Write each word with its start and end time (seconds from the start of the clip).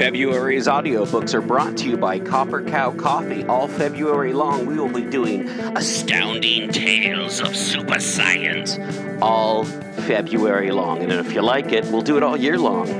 February's 0.00 0.66
audiobooks 0.66 1.34
are 1.34 1.42
brought 1.42 1.76
to 1.76 1.86
you 1.86 1.94
by 1.98 2.18
Copper 2.18 2.62
Cow 2.62 2.90
Coffee. 2.90 3.44
All 3.44 3.68
February 3.68 4.32
long, 4.32 4.64
we 4.64 4.78
will 4.78 4.88
be 4.88 5.02
doing 5.02 5.46
Astounding 5.76 6.70
Tales 6.70 7.42
of 7.42 7.54
Super 7.54 8.00
Science 8.00 8.78
all 9.20 9.64
February 9.64 10.70
long. 10.70 11.02
And 11.02 11.12
if 11.12 11.34
you 11.34 11.42
like 11.42 11.72
it, 11.72 11.84
we'll 11.92 12.00
do 12.00 12.16
it 12.16 12.22
all 12.22 12.34
year 12.34 12.56
long. 12.56 12.90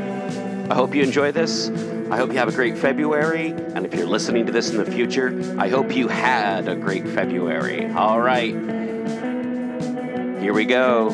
I 0.70 0.74
hope 0.74 0.94
you 0.94 1.02
enjoy 1.02 1.32
this. 1.32 1.70
I 2.10 2.18
hope 2.18 2.32
you 2.32 2.38
have 2.38 2.50
a 2.50 2.52
great 2.52 2.76
February. 2.76 3.48
And 3.48 3.86
if 3.86 3.94
you're 3.94 4.04
listening 4.04 4.44
to 4.44 4.52
this 4.52 4.68
in 4.68 4.76
the 4.76 4.84
future, 4.84 5.56
I 5.58 5.70
hope 5.70 5.96
you 5.96 6.06
had 6.06 6.68
a 6.68 6.76
great 6.76 7.08
February. 7.08 7.90
All 7.90 8.20
right. 8.20 8.52
Here 10.38 10.52
we 10.52 10.66
go. 10.66 11.08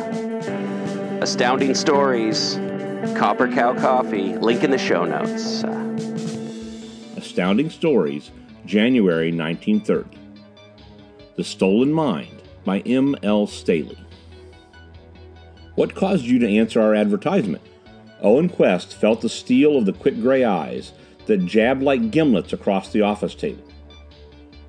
Astounding 1.23 1.77
Stories, 1.77 2.57
Copper 3.15 3.49
Cow 3.49 3.75
Coffee, 3.75 4.37
link 4.39 4.65
in 4.65 4.71
the 4.71 4.79
show 4.79 5.05
notes. 5.05 5.63
Astounding 7.17 7.69
Stories, 7.69 8.31
January 8.65 9.31
1930. 9.31 10.19
The 11.37 11.45
Stolen 11.45 11.93
Mind 11.93 12.43
by 12.65 12.81
M. 12.81 13.15
L. 13.23 13.47
Staley. 13.47 13.99
What 15.75 15.95
caused 15.95 16.25
you 16.25 16.39
to 16.39 16.49
answer 16.49 16.81
our 16.81 16.95
advertisement? 16.95 17.63
Owen 18.23 18.49
Quest 18.49 18.95
felt 18.95 19.21
the 19.21 19.29
steel 19.29 19.77
of 19.77 19.85
the 19.85 19.93
quick 19.93 20.21
gray 20.21 20.45
eyes 20.45 20.93
that 21.27 21.45
jabbed 21.45 21.83
like 21.83 22.11
gimlets 22.11 22.55
across 22.55 22.91
the 22.91 23.03
office 23.03 23.35
table. 23.35 23.63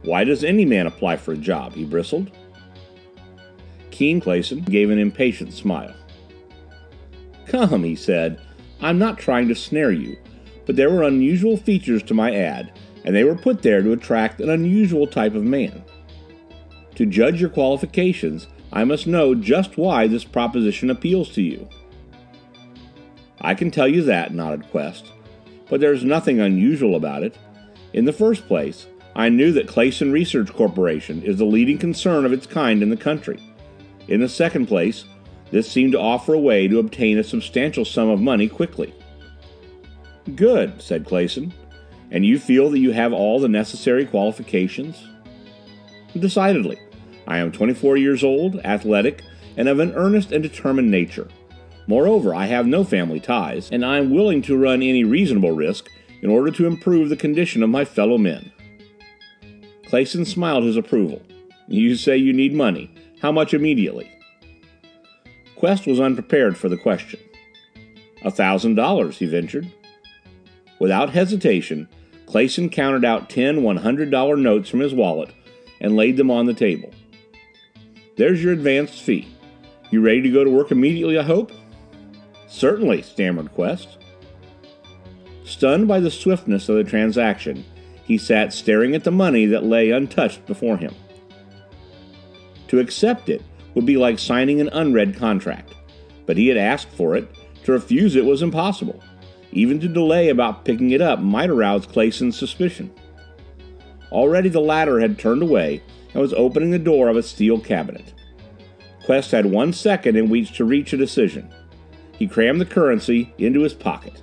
Why 0.03 0.25
does 0.25 0.43
any 0.43 0.65
man 0.65 0.85
apply 0.85 1.17
for 1.17 1.31
a 1.31 1.37
job? 1.37 1.73
he 1.73 1.85
bristled. 1.85 2.31
Keene 3.89 4.19
Clayson 4.19 4.65
gave 4.69 4.89
an 4.89 4.99
impatient 4.99 5.53
smile. 5.53 5.93
Come, 7.47 7.83
he 7.83 7.95
said, 7.95 8.41
I'm 8.81 8.99
not 8.99 9.17
trying 9.17 9.47
to 9.47 9.55
snare 9.55 9.91
you 9.91 10.17
but 10.67 10.75
there 10.75 10.91
were 10.91 11.03
unusual 11.03 11.57
features 11.57 12.03
to 12.03 12.13
my 12.13 12.35
ad, 12.35 12.77
and 13.05 13.15
they 13.15 13.23
were 13.23 13.35
put 13.35 13.61
there 13.61 13.81
to 13.81 13.93
attract 13.93 14.41
an 14.41 14.49
unusual 14.49 15.07
type 15.07 15.33
of 15.33 15.43
man. 15.43 15.81
To 16.95 17.05
judge 17.05 17.39
your 17.39 17.49
qualifications, 17.49 18.47
I 18.73 18.83
must 18.83 19.07
know 19.07 19.33
just 19.33 19.77
why 19.77 20.07
this 20.07 20.25
proposition 20.25 20.89
appeals 20.89 21.29
to 21.29 21.41
you. 21.41 21.69
I 23.39 23.53
can 23.55 23.71
tell 23.71 23.87
you 23.87 24.03
that, 24.03 24.33
nodded 24.33 24.69
Quest, 24.69 25.13
but 25.69 25.79
there's 25.79 26.03
nothing 26.03 26.41
unusual 26.41 26.95
about 26.95 27.23
it. 27.23 27.37
In 27.93 28.03
the 28.03 28.13
first 28.13 28.45
place, 28.45 28.87
I 29.15 29.29
knew 29.29 29.53
that 29.53 29.67
Clayson 29.67 30.11
Research 30.11 30.51
Corporation 30.53 31.23
is 31.23 31.37
the 31.37 31.45
leading 31.45 31.77
concern 31.77 32.25
of 32.25 32.33
its 32.33 32.45
kind 32.45 32.83
in 32.83 32.89
the 32.89 32.97
country. 32.97 33.39
In 34.09 34.19
the 34.19 34.27
second 34.27 34.67
place, 34.67 35.05
this 35.51 35.69
seemed 35.71 35.93
to 35.93 35.99
offer 35.99 36.33
a 36.33 36.39
way 36.39 36.67
to 36.67 36.79
obtain 36.79 37.17
a 37.17 37.23
substantial 37.23 37.85
sum 37.85 38.09
of 38.09 38.19
money 38.19 38.47
quickly. 38.47 38.93
Good, 40.35 40.81
said 40.81 41.05
Clayson. 41.05 41.51
And 42.11 42.25
you 42.25 42.39
feel 42.39 42.69
that 42.69 42.79
you 42.79 42.91
have 42.91 43.13
all 43.13 43.39
the 43.39 43.49
necessary 43.49 44.05
qualifications? 44.05 45.07
Decidedly. 46.17 46.79
I 47.27 47.39
am 47.39 47.51
24 47.51 47.97
years 47.97 48.23
old, 48.23 48.59
athletic, 48.59 49.23
and 49.57 49.67
of 49.67 49.79
an 49.79 49.93
earnest 49.93 50.31
and 50.31 50.41
determined 50.41 50.89
nature. 50.89 51.27
Moreover, 51.87 52.33
I 52.33 52.45
have 52.45 52.65
no 52.65 52.83
family 52.83 53.19
ties, 53.19 53.69
and 53.71 53.85
I 53.85 53.97
am 53.97 54.11
willing 54.11 54.41
to 54.43 54.57
run 54.57 54.81
any 54.81 55.03
reasonable 55.03 55.51
risk 55.51 55.89
in 56.21 56.29
order 56.29 56.51
to 56.51 56.65
improve 56.65 57.09
the 57.09 57.17
condition 57.17 57.63
of 57.63 57.69
my 57.69 57.85
fellow 57.85 58.17
men. 58.17 58.51
Clayson 59.85 60.25
smiled 60.25 60.63
his 60.63 60.77
approval. 60.77 61.21
You 61.67 61.95
say 61.95 62.17
you 62.17 62.33
need 62.33 62.53
money. 62.53 62.93
How 63.21 63.31
much 63.31 63.53
immediately? 63.53 64.11
Quest 65.57 65.87
was 65.87 65.99
unprepared 65.99 66.57
for 66.57 66.69
the 66.69 66.77
question. 66.77 67.19
A 68.23 68.31
thousand 68.31 68.75
dollars, 68.75 69.17
he 69.17 69.25
ventured. 69.25 69.71
Without 70.79 71.09
hesitation, 71.09 71.87
Clayson 72.27 72.71
counted 72.71 73.03
out 73.03 73.29
ten 73.29 73.61
$100 73.61 74.39
notes 74.39 74.69
from 74.69 74.81
his 74.81 74.93
wallet 74.93 75.33
and 75.81 75.95
laid 75.95 76.17
them 76.17 76.29
on 76.29 76.45
the 76.45 76.53
table. 76.53 76.91
There's 78.17 78.43
your 78.43 78.53
advanced 78.53 79.01
fee. 79.01 79.27
You 79.89 80.01
ready 80.01 80.21
to 80.21 80.29
go 80.29 80.43
to 80.43 80.49
work 80.49 80.71
immediately, 80.71 81.17
I 81.17 81.23
hope? 81.23 81.51
Certainly, 82.47 83.03
stammered 83.03 83.53
Quest. 83.53 83.97
Stunned 85.43 85.87
by 85.87 85.99
the 85.99 86.11
swiftness 86.11 86.69
of 86.69 86.75
the 86.75 86.83
transaction, 86.83 87.63
he 88.03 88.17
sat 88.17 88.53
staring 88.53 88.93
at 88.93 89.03
the 89.03 89.11
money 89.11 89.45
that 89.47 89.63
lay 89.63 89.91
untouched 89.91 90.45
before 90.45 90.77
him. 90.77 90.93
To 92.67 92.79
accept 92.79 93.29
it 93.29 93.41
would 93.77 93.85
be 93.85 93.95
like 93.95 94.17
signing 94.17 94.59
an 94.59 94.69
unread 94.69 95.15
contract, 95.15 95.75
but 96.25 96.35
he 96.35 96.47
had 96.47 96.57
asked 96.57 96.89
for 96.89 97.15
it. 97.15 97.29
To 97.65 97.73
refuse 97.73 98.15
it 98.15 98.25
was 98.25 98.41
impossible. 98.41 99.03
Even 99.51 99.79
to 99.79 99.87
delay 99.87 100.29
about 100.29 100.65
picking 100.65 100.89
it 100.89 100.99
up 100.99 101.19
might 101.19 101.51
arouse 101.51 101.85
Clayson's 101.85 102.35
suspicion. 102.35 102.91
Already 104.11 104.49
the 104.49 104.61
latter 104.61 104.99
had 104.99 105.19
turned 105.19 105.43
away 105.43 105.83
and 106.11 106.19
was 106.19 106.33
opening 106.33 106.71
the 106.71 106.79
door 106.79 107.07
of 107.07 107.17
a 107.17 107.21
steel 107.21 107.59
cabinet. 107.59 108.15
Quest 109.05 109.29
had 109.29 109.45
one 109.45 109.71
second 109.71 110.15
in 110.15 110.27
which 110.27 110.57
to 110.57 110.65
reach 110.65 110.91
a 110.91 110.97
decision. 110.97 111.47
He 112.17 112.27
crammed 112.27 112.59
the 112.59 112.65
currency 112.65 113.31
into 113.37 113.61
his 113.61 113.75
pocket. 113.75 114.19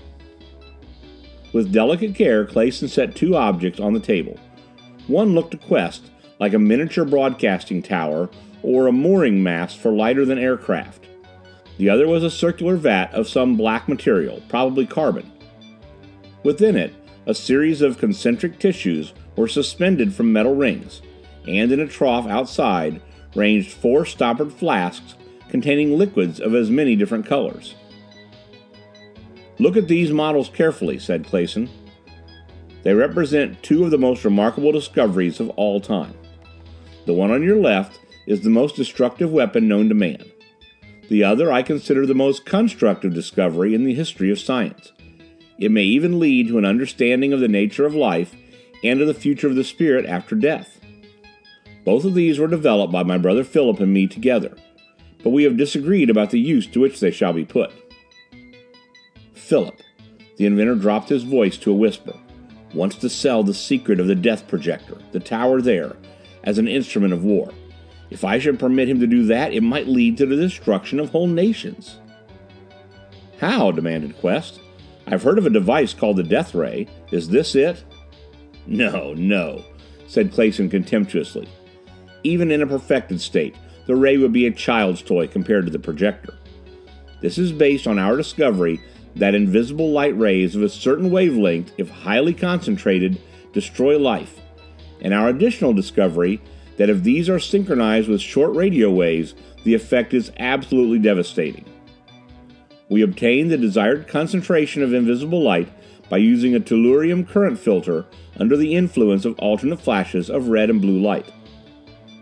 With 1.53 1.72
delicate 1.72 2.16
care, 2.16 2.44
Clayson 2.44 2.88
set 2.88 3.14
two 3.14 3.37
objects 3.37 3.78
on 3.78 3.93
the 3.93 4.00
table. 4.00 4.37
One 5.06 5.37
looked 5.37 5.53
to 5.53 5.59
Quest 5.59 6.10
like 6.41 6.54
a 6.54 6.59
miniature 6.59 7.04
broadcasting 7.04 7.84
tower 7.84 8.28
or 8.64 8.86
a 8.86 8.92
mooring 8.92 9.42
mast 9.42 9.78
for 9.78 9.92
lighter 9.92 10.25
than 10.25 10.38
aircraft. 10.38 11.06
The 11.76 11.91
other 11.91 12.08
was 12.08 12.25
a 12.25 12.30
circular 12.30 12.76
vat 12.76 13.12
of 13.12 13.28
some 13.28 13.56
black 13.56 13.88
material, 13.88 14.42
probably 14.48 14.86
carbon. 14.86 15.30
Within 16.42 16.76
it, 16.76 16.94
a 17.26 17.34
series 17.34 17.82
of 17.82 17.98
concentric 17.98 18.58
tissues 18.58 19.12
were 19.36 19.48
suspended 19.48 20.14
from 20.14 20.32
metal 20.32 20.54
rings, 20.54 21.02
and 21.47 21.72
in 21.72 21.80
a 21.80 21.86
trough 21.86 22.26
outside 22.26 23.02
ranged 23.34 23.72
four 23.72 24.04
stoppered 24.04 24.52
flasks 24.52 25.14
containing 25.48 25.98
liquids 25.98 26.41
of 26.41 26.54
as 26.54 26.70
many 26.70 26.96
different 26.96 27.26
colors. 27.26 27.75
Look 29.58 29.76
at 29.76 29.88
these 29.88 30.10
models 30.10 30.48
carefully, 30.48 30.98
said 30.98 31.25
Clayson. 31.25 31.69
They 32.82 32.94
represent 32.94 33.62
two 33.62 33.84
of 33.84 33.91
the 33.91 33.98
most 33.98 34.25
remarkable 34.25 34.72
discoveries 34.72 35.41
of 35.41 35.50
all 35.50 35.81
time. 35.81 36.14
The 37.06 37.14
one 37.14 37.31
on 37.31 37.42
your 37.42 37.56
left 37.56 38.00
is 38.26 38.40
the 38.40 38.50
most 38.50 38.76
destructive 38.76 39.30
weapon 39.30 39.68
known 39.68 39.88
to 39.88 39.94
man. 39.94 40.24
The 41.08 41.24
other 41.24 41.52
I 41.52 41.62
consider 41.62 42.06
the 42.06 42.14
most 42.14 42.46
constructive 42.46 43.12
discovery 43.12 43.74
in 43.74 43.84
the 43.84 43.94
history 43.94 44.30
of 44.30 44.40
science. 44.40 44.92
It 45.58 45.70
may 45.70 45.84
even 45.84 46.18
lead 46.18 46.48
to 46.48 46.58
an 46.58 46.64
understanding 46.64 47.32
of 47.32 47.40
the 47.40 47.48
nature 47.48 47.86
of 47.86 47.94
life 47.94 48.34
and 48.82 49.00
of 49.00 49.06
the 49.06 49.14
future 49.14 49.48
of 49.48 49.54
the 49.54 49.64
spirit 49.64 50.06
after 50.06 50.34
death. 50.34 50.80
Both 51.84 52.04
of 52.04 52.14
these 52.14 52.38
were 52.38 52.48
developed 52.48 52.92
by 52.92 53.02
my 53.02 53.18
brother 53.18 53.44
Philip 53.44 53.80
and 53.80 53.92
me 53.92 54.06
together, 54.06 54.56
but 55.22 55.30
we 55.30 55.44
have 55.44 55.56
disagreed 55.56 56.08
about 56.08 56.30
the 56.30 56.40
use 56.40 56.66
to 56.68 56.80
which 56.80 57.00
they 57.00 57.10
shall 57.10 57.32
be 57.32 57.44
put. 57.44 57.70
Philip, 59.34 59.80
the 60.36 60.46
inventor 60.46 60.74
dropped 60.74 61.10
his 61.10 61.24
voice 61.24 61.58
to 61.58 61.70
a 61.70 61.74
whisper, 61.74 62.14
wants 62.72 62.96
to 62.96 63.08
sell 63.10 63.42
the 63.42 63.54
secret 63.54 64.00
of 64.00 64.06
the 64.06 64.14
death 64.14 64.48
projector, 64.48 64.96
the 65.12 65.20
tower 65.20 65.60
there, 65.60 65.96
as 66.42 66.58
an 66.58 66.66
instrument 66.66 67.12
of 67.12 67.22
war. 67.22 67.52
If 68.14 68.22
I 68.22 68.38
should 68.38 68.60
permit 68.60 68.88
him 68.88 69.00
to 69.00 69.08
do 69.08 69.26
that, 69.26 69.52
it 69.52 69.64
might 69.64 69.88
lead 69.88 70.16
to 70.19 70.26
the 70.26 70.36
destruction 70.36 71.00
of 71.00 71.10
whole 71.10 71.26
nations. 71.26 71.98
How? 73.41 73.72
demanded 73.72 74.16
Quest. 74.20 74.60
I've 75.08 75.25
heard 75.25 75.36
of 75.36 75.47
a 75.47 75.50
device 75.50 75.92
called 75.92 76.19
the 76.19 76.22
Death 76.22 76.54
Ray. 76.54 76.86
Is 77.10 77.28
this 77.28 77.56
it? 77.56 77.82
No, 78.69 79.14
no, 79.14 79.64
said 80.06 80.30
Clayson 80.30 80.70
contemptuously. 80.70 81.48
Even 82.22 82.52
in 82.52 82.62
a 82.62 82.69
perfected 82.69 83.20
state, 83.20 83.56
the 83.86 83.97
ray 83.97 84.16
would 84.16 84.32
be 84.32 84.46
a 84.46 84.52
child's 84.52 85.02
toy 85.02 85.26
compared 85.26 85.66
to 85.66 85.72
the 85.72 85.78
projector. 85.81 86.34
This 87.20 87.36
is 87.36 87.50
based 87.50 87.88
on 87.88 87.98
our 87.98 88.16
discovery 88.16 88.81
that 89.16 89.34
invisible 89.34 89.91
light 89.91 90.16
rays 90.16 90.54
of 90.54 90.62
a 90.62 90.69
certain 90.69 91.10
wavelength, 91.10 91.72
if 91.78 91.91
highly 91.91 92.32
concentrated, 92.32 93.20
destroy 93.52 93.99
life, 93.99 94.38
and 95.00 95.12
our 95.12 95.26
additional 95.26 95.72
discovery 95.72 96.40
that 96.76 96.91
if 96.91 97.03
these 97.03 97.29
are 97.29 97.38
synchronized 97.38 98.09
with 98.09 98.21
short 98.21 98.55
radio 98.55 98.91
waves, 98.91 99.35
the 99.65 99.75
effect 99.75 100.15
is 100.15 100.32
absolutely 100.38 100.99
devastating. 100.99 101.65
We 102.88 103.03
obtain 103.03 103.49
the 103.49 103.56
desired 103.56 104.09
concentration 104.09 104.82
of 104.82 104.93
invisible 104.93 105.43
light 105.43 105.69
by 106.09 106.19
using 106.19 106.55
a 106.55 106.61
tellurium 106.61 107.26
current 107.26 107.59
filter 107.59 108.06
under 108.37 108.56
the 108.56 108.75
influence 108.75 109.25
of 109.25 109.38
alternate 109.38 109.81
flashes 109.81 110.29
of 110.29 110.49
red 110.49 110.71
and 110.71 110.81
blue 110.81 111.00
light. 111.00 111.31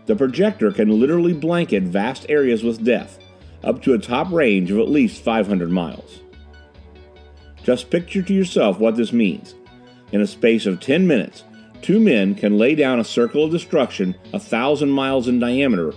The 0.05 0.15
projector 0.15 0.71
can 0.71 0.99
literally 0.99 1.33
blanket 1.33 1.83
vast 1.83 2.25
areas 2.29 2.63
with 2.63 2.83
death, 2.83 3.19
up 3.63 3.81
to 3.83 3.93
a 3.93 3.99
top 3.99 4.31
range 4.31 4.71
of 4.71 4.79
at 4.79 4.89
least 4.89 5.23
500 5.23 5.69
miles. 5.69 6.21
Just 7.63 7.89
picture 7.89 8.21
to 8.21 8.33
yourself 8.33 8.79
what 8.79 8.95
this 8.95 9.13
means. 9.13 9.55
In 10.11 10.21
a 10.21 10.27
space 10.27 10.65
of 10.65 10.79
10 10.79 11.07
minutes, 11.07 11.43
Two 11.83 11.99
men 11.99 12.33
can 12.33 12.57
lay 12.57 12.75
down 12.75 13.01
a 13.01 13.03
circle 13.03 13.43
of 13.43 13.51
destruction 13.51 14.15
a 14.31 14.39
thousand 14.39 14.89
miles 14.89 15.27
in 15.27 15.37
diameter, 15.37 15.93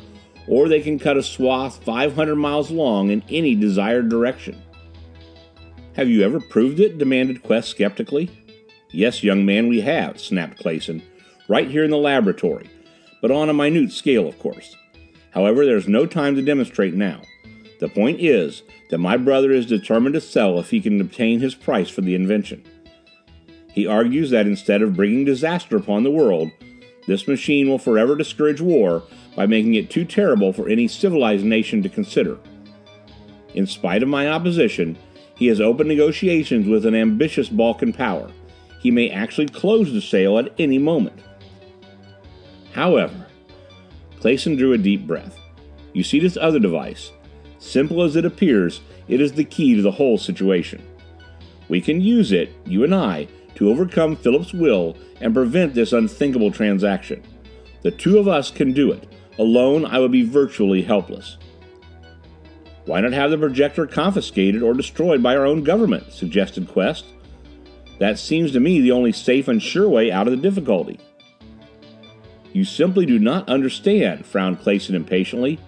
or 0.48 0.68
they 0.68 0.80
can 0.80 0.98
cut 0.98 1.16
a 1.16 1.22
swath 1.22 1.82
500 1.84 2.34
miles 2.34 2.72
long 2.72 3.10
in 3.10 3.22
any 3.30 3.54
desired 3.54 4.08
direction. 4.08 4.60
Have 5.94 6.08
you 6.08 6.24
ever 6.24 6.40
proved 6.40 6.80
it? 6.80 6.98
demanded 6.98 7.44
Quest 7.44 7.70
skeptically. 7.70 8.28
Yes, 8.90 9.22
young 9.22 9.46
man, 9.46 9.68
we 9.68 9.80
have, 9.82 10.20
snapped 10.20 10.60
Clayson, 10.60 11.02
right 11.46 11.70
here 11.70 11.84
in 11.84 11.92
the 11.92 11.96
laboratory, 11.98 12.68
but 13.22 13.30
on 13.30 13.48
a 13.48 13.54
minute 13.54 13.92
scale, 13.92 14.26
of 14.26 14.36
course. 14.40 14.74
However, 15.30 15.64
there's 15.64 15.86
no 15.86 16.04
time 16.04 16.34
to 16.34 16.42
demonstrate 16.42 16.94
now. 16.94 17.22
The 17.78 17.88
point 17.88 18.20
is 18.20 18.64
that 18.90 18.98
my 18.98 19.16
brother 19.16 19.52
is 19.52 19.66
determined 19.66 20.14
to 20.14 20.20
sell 20.20 20.58
if 20.58 20.70
he 20.70 20.80
can 20.80 21.00
obtain 21.00 21.38
his 21.38 21.54
price 21.54 21.90
for 21.90 22.00
the 22.00 22.16
invention. 22.16 22.64
He 23.76 23.86
argues 23.86 24.30
that 24.30 24.46
instead 24.46 24.80
of 24.80 24.96
bringing 24.96 25.26
disaster 25.26 25.76
upon 25.76 26.02
the 26.02 26.10
world, 26.10 26.50
this 27.06 27.28
machine 27.28 27.68
will 27.68 27.78
forever 27.78 28.16
discourage 28.16 28.62
war 28.62 29.02
by 29.36 29.46
making 29.46 29.74
it 29.74 29.90
too 29.90 30.06
terrible 30.06 30.54
for 30.54 30.66
any 30.66 30.88
civilized 30.88 31.44
nation 31.44 31.82
to 31.82 31.90
consider. 31.90 32.38
In 33.52 33.66
spite 33.66 34.02
of 34.02 34.08
my 34.08 34.28
opposition, 34.28 34.96
he 35.36 35.46
has 35.48 35.60
opened 35.60 35.90
negotiations 35.90 36.66
with 36.66 36.86
an 36.86 36.94
ambitious 36.94 37.50
Balkan 37.50 37.92
power. 37.92 38.30
He 38.80 38.90
may 38.90 39.10
actually 39.10 39.48
close 39.48 39.92
the 39.92 40.00
sale 40.00 40.38
at 40.38 40.54
any 40.58 40.78
moment. 40.78 41.20
However, 42.72 43.26
Clayson 44.20 44.56
drew 44.56 44.72
a 44.72 44.78
deep 44.78 45.06
breath. 45.06 45.38
You 45.92 46.02
see 46.02 46.18
this 46.18 46.38
other 46.38 46.58
device? 46.58 47.12
Simple 47.58 48.02
as 48.02 48.16
it 48.16 48.24
appears, 48.24 48.80
it 49.06 49.20
is 49.20 49.32
the 49.32 49.44
key 49.44 49.76
to 49.76 49.82
the 49.82 49.90
whole 49.90 50.16
situation. 50.16 50.82
We 51.68 51.82
can 51.82 52.00
use 52.00 52.32
it, 52.32 52.50
you 52.64 52.82
and 52.82 52.94
I, 52.94 53.28
to 53.56 53.68
overcome 53.68 54.16
Philip's 54.16 54.52
will 54.52 54.96
and 55.20 55.34
prevent 55.34 55.74
this 55.74 55.92
unthinkable 55.92 56.50
transaction. 56.50 57.22
The 57.82 57.90
two 57.90 58.18
of 58.18 58.28
us 58.28 58.50
can 58.50 58.72
do 58.72 58.92
it. 58.92 59.06
Alone, 59.38 59.84
I 59.84 59.98
would 59.98 60.12
be 60.12 60.24
virtually 60.24 60.82
helpless. 60.82 61.36
Why 62.84 63.00
not 63.00 63.12
have 63.12 63.30
the 63.30 63.38
projector 63.38 63.86
confiscated 63.86 64.62
or 64.62 64.72
destroyed 64.72 65.22
by 65.22 65.36
our 65.36 65.44
own 65.44 65.64
government? 65.64 66.12
suggested 66.12 66.68
Quest. 66.68 67.04
That 67.98 68.18
seems 68.18 68.52
to 68.52 68.60
me 68.60 68.80
the 68.80 68.92
only 68.92 69.12
safe 69.12 69.48
and 69.48 69.62
sure 69.62 69.88
way 69.88 70.12
out 70.12 70.26
of 70.26 70.30
the 70.30 70.36
difficulty. 70.36 71.00
You 72.52 72.64
simply 72.64 73.06
do 73.06 73.18
not 73.18 73.48
understand, 73.48 74.26
frowned 74.26 74.60
Clayson 74.60 74.94
impatiently. 74.94 75.58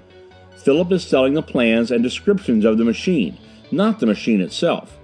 Philip 0.57 0.93
is 0.93 1.05
selling 1.05 1.35
the 1.35 1.43
plans 1.43 1.91
and 1.91 2.03
descriptions 2.03 2.65
of 2.65 2.79
the 2.79 2.85
machine, 2.85 3.39
not 3.71 4.01
the 4.01 4.07
machine 4.07 4.41
itself. 4.41 4.98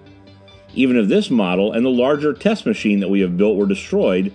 Even 0.74 0.96
if 0.96 1.08
this 1.08 1.30
model 1.30 1.72
and 1.72 1.84
the 1.84 1.90
larger 1.90 2.32
test 2.32 2.66
machine 2.66 3.00
that 3.00 3.08
we 3.08 3.20
have 3.20 3.36
built 3.36 3.56
were 3.56 3.66
destroyed, 3.66 4.32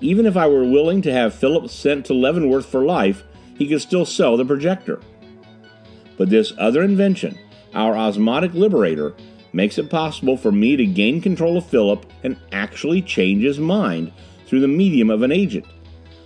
even 0.00 0.24
if 0.24 0.36
I 0.36 0.46
were 0.46 0.64
willing 0.64 1.02
to 1.02 1.12
have 1.12 1.34
Philip 1.34 1.68
sent 1.70 2.06
to 2.06 2.14
Leavenworth 2.14 2.66
for 2.66 2.84
life, 2.84 3.24
he 3.56 3.68
could 3.68 3.80
still 3.80 4.06
sell 4.06 4.36
the 4.36 4.44
projector. 4.44 5.00
But 6.16 6.30
this 6.30 6.52
other 6.58 6.82
invention, 6.82 7.38
our 7.74 7.96
osmotic 7.96 8.54
liberator, 8.54 9.14
makes 9.52 9.78
it 9.78 9.90
possible 9.90 10.36
for 10.36 10.52
me 10.52 10.76
to 10.76 10.86
gain 10.86 11.20
control 11.20 11.56
of 11.56 11.66
Philip 11.66 12.06
and 12.22 12.36
actually 12.52 13.02
change 13.02 13.42
his 13.42 13.58
mind 13.58 14.12
through 14.46 14.60
the 14.60 14.68
medium 14.68 15.10
of 15.10 15.22
an 15.22 15.32
agent. 15.32 15.66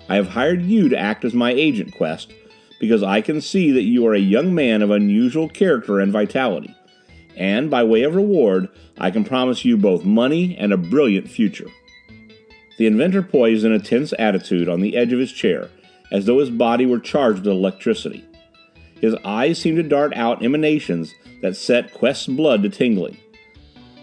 I 0.09 0.17
have 0.17 0.29
hired 0.29 0.63
you 0.63 0.89
to 0.91 0.99
act 0.99 1.25
as 1.25 1.33
my 1.33 1.53
agent, 1.53 1.97
Quest, 1.97 2.33
because 2.79 3.03
I 3.03 3.21
can 3.23 3.41
see 3.41 3.73
that 3.73 3.83
you 3.83 4.07
are 4.07 4.15
a 4.15 4.21
young 4.21 4.55
man 4.55 4.83
of 4.83 4.91
unusual 4.91 5.49
character 5.49 6.01
and 6.01 6.13
vitality. 6.13 6.75
And 7.37 7.71
by 7.71 7.85
way 7.85 8.03
of 8.03 8.15
reward, 8.15 8.69
I 8.99 9.11
can 9.11 9.25
promise 9.25 9.65
you 9.65 9.77
both 9.77 10.05
money 10.05 10.57
and 10.57 10.73
a 10.73 10.77
brilliant 10.77 11.29
future. 11.29 11.69
The 12.79 12.87
inventor 12.87 13.23
poised 13.23 13.65
in 13.65 13.73
a 13.73 13.79
tense 13.79 14.13
attitude 14.19 14.69
on 14.69 14.81
the 14.81 14.97
edge 14.97 15.13
of 15.13 15.19
his 15.19 15.33
chair, 15.33 15.71
as 16.11 16.27
though 16.27 16.39
his 16.39 16.51
body 16.51 16.87
were 16.87 16.99
charged 16.99 17.41
with 17.41 17.49
electricity. 17.49 18.25
His 19.01 19.15
eyes 19.25 19.59
seemed 19.59 19.77
to 19.77 19.83
dart 19.83 20.15
out 20.15 20.45
emanations 20.45 21.15
that 21.43 21.57
set 21.57 21.93
Quest's 21.93 22.27
blood 22.27 22.63
to 22.63 22.69
tingling. 22.69 23.19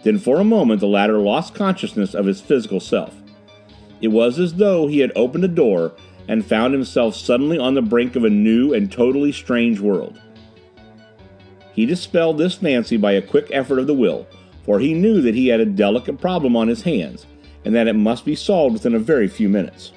Then 0.03 0.19
for 0.19 0.39
a 0.39 0.45
moment 0.45 0.79
the 0.79 0.87
latter 0.87 1.19
lost 1.19 1.55
consciousness 1.55 2.13
of 2.13 2.25
his 2.25 2.41
physical 2.41 2.79
self. 2.79 3.15
It 4.01 4.09
was 4.09 4.39
as 4.39 4.55
though 4.55 4.87
he 4.87 4.99
had 4.99 5.11
opened 5.15 5.43
a 5.43 5.49
door 5.49 5.93
and 6.27 6.45
found 6.45 6.73
himself 6.73 7.15
suddenly 7.15 7.57
on 7.57 7.73
the 7.73 7.81
brink 7.81 8.15
of 8.15 8.23
a 8.23 8.29
new 8.29 8.73
and 8.73 8.91
totally 8.91 9.31
strange 9.31 9.79
world. 9.79 10.19
He 11.73 11.85
dispelled 11.85 12.37
this 12.37 12.55
fancy 12.55 12.97
by 12.97 13.13
a 13.13 13.21
quick 13.21 13.47
effort 13.51 13.79
of 13.79 13.87
the 13.87 13.93
will, 13.93 14.27
for 14.63 14.79
he 14.79 14.93
knew 14.93 15.21
that 15.21 15.35
he 15.35 15.47
had 15.47 15.59
a 15.59 15.65
delicate 15.65 16.19
problem 16.19 16.55
on 16.55 16.67
his 16.67 16.83
hands, 16.83 17.25
and 17.63 17.73
that 17.75 17.87
it 17.87 17.93
must 17.93 18.25
be 18.25 18.35
solved 18.35 18.73
within 18.73 18.95
a 18.95 18.99
very 18.99 19.27
few 19.27 19.49
minutes. 19.49 19.93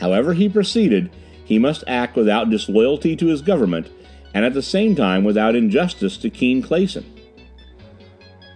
However 0.00 0.34
he 0.34 0.48
proceeded, 0.48 1.10
he 1.44 1.58
must 1.58 1.84
act 1.86 2.16
without 2.16 2.50
disloyalty 2.50 3.16
to 3.16 3.26
his 3.26 3.42
government, 3.42 3.88
and 4.34 4.44
at 4.44 4.54
the 4.54 4.62
same 4.62 4.94
time 4.94 5.24
without 5.24 5.56
injustice 5.56 6.16
to 6.18 6.30
Keene 6.30 6.62
Clayson. 6.62 7.04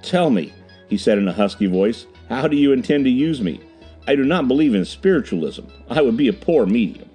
Tell 0.03 0.31
me, 0.31 0.53
he 0.89 0.99
said 0.99 1.19
in 1.19 1.27
a 1.27 1.33
husky 1.33 1.67
voice, 1.67 2.07
how 2.29 2.47
do 2.47 2.57
you 2.57 2.73
intend 2.73 3.05
to 3.05 3.11
use 3.11 3.41
me? 3.41 3.61
I 4.07 4.15
do 4.17 4.25
not 4.25 4.49
believe 4.49 4.75
in 4.75 4.85
spiritualism. 4.85 5.65
I 5.89 6.03
would 6.03 6.17
be 6.17 6.29
a 6.29 6.33
poor 6.33 6.67
medium. 6.67 7.09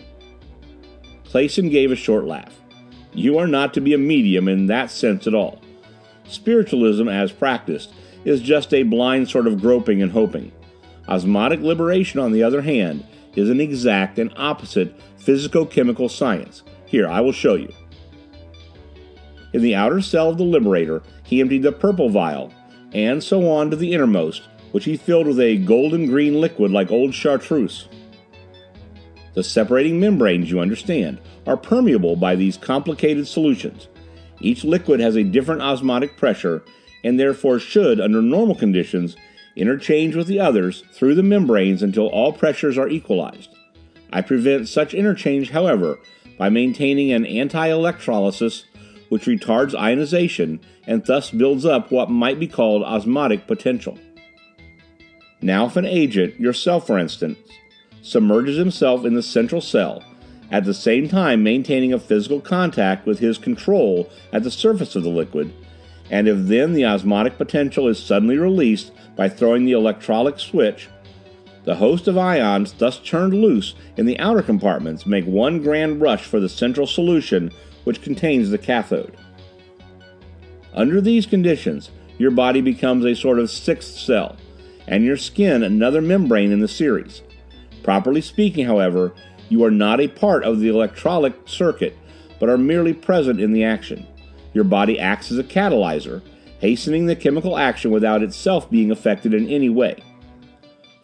Clayson 1.25 1.69
gave 1.69 1.91
a 1.91 1.95
short 1.95 2.25
laugh. 2.25 2.53
You 3.17 3.39
are 3.39 3.47
not 3.47 3.73
to 3.73 3.81
be 3.81 3.95
a 3.95 3.97
medium 3.97 4.47
in 4.47 4.67
that 4.67 4.91
sense 4.91 5.25
at 5.25 5.33
all. 5.33 5.59
Spiritualism, 6.25 7.07
as 7.07 7.31
practiced, 7.31 7.91
is 8.25 8.41
just 8.41 8.71
a 8.75 8.83
blind 8.83 9.27
sort 9.27 9.47
of 9.47 9.59
groping 9.59 10.03
and 10.03 10.11
hoping. 10.11 10.51
Osmotic 11.07 11.61
liberation, 11.61 12.19
on 12.19 12.31
the 12.31 12.43
other 12.43 12.61
hand, 12.61 13.03
is 13.35 13.49
an 13.49 13.59
exact 13.59 14.19
and 14.19 14.31
opposite 14.37 14.93
physico 15.17 15.65
chemical 15.65 16.07
science. 16.09 16.61
Here, 16.85 17.09
I 17.09 17.21
will 17.21 17.31
show 17.31 17.55
you. 17.55 17.73
In 19.51 19.63
the 19.63 19.73
outer 19.73 19.99
cell 19.99 20.29
of 20.29 20.37
the 20.37 20.43
Liberator, 20.43 21.01
he 21.23 21.41
emptied 21.41 21.63
the 21.63 21.71
purple 21.71 22.09
vial, 22.09 22.53
and 22.93 23.23
so 23.23 23.49
on 23.49 23.71
to 23.71 23.75
the 23.75 23.93
innermost, 23.93 24.43
which 24.73 24.85
he 24.85 24.95
filled 24.95 25.25
with 25.25 25.39
a 25.39 25.57
golden 25.57 26.05
green 26.05 26.39
liquid 26.39 26.69
like 26.69 26.91
old 26.91 27.15
chartreuse. 27.15 27.87
The 29.37 29.43
separating 29.43 29.99
membranes, 29.99 30.49
you 30.49 30.59
understand, 30.59 31.21
are 31.45 31.55
permeable 31.55 32.15
by 32.15 32.35
these 32.35 32.57
complicated 32.57 33.27
solutions. 33.27 33.87
Each 34.41 34.63
liquid 34.63 34.99
has 34.99 35.15
a 35.15 35.23
different 35.23 35.61
osmotic 35.61 36.17
pressure 36.17 36.63
and 37.03 37.19
therefore 37.19 37.59
should, 37.59 38.01
under 38.01 38.23
normal 38.23 38.55
conditions, 38.55 39.15
interchange 39.55 40.15
with 40.15 40.25
the 40.25 40.39
others 40.39 40.83
through 40.91 41.13
the 41.13 41.21
membranes 41.21 41.83
until 41.83 42.07
all 42.07 42.33
pressures 42.33 42.79
are 42.79 42.89
equalized. 42.89 43.55
I 44.11 44.21
prevent 44.21 44.69
such 44.69 44.95
interchange, 44.95 45.51
however, 45.51 45.99
by 46.39 46.49
maintaining 46.49 47.11
an 47.11 47.23
anti-electrolysis 47.27 48.65
which 49.09 49.25
retards 49.25 49.79
ionization 49.79 50.61
and 50.87 51.05
thus 51.05 51.29
builds 51.29 51.63
up 51.63 51.91
what 51.91 52.09
might 52.09 52.39
be 52.39 52.47
called 52.47 52.81
osmotic 52.81 53.45
potential. 53.45 53.99
Now 55.43 55.67
if 55.67 55.75
an 55.75 55.85
agent, 55.85 56.39
yourself 56.39 56.87
for 56.87 56.97
instance, 56.97 57.37
submerges 58.01 58.57
himself 58.57 59.05
in 59.05 59.13
the 59.13 59.23
central 59.23 59.61
cell, 59.61 60.03
at 60.51 60.65
the 60.65 60.73
same 60.73 61.09
time 61.09 61.43
maintaining 61.43 61.93
a 61.93 61.99
physical 61.99 62.39
contact 62.39 63.05
with 63.05 63.19
his 63.19 63.37
control 63.37 64.09
at 64.31 64.43
the 64.43 64.51
surface 64.51 64.95
of 64.95 65.03
the 65.03 65.09
liquid, 65.09 65.53
and 66.09 66.27
if 66.27 66.37
then 66.47 66.73
the 66.73 66.85
osmotic 66.85 67.37
potential 67.37 67.87
is 67.87 68.01
suddenly 68.01 68.37
released 68.37 68.91
by 69.15 69.27
throwing 69.27 69.65
the 69.65 69.73
electrolytic 69.73 70.39
switch, 70.39 70.87
the 71.65 71.75
host 71.75 72.07
of 72.07 72.17
ions 72.17 72.71
thus 72.73 72.97
turned 72.99 73.33
loose 73.33 73.75
in 73.97 74.05
the 74.05 74.17
outer 74.19 74.41
compartments 74.41 75.05
make 75.05 75.25
one 75.25 75.61
grand 75.61 75.99
rush 75.99 76.23
for 76.23 76.39
the 76.39 76.47
central 76.47 76.87
solution 76.87 77.51
which 77.83 78.01
contains 78.01 78.49
the 78.49 78.57
cathode. 78.57 79.17
Under 80.73 81.01
these 81.01 81.25
conditions, 81.25 81.91
your 82.17 82.31
body 82.31 82.61
becomes 82.61 83.03
a 83.03 83.15
sort 83.15 83.37
of 83.37 83.51
sixth 83.51 83.97
cell, 83.97 84.37
and 84.87 85.03
your 85.03 85.17
skin 85.17 85.61
another 85.61 86.01
membrane 86.01 86.53
in 86.53 86.61
the 86.61 86.67
series. 86.69 87.21
Properly 87.87 88.19
speaking, 88.19 88.65
however, 88.65 89.13
you 89.47 89.63
are 89.63 89.71
not 89.71 90.01
a 90.01 90.09
part 90.09 90.43
of 90.43 90.59
the 90.59 90.67
electrolytic 90.67 91.47
circuit, 91.47 91.97
but 92.37 92.49
are 92.49 92.57
merely 92.57 92.93
present 92.93 93.39
in 93.39 93.53
the 93.53 93.63
action. 93.63 94.05
Your 94.53 94.65
body 94.65 94.99
acts 94.99 95.31
as 95.31 95.37
a 95.37 95.43
catalyzer, 95.43 96.21
hastening 96.59 97.05
the 97.05 97.15
chemical 97.15 97.57
action 97.57 97.89
without 97.91 98.23
itself 98.23 98.69
being 98.69 98.91
affected 98.91 99.33
in 99.33 99.47
any 99.47 99.69
way. 99.69 100.03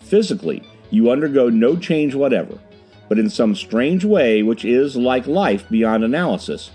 Physically, 0.02 0.62
you 0.90 1.10
undergo 1.10 1.48
no 1.48 1.78
change 1.78 2.16
whatever, 2.16 2.60
but 3.08 3.18
in 3.18 3.30
some 3.30 3.56
strange 3.56 4.04
way 4.04 4.44
which 4.44 4.66
is, 4.66 4.98
like 4.98 5.26
life, 5.26 5.70
beyond 5.70 6.04
analysis, 6.04 6.70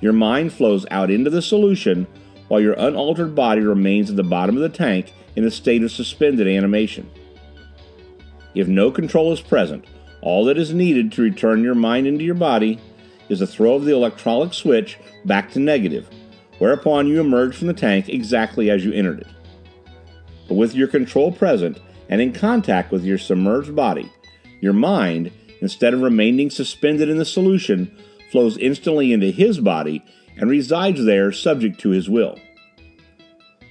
your 0.00 0.14
mind 0.14 0.54
flows 0.54 0.86
out 0.90 1.10
into 1.10 1.28
the 1.28 1.42
solution 1.42 2.06
while 2.48 2.62
your 2.62 2.76
unaltered 2.78 3.34
body 3.34 3.60
remains 3.60 4.08
at 4.08 4.16
the 4.16 4.22
bottom 4.22 4.56
of 4.56 4.62
the 4.62 4.70
tank 4.70 5.12
in 5.36 5.44
a 5.44 5.50
state 5.50 5.82
of 5.82 5.92
suspended 5.92 6.48
animation. 6.48 7.10
If 8.54 8.68
no 8.68 8.90
control 8.90 9.32
is 9.32 9.40
present, 9.40 9.84
all 10.22 10.44
that 10.46 10.58
is 10.58 10.74
needed 10.74 11.12
to 11.12 11.22
return 11.22 11.62
your 11.62 11.74
mind 11.74 12.06
into 12.06 12.24
your 12.24 12.34
body 12.34 12.80
is 13.28 13.40
a 13.40 13.46
throw 13.46 13.74
of 13.74 13.84
the 13.84 13.92
electrolytic 13.92 14.54
switch 14.54 14.98
back 15.24 15.50
to 15.52 15.60
negative, 15.60 16.08
whereupon 16.58 17.06
you 17.06 17.20
emerge 17.20 17.56
from 17.56 17.68
the 17.68 17.74
tank 17.74 18.08
exactly 18.08 18.70
as 18.70 18.84
you 18.84 18.92
entered 18.92 19.20
it. 19.20 19.28
But 20.48 20.56
with 20.56 20.74
your 20.74 20.88
control 20.88 21.30
present 21.30 21.78
and 22.08 22.20
in 22.20 22.32
contact 22.32 22.90
with 22.90 23.04
your 23.04 23.18
submerged 23.18 23.74
body, 23.76 24.10
your 24.60 24.72
mind, 24.72 25.30
instead 25.60 25.94
of 25.94 26.00
remaining 26.00 26.50
suspended 26.50 27.08
in 27.08 27.18
the 27.18 27.24
solution, 27.24 27.96
flows 28.32 28.58
instantly 28.58 29.12
into 29.12 29.30
his 29.30 29.60
body 29.60 30.04
and 30.36 30.50
resides 30.50 31.04
there 31.04 31.30
subject 31.32 31.78
to 31.80 31.90
his 31.90 32.10
will. 32.10 32.38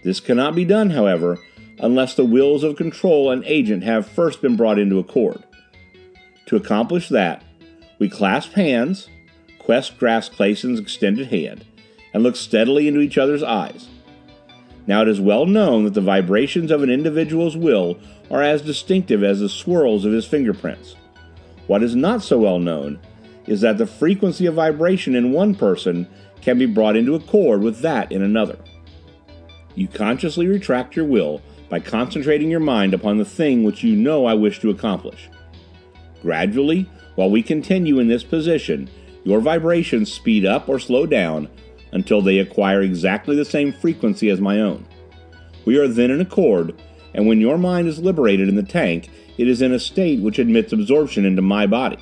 This 0.04 0.20
cannot 0.20 0.56
be 0.56 0.64
done, 0.64 0.92
however, 0.92 1.38
unless 1.80 2.14
the 2.14 2.26
wills 2.26 2.64
of 2.64 2.76
control 2.76 3.32
and 3.32 3.44
agent 3.46 3.84
have 3.84 4.08
first 4.08 4.42
been 4.42 4.56
brought 4.56 4.80
into 4.80 5.00
accord. 5.00 5.44
To 6.48 6.56
accomplish 6.56 7.10
that, 7.10 7.44
we 8.00 8.10
clasp 8.10 8.54
hands, 8.54 9.10
Quest 9.60 9.98
grasps 10.00 10.36
Clayson's 10.36 10.80
extended 10.80 11.28
hand, 11.28 11.66
and 12.14 12.24
look 12.24 12.36
steadily 12.36 12.88
into 12.88 13.02
each 13.02 13.18
other's 13.18 13.44
eyes. 13.44 13.88
Now, 14.88 15.04
it 15.04 15.08
is 15.08 15.22
well 15.22 15.46
known 15.46 15.84
that 15.84 15.94
the 15.94 16.02
vibrations 16.02 16.72
of 16.72 16.82
an 16.82 16.90
individual's 16.90 17.56
will 17.56 18.00
are 18.32 18.42
as 18.42 18.64
distinctive 18.64 19.24
as 19.24 19.40
the 19.40 19.50
swirls 19.50 20.06
of 20.06 20.12
his 20.12 20.26
fingerprints. 20.26 20.96
What 21.68 21.84
is 21.84 21.96
not 21.96 22.24
so 22.24 22.40
well 22.40 22.58
known 22.58 23.00
is 23.46 23.62
that 23.62 23.78
the 23.78 23.86
frequency 23.86 24.48
of 24.48 24.56
vibration 24.56 25.16
in 25.16 25.32
one 25.32 25.54
person 25.54 26.08
can 26.42 26.58
be 26.58 26.66
brought 26.66 26.96
into 26.96 27.14
accord 27.14 27.62
with 27.62 27.82
that 27.82 28.12
in 28.12 28.24
another. 28.24 28.58
You 29.76 29.88
consciously 29.88 30.48
retract 30.48 30.96
your 30.96 31.06
will 31.06 31.44
by 31.70 31.80
concentrating 31.80 32.50
your 32.50 32.60
mind 32.60 32.94
upon 32.94 33.18
the 33.18 33.26
thing 33.26 33.64
which 33.64 33.84
you 33.84 33.96
know 33.96 34.26
I 34.26 34.34
wish 34.34 34.60
to 34.60 34.70
accomplish. 34.70 35.30
Gradually, 36.22 36.90
while 37.16 37.30
we 37.30 37.44
continue 37.44 38.00
in 38.00 38.08
this 38.08 38.24
position, 38.24 38.90
your 39.24 39.40
vibrations 39.40 40.12
speed 40.12 40.46
up 40.46 40.68
or 40.68 40.80
slow 40.80 41.06
down 41.06 41.50
until 41.92 42.22
they 42.22 42.40
acquire 42.40 42.82
exactly 42.82 43.36
the 43.36 43.46
same 43.46 43.72
frequency 43.72 44.30
as 44.30 44.42
my 44.42 44.60
own. 44.60 44.86
We 45.66 45.78
are 45.78 45.88
then 45.88 46.12
in 46.12 46.22
accord, 46.22 46.80
and 47.14 47.28
when 47.28 47.42
your 47.42 47.58
mind 47.58 47.88
is 47.88 48.00
liberated 48.00 48.48
in 48.48 48.56
the 48.56 48.64
tank, 48.64 49.10
it 49.38 49.48
is 49.48 49.62
in 49.62 49.72
a 49.72 49.80
state 49.80 50.20
which 50.20 50.40
admits 50.40 50.74
absorption 50.74 51.26
into 51.26 51.42
my 51.42 51.68
body. 51.68 51.98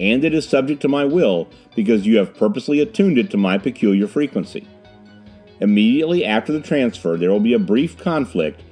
And 0.00 0.24
it 0.24 0.34
is 0.34 0.48
subject 0.48 0.82
to 0.82 0.88
my 0.88 1.04
will 1.04 1.48
because 1.76 2.06
you 2.06 2.18
have 2.18 2.36
purposely 2.36 2.80
attuned 2.80 3.18
it 3.18 3.30
to 3.30 3.36
my 3.36 3.58
peculiar 3.58 4.06
frequency. 4.06 4.66
Immediately 5.60 6.24
after 6.24 6.52
the 6.52 6.60
transfer, 6.60 7.16
there 7.16 7.30
will 7.30 7.40
be 7.40 7.54
a 7.54 7.58
brief 7.58 7.96
conflict 7.96 8.62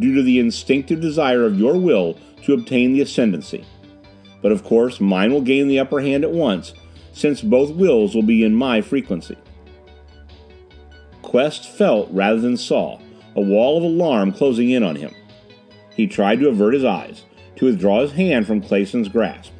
due 0.00 0.14
to 0.14 0.22
the 0.22 0.38
instinctive 0.38 1.00
desire 1.00 1.44
of 1.44 1.58
your 1.58 1.78
will 1.78 2.18
to 2.44 2.52
obtain 2.54 2.92
the 2.92 3.00
ascendancy. 3.00 3.64
But 4.40 4.52
of 4.52 4.64
course, 4.64 5.00
mine 5.00 5.32
will 5.32 5.40
gain 5.40 5.68
the 5.68 5.80
upper 5.80 6.00
hand 6.00 6.24
at 6.24 6.30
once, 6.30 6.72
since 7.12 7.42
both 7.42 7.72
wills 7.72 8.14
will 8.14 8.22
be 8.22 8.44
in 8.44 8.54
my 8.54 8.80
frequency. 8.80 9.36
Quest 11.22 11.68
felt 11.68 12.08
rather 12.10 12.40
than 12.40 12.56
saw 12.56 13.00
a 13.36 13.40
wall 13.40 13.76
of 13.76 13.82
alarm 13.82 14.32
closing 14.32 14.70
in 14.70 14.82
on 14.82 14.96
him. 14.96 15.14
He 15.94 16.06
tried 16.06 16.40
to 16.40 16.48
avert 16.48 16.74
his 16.74 16.84
eyes, 16.84 17.24
to 17.56 17.66
withdraw 17.66 18.02
his 18.02 18.12
hand 18.12 18.46
from 18.46 18.60
Clayson's 18.60 19.08
grasp. 19.08 19.52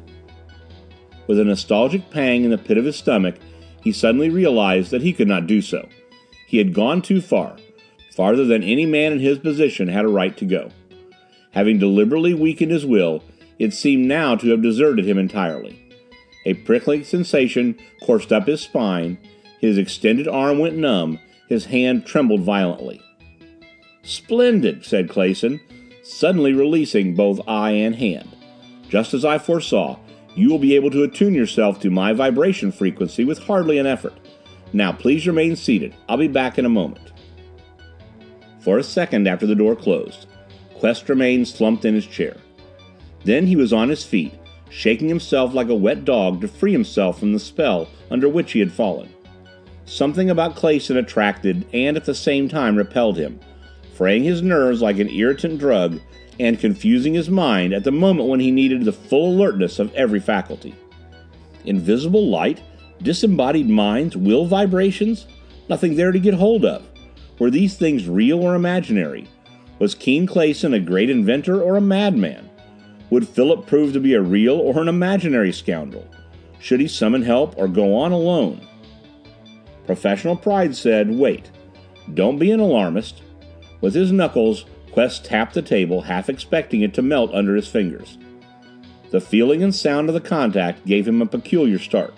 With 1.27 1.39
a 1.39 1.43
nostalgic 1.43 2.09
pang 2.09 2.43
in 2.43 2.49
the 2.49 2.57
pit 2.57 2.77
of 2.77 2.85
his 2.85 2.95
stomach, 2.95 3.35
he 3.83 3.91
suddenly 3.91 4.29
realized 4.29 4.91
that 4.91 5.01
he 5.01 5.13
could 5.13 5.27
not 5.27 5.47
do 5.47 5.61
so. 5.61 5.87
He 6.47 6.57
had 6.57 6.73
gone 6.73 7.01
too 7.01 7.21
far, 7.21 7.57
farther 8.15 8.45
than 8.45 8.63
any 8.63 8.85
man 8.85 9.13
in 9.13 9.19
his 9.19 9.39
position 9.39 9.87
had 9.87 10.05
a 10.05 10.09
right 10.09 10.35
to 10.37 10.45
go. 10.45 10.69
Having 11.51 11.79
deliberately 11.79 12.33
weakened 12.33 12.71
his 12.71 12.85
will, 12.85 13.23
it 13.57 13.73
seemed 13.73 14.05
now 14.05 14.35
to 14.35 14.49
have 14.49 14.61
deserted 14.61 15.05
him 15.05 15.17
entirely. 15.17 15.79
A 16.45 16.53
prickling 16.53 17.03
sensation 17.03 17.77
coursed 18.05 18.31
up 18.31 18.47
his 18.47 18.61
spine, 18.61 19.17
his 19.59 19.77
extended 19.77 20.27
arm 20.27 20.59
went 20.59 20.77
numb, 20.77 21.19
his 21.47 21.65
hand 21.65 22.05
trembled 22.05 22.41
violently. 22.41 23.01
Splendid, 24.03 24.85
said 24.85 25.09
Clayson, 25.09 25.59
suddenly 26.03 26.53
releasing 26.53 27.15
both 27.15 27.47
eye 27.47 27.71
and 27.71 27.95
hand. 27.95 28.35
Just 28.87 29.13
as 29.13 29.25
I 29.25 29.37
foresaw, 29.37 29.99
you 30.35 30.49
will 30.49 30.59
be 30.59 30.75
able 30.75 30.89
to 30.91 31.03
attune 31.03 31.33
yourself 31.33 31.79
to 31.81 31.89
my 31.89 32.13
vibration 32.13 32.71
frequency 32.71 33.25
with 33.25 33.39
hardly 33.39 33.77
an 33.77 33.85
effort. 33.85 34.13
Now 34.71 34.91
please 34.91 35.27
remain 35.27 35.55
seated. 35.55 35.95
I'll 36.07 36.17
be 36.17 36.27
back 36.27 36.57
in 36.57 36.65
a 36.65 36.69
moment. 36.69 37.11
For 38.59 38.77
a 38.77 38.83
second 38.83 39.27
after 39.27 39.45
the 39.45 39.55
door 39.55 39.75
closed, 39.75 40.27
Quest 40.75 41.09
remained 41.09 41.47
slumped 41.47 41.85
in 41.85 41.93
his 41.93 42.07
chair. 42.07 42.37
Then 43.23 43.47
he 43.47 43.55
was 43.55 43.73
on 43.73 43.89
his 43.89 44.03
feet, 44.03 44.33
shaking 44.69 45.09
himself 45.09 45.53
like 45.53 45.69
a 45.69 45.75
wet 45.75 46.05
dog 46.05 46.41
to 46.41 46.47
free 46.47 46.71
himself 46.71 47.19
from 47.19 47.33
the 47.33 47.39
spell 47.39 47.89
under 48.11 48.29
which 48.29 48.51
he 48.51 48.59
had 48.59 48.71
fallen. 48.71 49.09
Something 49.85 50.29
about 50.29 50.55
Clayson 50.55 50.97
attracted 50.97 51.65
and 51.73 51.97
at 51.97 52.05
the 52.05 52.13
same 52.13 52.47
time 52.47 52.75
repelled 52.75 53.17
him, 53.17 53.39
fraying 53.95 54.23
his 54.23 54.41
nerves 54.41 54.81
like 54.81 54.99
an 54.99 55.09
irritant 55.09 55.59
drug 55.59 55.99
and 56.39 56.59
confusing 56.59 57.13
his 57.13 57.29
mind 57.29 57.73
at 57.73 57.83
the 57.83 57.91
moment 57.91 58.29
when 58.29 58.39
he 58.39 58.51
needed 58.51 58.85
the 58.85 58.93
full 58.93 59.33
alertness 59.33 59.79
of 59.79 59.93
every 59.95 60.19
faculty. 60.19 60.75
Invisible 61.65 62.29
light, 62.29 62.61
disembodied 63.01 63.69
minds, 63.69 64.15
will 64.15 64.45
vibrations, 64.45 65.27
nothing 65.67 65.95
there 65.95 66.11
to 66.11 66.19
get 66.19 66.33
hold 66.33 66.63
of. 66.63 66.88
Were 67.39 67.49
these 67.49 67.75
things 67.75 68.07
real 68.07 68.41
or 68.41 68.53
imaginary? 68.53 69.27
Was 69.79 69.95
Keene 69.95 70.27
Clayson 70.27 70.75
a 70.75 70.79
great 70.79 71.09
inventor 71.09 71.61
or 71.61 71.77
a 71.77 71.81
madman? 71.81 72.49
Would 73.09 73.27
Philip 73.27 73.65
prove 73.65 73.93
to 73.93 73.99
be 73.99 74.13
a 74.13 74.21
real 74.21 74.55
or 74.55 74.81
an 74.81 74.89
imaginary 74.89 75.53
scoundrel? 75.53 76.05
Should 76.59 76.81
he 76.81 76.87
summon 76.87 77.21
help 77.21 77.57
or 77.57 77.69
go 77.69 77.95
on 77.95 78.11
alone? 78.11 78.67
Professional 79.85 80.35
pride 80.35 80.75
said, 80.75 81.09
Wait. 81.09 81.49
Don't 82.13 82.37
be 82.37 82.51
an 82.51 82.59
alarmist. 82.59 83.21
With 83.81 83.95
his 83.95 84.11
knuckles, 84.11 84.65
Quest 84.91 85.23
tapped 85.23 85.53
the 85.53 85.61
table, 85.61 86.01
half 86.01 86.29
expecting 86.29 86.81
it 86.81 86.93
to 86.95 87.01
melt 87.01 87.33
under 87.33 87.55
his 87.55 87.67
fingers. 87.67 88.17
The 89.11 89.21
feeling 89.21 89.63
and 89.63 89.73
sound 89.73 90.09
of 90.09 90.13
the 90.13 90.21
contact 90.21 90.85
gave 90.85 91.07
him 91.07 91.21
a 91.21 91.25
peculiar 91.25 91.79
start. 91.79 92.13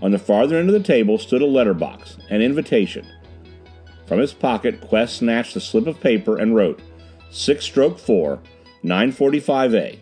On 0.00 0.12
the 0.12 0.18
farther 0.18 0.56
end 0.56 0.68
of 0.68 0.74
the 0.74 0.80
table 0.82 1.18
stood 1.18 1.42
a 1.42 1.46
letter 1.46 1.74
box, 1.74 2.16
an 2.30 2.40
invitation. 2.40 3.06
From 4.10 4.18
his 4.18 4.34
pocket, 4.34 4.80
Quest 4.80 5.18
snatched 5.18 5.54
a 5.54 5.60
slip 5.60 5.86
of 5.86 6.00
paper 6.00 6.36
and 6.36 6.52
wrote, 6.52 6.82
6 7.30 7.64
stroke 7.64 7.96
4, 7.96 8.40
945A. 8.82 10.00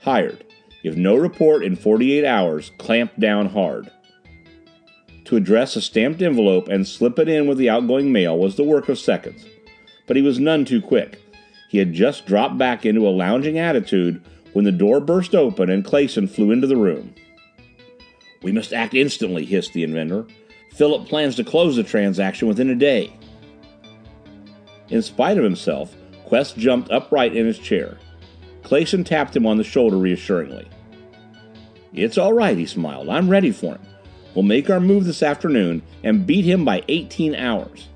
Hired. 0.00 0.46
If 0.82 0.96
no 0.96 1.14
report 1.14 1.62
in 1.62 1.76
48 1.76 2.24
hours, 2.24 2.72
clamp 2.78 3.12
down 3.20 3.50
hard. 3.50 3.90
To 5.26 5.36
address 5.36 5.76
a 5.76 5.82
stamped 5.82 6.22
envelope 6.22 6.68
and 6.68 6.88
slip 6.88 7.18
it 7.18 7.28
in 7.28 7.46
with 7.46 7.58
the 7.58 7.68
outgoing 7.68 8.10
mail 8.10 8.38
was 8.38 8.56
the 8.56 8.64
work 8.64 8.88
of 8.88 8.98
seconds. 8.98 9.44
But 10.06 10.16
he 10.16 10.22
was 10.22 10.40
none 10.40 10.64
too 10.64 10.80
quick. 10.80 11.20
He 11.68 11.76
had 11.76 11.92
just 11.92 12.24
dropped 12.24 12.56
back 12.56 12.86
into 12.86 13.06
a 13.06 13.10
lounging 13.10 13.58
attitude 13.58 14.24
when 14.54 14.64
the 14.64 14.72
door 14.72 15.00
burst 15.00 15.34
open 15.34 15.68
and 15.68 15.84
Clayson 15.84 16.30
flew 16.30 16.50
into 16.50 16.66
the 16.66 16.78
room. 16.78 17.14
We 18.42 18.52
must 18.52 18.72
act 18.72 18.94
instantly, 18.94 19.44
hissed 19.44 19.74
the 19.74 19.84
inventor. 19.84 20.24
Philip 20.72 21.06
plans 21.06 21.36
to 21.36 21.44
close 21.44 21.76
the 21.76 21.82
transaction 21.82 22.48
within 22.48 22.70
a 22.70 22.74
day. 22.74 23.12
In 24.88 25.02
spite 25.02 25.38
of 25.38 25.44
himself, 25.44 25.94
Quest 26.24 26.56
jumped 26.56 26.90
upright 26.90 27.36
in 27.36 27.46
his 27.46 27.58
chair. 27.58 27.98
Clayson 28.62 29.04
tapped 29.04 29.36
him 29.36 29.46
on 29.46 29.58
the 29.58 29.64
shoulder 29.64 29.96
reassuringly. 29.96 30.68
It's 31.92 32.18
all 32.18 32.32
right, 32.32 32.56
he 32.56 32.66
smiled. 32.66 33.08
I'm 33.08 33.28
ready 33.28 33.52
for 33.52 33.72
him. 33.74 33.82
We'll 34.34 34.42
make 34.42 34.68
our 34.68 34.80
move 34.80 35.04
this 35.04 35.22
afternoon 35.22 35.82
and 36.02 36.26
beat 36.26 36.44
him 36.44 36.64
by 36.64 36.82
18 36.88 37.34
hours. 37.34 37.88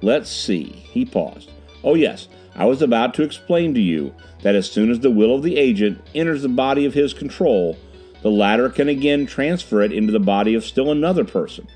Let's 0.00 0.30
see. 0.30 0.64
He 0.64 1.04
paused. 1.04 1.50
Oh, 1.84 1.94
yes, 1.94 2.28
I 2.54 2.64
was 2.64 2.80
about 2.80 3.14
to 3.14 3.22
explain 3.22 3.74
to 3.74 3.80
you 3.80 4.14
that 4.42 4.54
as 4.54 4.70
soon 4.70 4.90
as 4.90 5.00
the 5.00 5.10
will 5.10 5.34
of 5.34 5.42
the 5.42 5.56
agent 5.56 6.00
enters 6.14 6.42
the 6.42 6.48
body 6.48 6.84
of 6.84 6.94
his 6.94 7.12
control, 7.12 7.76
the 8.22 8.30
latter 8.30 8.68
can 8.68 8.88
again 8.88 9.26
transfer 9.26 9.82
it 9.82 9.92
into 9.92 10.12
the 10.12 10.20
body 10.20 10.54
of 10.54 10.64
still 10.64 10.90
another 10.90 11.24
person. 11.24 11.66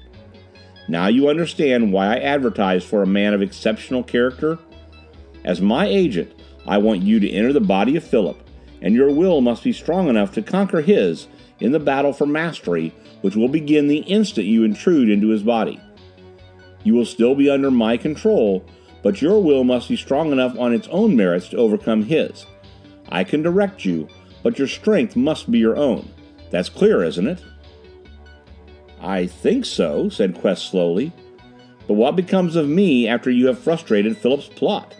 Now 0.88 1.08
you 1.08 1.28
understand 1.28 1.92
why 1.92 2.14
I 2.14 2.20
advertise 2.20 2.84
for 2.84 3.02
a 3.02 3.06
man 3.06 3.34
of 3.34 3.42
exceptional 3.42 4.02
character? 4.02 4.58
As 5.44 5.60
my 5.60 5.86
agent, 5.86 6.32
I 6.66 6.78
want 6.78 7.02
you 7.02 7.20
to 7.20 7.30
enter 7.30 7.52
the 7.52 7.60
body 7.60 7.96
of 7.96 8.04
Philip, 8.04 8.38
and 8.82 8.94
your 8.94 9.10
will 9.10 9.40
must 9.40 9.64
be 9.64 9.72
strong 9.72 10.08
enough 10.08 10.32
to 10.34 10.42
conquer 10.42 10.80
his 10.80 11.28
in 11.60 11.72
the 11.72 11.80
battle 11.80 12.12
for 12.12 12.26
mastery 12.26 12.92
which 13.26 13.34
will 13.34 13.48
begin 13.48 13.88
the 13.88 13.98
instant 13.98 14.46
you 14.46 14.62
intrude 14.64 15.08
into 15.08 15.28
his 15.28 15.42
body. 15.42 15.80
You 16.84 16.94
will 16.94 17.04
still 17.04 17.34
be 17.34 17.50
under 17.50 17.70
my 17.70 17.96
control, 17.96 18.64
but 19.02 19.20
your 19.20 19.42
will 19.42 19.64
must 19.64 19.88
be 19.88 19.96
strong 19.96 20.30
enough 20.30 20.56
on 20.58 20.72
its 20.72 20.88
own 20.88 21.16
merits 21.16 21.48
to 21.48 21.56
overcome 21.56 22.04
his. 22.04 22.46
I 23.08 23.24
can 23.24 23.42
direct 23.42 23.84
you, 23.84 24.08
but 24.42 24.58
your 24.58 24.68
strength 24.68 25.16
must 25.16 25.50
be 25.50 25.58
your 25.58 25.76
own. 25.76 26.08
That's 26.50 26.68
clear, 26.68 27.02
isn't 27.02 27.26
it? 27.26 27.42
I 29.00 29.26
think 29.26 29.64
so, 29.64 30.08
said 30.08 30.40
Quest 30.40 30.70
slowly. 30.70 31.12
But 31.86 31.94
what 31.94 32.16
becomes 32.16 32.56
of 32.56 32.68
me 32.68 33.06
after 33.06 33.30
you 33.30 33.46
have 33.46 33.58
frustrated 33.58 34.16
Philip's 34.16 34.48
plot? 34.48 34.94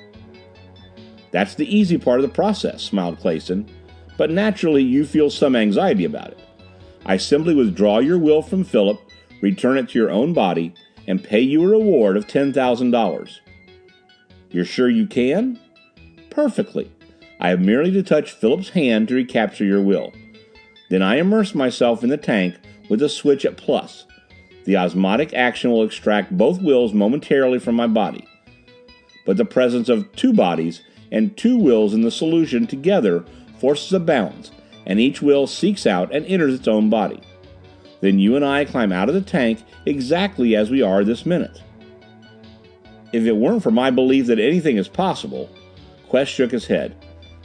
That's 1.32 1.54
the 1.54 1.74
easy 1.74 1.98
part 1.98 2.20
of 2.20 2.22
the 2.22 2.34
process, 2.34 2.82
smiled 2.82 3.18
Clayson, 3.18 3.68
but 4.16 4.30
naturally 4.30 4.82
you 4.82 5.04
feel 5.04 5.28
some 5.30 5.56
anxiety 5.56 6.04
about 6.04 6.28
it. 6.28 6.38
I 7.04 7.16
simply 7.16 7.54
withdraw 7.54 7.98
your 7.98 8.18
will 8.18 8.42
from 8.42 8.64
Philip, 8.64 9.00
return 9.40 9.76
it 9.76 9.88
to 9.90 9.98
your 9.98 10.10
own 10.10 10.32
body, 10.32 10.74
and 11.06 11.22
pay 11.22 11.40
you 11.40 11.62
a 11.64 11.68
reward 11.68 12.16
of 12.16 12.26
$10,000. 12.26 13.38
You're 14.50 14.64
sure 14.64 14.88
you 14.88 15.06
can? 15.06 15.58
Perfectly. 16.30 16.90
I 17.38 17.50
have 17.50 17.60
merely 17.60 17.90
to 17.92 18.02
touch 18.02 18.32
Philip's 18.32 18.70
hand 18.70 19.08
to 19.08 19.14
recapture 19.14 19.64
your 19.64 19.82
will. 19.82 20.12
Then 20.88 21.02
I 21.02 21.16
immerse 21.16 21.54
myself 21.54 22.02
in 22.02 22.08
the 22.08 22.16
tank 22.16 22.56
with 22.88 23.02
a 23.02 23.08
switch 23.08 23.44
at 23.44 23.56
plus. 23.56 24.04
The 24.64 24.76
osmotic 24.76 25.32
action 25.34 25.70
will 25.70 25.84
extract 25.84 26.36
both 26.36 26.60
wills 26.60 26.92
momentarily 26.92 27.58
from 27.58 27.74
my 27.76 27.86
body. 27.86 28.26
but 29.26 29.36
the 29.36 29.44
presence 29.44 29.90
of 29.90 30.10
two 30.12 30.32
bodies 30.32 30.80
and 31.12 31.36
two 31.36 31.58
wills 31.58 31.92
in 31.92 32.00
the 32.00 32.10
solution 32.10 32.66
together 32.66 33.24
forces 33.58 33.92
a 33.92 34.00
balance, 34.00 34.50
and 34.86 34.98
each 34.98 35.20
will 35.20 35.46
seeks 35.46 35.86
out 35.86 36.14
and 36.14 36.24
enters 36.26 36.54
its 36.54 36.68
own 36.68 36.88
body. 36.88 37.20
Then 38.00 38.18
you 38.18 38.36
and 38.36 38.44
I 38.44 38.64
climb 38.64 38.92
out 38.92 39.08
of 39.08 39.14
the 39.14 39.20
tank 39.20 39.62
exactly 39.84 40.54
as 40.54 40.70
we 40.70 40.80
are 40.80 41.02
this 41.04 41.26
minute. 41.26 41.62
If 43.12 43.24
it 43.24 43.32
weren't 43.32 43.62
for 43.62 43.70
my 43.70 43.90
belief 43.90 44.26
that 44.26 44.38
anything 44.38 44.76
is 44.76 44.88
possible, 44.88 45.50
Quest 46.08 46.30
shook 46.32 46.52
his 46.52 46.66
head. 46.66 46.94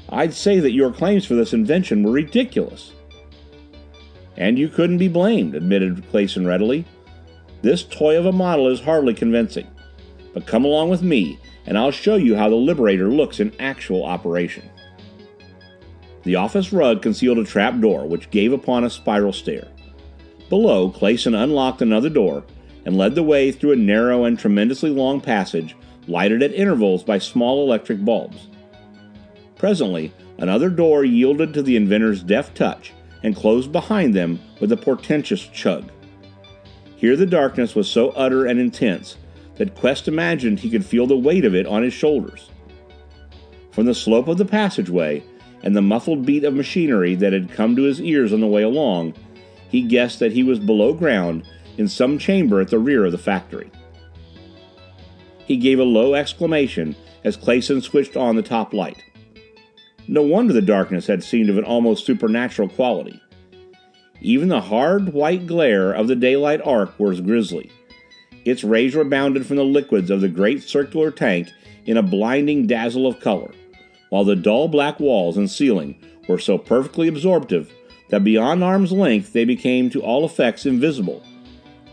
I'd 0.09 0.33
say 0.33 0.59
that 0.59 0.73
your 0.73 0.91
claims 0.91 1.25
for 1.25 1.35
this 1.35 1.53
invention 1.53 2.03
were 2.03 2.11
ridiculous. 2.11 2.91
And 4.37 4.57
you 4.57 4.69
couldn't 4.69 4.97
be 4.97 5.07
blamed, 5.07 5.55
admitted 5.55 6.05
Clayson 6.11 6.47
readily. 6.47 6.85
This 7.61 7.83
toy 7.83 8.17
of 8.17 8.25
a 8.25 8.31
model 8.31 8.67
is 8.67 8.81
hardly 8.81 9.13
convincing. 9.13 9.67
But 10.33 10.47
come 10.47 10.65
along 10.65 10.89
with 10.89 11.03
me, 11.03 11.39
and 11.65 11.77
I'll 11.77 11.91
show 11.91 12.15
you 12.15 12.35
how 12.35 12.49
the 12.49 12.55
Liberator 12.55 13.09
looks 13.09 13.39
in 13.39 13.53
actual 13.59 14.03
operation. 14.03 14.69
The 16.23 16.35
office 16.35 16.71
rug 16.71 17.01
concealed 17.01 17.39
a 17.39 17.43
trap 17.43 17.79
door 17.79 18.07
which 18.07 18.29
gave 18.31 18.53
upon 18.53 18.83
a 18.83 18.89
spiral 18.89 19.33
stair. 19.33 19.67
Below, 20.49 20.91
Clayson 20.91 21.35
unlocked 21.35 21.81
another 21.81 22.09
door 22.09 22.43
and 22.85 22.97
led 22.97 23.15
the 23.15 23.23
way 23.23 23.51
through 23.51 23.73
a 23.73 23.77
narrow 23.77 24.25
and 24.25 24.37
tremendously 24.37 24.89
long 24.89 25.21
passage 25.21 25.75
lighted 26.07 26.41
at 26.41 26.53
intervals 26.53 27.03
by 27.03 27.17
small 27.17 27.63
electric 27.63 28.03
bulbs. 28.03 28.47
Presently, 29.55 30.13
another 30.37 30.69
door 30.69 31.03
yielded 31.03 31.53
to 31.53 31.61
the 31.61 31.75
inventor's 31.75 32.23
deft 32.23 32.55
touch 32.55 32.93
and 33.23 33.35
closed 33.35 33.71
behind 33.71 34.13
them 34.13 34.39
with 34.59 34.71
a 34.71 34.77
portentous 34.77 35.47
chug. 35.47 35.91
Here 36.95 37.15
the 37.15 37.25
darkness 37.25 37.75
was 37.75 37.89
so 37.89 38.09
utter 38.11 38.45
and 38.45 38.59
intense 38.59 39.17
that 39.55 39.75
Quest 39.75 40.07
imagined 40.07 40.59
he 40.59 40.69
could 40.69 40.85
feel 40.85 41.07
the 41.07 41.17
weight 41.17 41.45
of 41.45 41.55
it 41.55 41.67
on 41.67 41.83
his 41.83 41.93
shoulders. 41.93 42.49
From 43.71 43.85
the 43.85 43.95
slope 43.95 44.27
of 44.27 44.37
the 44.37 44.45
passageway 44.45 45.23
and 45.63 45.75
the 45.75 45.81
muffled 45.81 46.25
beat 46.25 46.43
of 46.43 46.53
machinery 46.53 47.15
that 47.15 47.33
had 47.33 47.51
come 47.51 47.75
to 47.75 47.83
his 47.83 48.01
ears 48.01 48.33
on 48.33 48.41
the 48.41 48.47
way 48.47 48.63
along, 48.63 49.13
he 49.69 49.81
guessed 49.81 50.19
that 50.19 50.33
he 50.33 50.43
was 50.43 50.59
below 50.59 50.93
ground 50.93 51.47
in 51.77 51.87
some 51.87 52.17
chamber 52.17 52.59
at 52.59 52.69
the 52.69 52.79
rear 52.79 53.05
of 53.05 53.11
the 53.11 53.17
factory. 53.17 53.71
He 55.45 55.57
gave 55.57 55.79
a 55.79 55.83
low 55.83 56.13
exclamation 56.13 56.95
as 57.23 57.37
Clayson 57.37 57.81
switched 57.81 58.17
on 58.17 58.35
the 58.35 58.41
top 58.41 58.73
light. 58.73 59.03
No 60.07 60.21
wonder 60.21 60.53
the 60.53 60.61
darkness 60.61 61.07
had 61.07 61.23
seemed 61.23 61.49
of 61.49 61.57
an 61.57 61.63
almost 61.63 62.05
supernatural 62.05 62.69
quality. 62.69 63.21
Even 64.21 64.49
the 64.49 64.61
hard 64.61 65.13
white 65.13 65.47
glare 65.47 65.91
of 65.91 66.07
the 66.07 66.15
daylight 66.15 66.61
arc 66.63 66.97
was 66.99 67.21
grisly. 67.21 67.71
Its 68.45 68.63
rays 68.63 68.95
rebounded 68.95 69.45
from 69.45 69.57
the 69.57 69.63
liquids 69.63 70.09
of 70.09 70.21
the 70.21 70.27
great 70.27 70.63
circular 70.63 71.11
tank 71.11 71.49
in 71.85 71.97
a 71.97 72.03
blinding 72.03 72.67
dazzle 72.67 73.07
of 73.07 73.19
color, 73.19 73.51
while 74.09 74.23
the 74.23 74.35
dull 74.35 74.67
black 74.67 74.99
walls 74.99 75.37
and 75.37 75.49
ceiling 75.49 75.95
were 76.27 76.39
so 76.39 76.57
perfectly 76.57 77.07
absorptive 77.07 77.71
that 78.09 78.23
beyond 78.23 78.63
arm's 78.63 78.91
length 78.91 79.33
they 79.33 79.45
became 79.45 79.89
to 79.89 80.01
all 80.01 80.25
effects 80.25 80.65
invisible. 80.65 81.23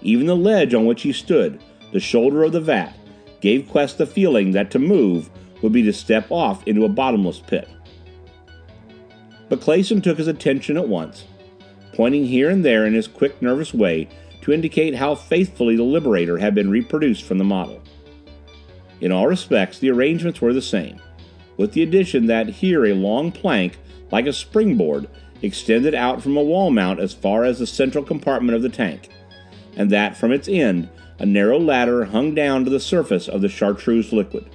Even 0.02 0.26
the 0.26 0.36
ledge 0.36 0.74
on 0.74 0.86
which 0.86 1.02
he 1.02 1.12
stood, 1.12 1.60
the 1.92 2.00
shoulder 2.00 2.44
of 2.44 2.52
the 2.52 2.60
vat, 2.60 2.94
gave 3.40 3.68
Quest 3.68 3.98
the 3.98 4.06
feeling 4.06 4.52
that 4.52 4.70
to 4.70 4.78
move 4.78 5.30
would 5.62 5.72
be 5.72 5.82
to 5.82 5.92
step 5.92 6.26
off 6.30 6.66
into 6.66 6.84
a 6.84 6.88
bottomless 6.88 7.38
pit. 7.38 7.68
But 9.48 9.60
Clayson 9.60 10.02
took 10.02 10.18
his 10.18 10.28
attention 10.28 10.76
at 10.76 10.88
once, 10.88 11.24
pointing 11.94 12.26
here 12.26 12.50
and 12.50 12.64
there 12.64 12.86
in 12.86 12.94
his 12.94 13.08
quick, 13.08 13.40
nervous 13.40 13.72
way 13.72 14.08
to 14.42 14.52
indicate 14.52 14.94
how 14.94 15.14
faithfully 15.14 15.76
the 15.76 15.82
Liberator 15.82 16.38
had 16.38 16.54
been 16.54 16.70
reproduced 16.70 17.24
from 17.24 17.38
the 17.38 17.44
model. 17.44 17.82
In 19.00 19.12
all 19.12 19.26
respects, 19.26 19.78
the 19.78 19.90
arrangements 19.90 20.40
were 20.40 20.52
the 20.52 20.62
same, 20.62 21.00
with 21.56 21.72
the 21.72 21.82
addition 21.82 22.26
that 22.26 22.48
here 22.48 22.84
a 22.84 22.94
long 22.94 23.32
plank, 23.32 23.78
like 24.10 24.26
a 24.26 24.32
springboard, 24.32 25.08
extended 25.42 25.94
out 25.94 26.22
from 26.22 26.36
a 26.36 26.42
wall 26.42 26.70
mount 26.70 27.00
as 27.00 27.12
far 27.12 27.44
as 27.44 27.58
the 27.58 27.66
central 27.66 28.04
compartment 28.04 28.56
of 28.56 28.62
the 28.62 28.68
tank, 28.68 29.08
and 29.76 29.90
that 29.90 30.16
from 30.16 30.32
its 30.32 30.48
end 30.48 30.88
a 31.18 31.26
narrow 31.26 31.58
ladder 31.58 32.04
hung 32.06 32.34
down 32.34 32.64
to 32.64 32.70
the 32.70 32.80
surface 32.80 33.28
of 33.28 33.40
the 33.40 33.48
chartreuse 33.48 34.12
liquid. 34.12 34.48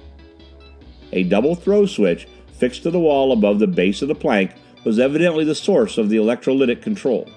A 1.12 1.24
double 1.24 1.54
throw 1.54 1.86
switch 1.86 2.26
fixed 2.52 2.82
to 2.82 2.90
the 2.90 3.00
wall 3.00 3.32
above 3.32 3.58
the 3.58 3.66
base 3.66 4.02
of 4.02 4.08
the 4.08 4.14
plank 4.14 4.52
was 4.84 4.98
evidently 4.98 5.44
the 5.44 5.54
source 5.54 5.98
of 5.98 6.08
the 6.08 6.16
electrolytic 6.16 6.82
control. 6.82 7.28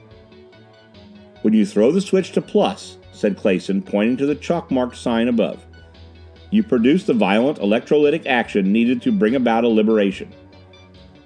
When 1.42 1.54
you 1.54 1.66
throw 1.66 1.92
the 1.92 2.02
switch 2.02 2.34
to 2.34 2.42
plus, 2.42 2.98
said 3.12 3.38
Clayson, 3.38 3.86
pointing 3.86 4.18
to 4.18 4.26
the 4.26 4.36
chalk 4.36 4.70
marked 4.70 4.98
sign 4.98 5.28
above, 5.28 5.66
you 6.52 6.64
produce 6.64 7.04
the 7.04 7.14
violent 7.14 7.60
electrolytic 7.60 8.26
action 8.26 8.72
needed 8.72 9.02
to 9.02 9.12
bring 9.12 9.36
about 9.36 9.64
a 9.64 9.68
liberation. 9.68 10.34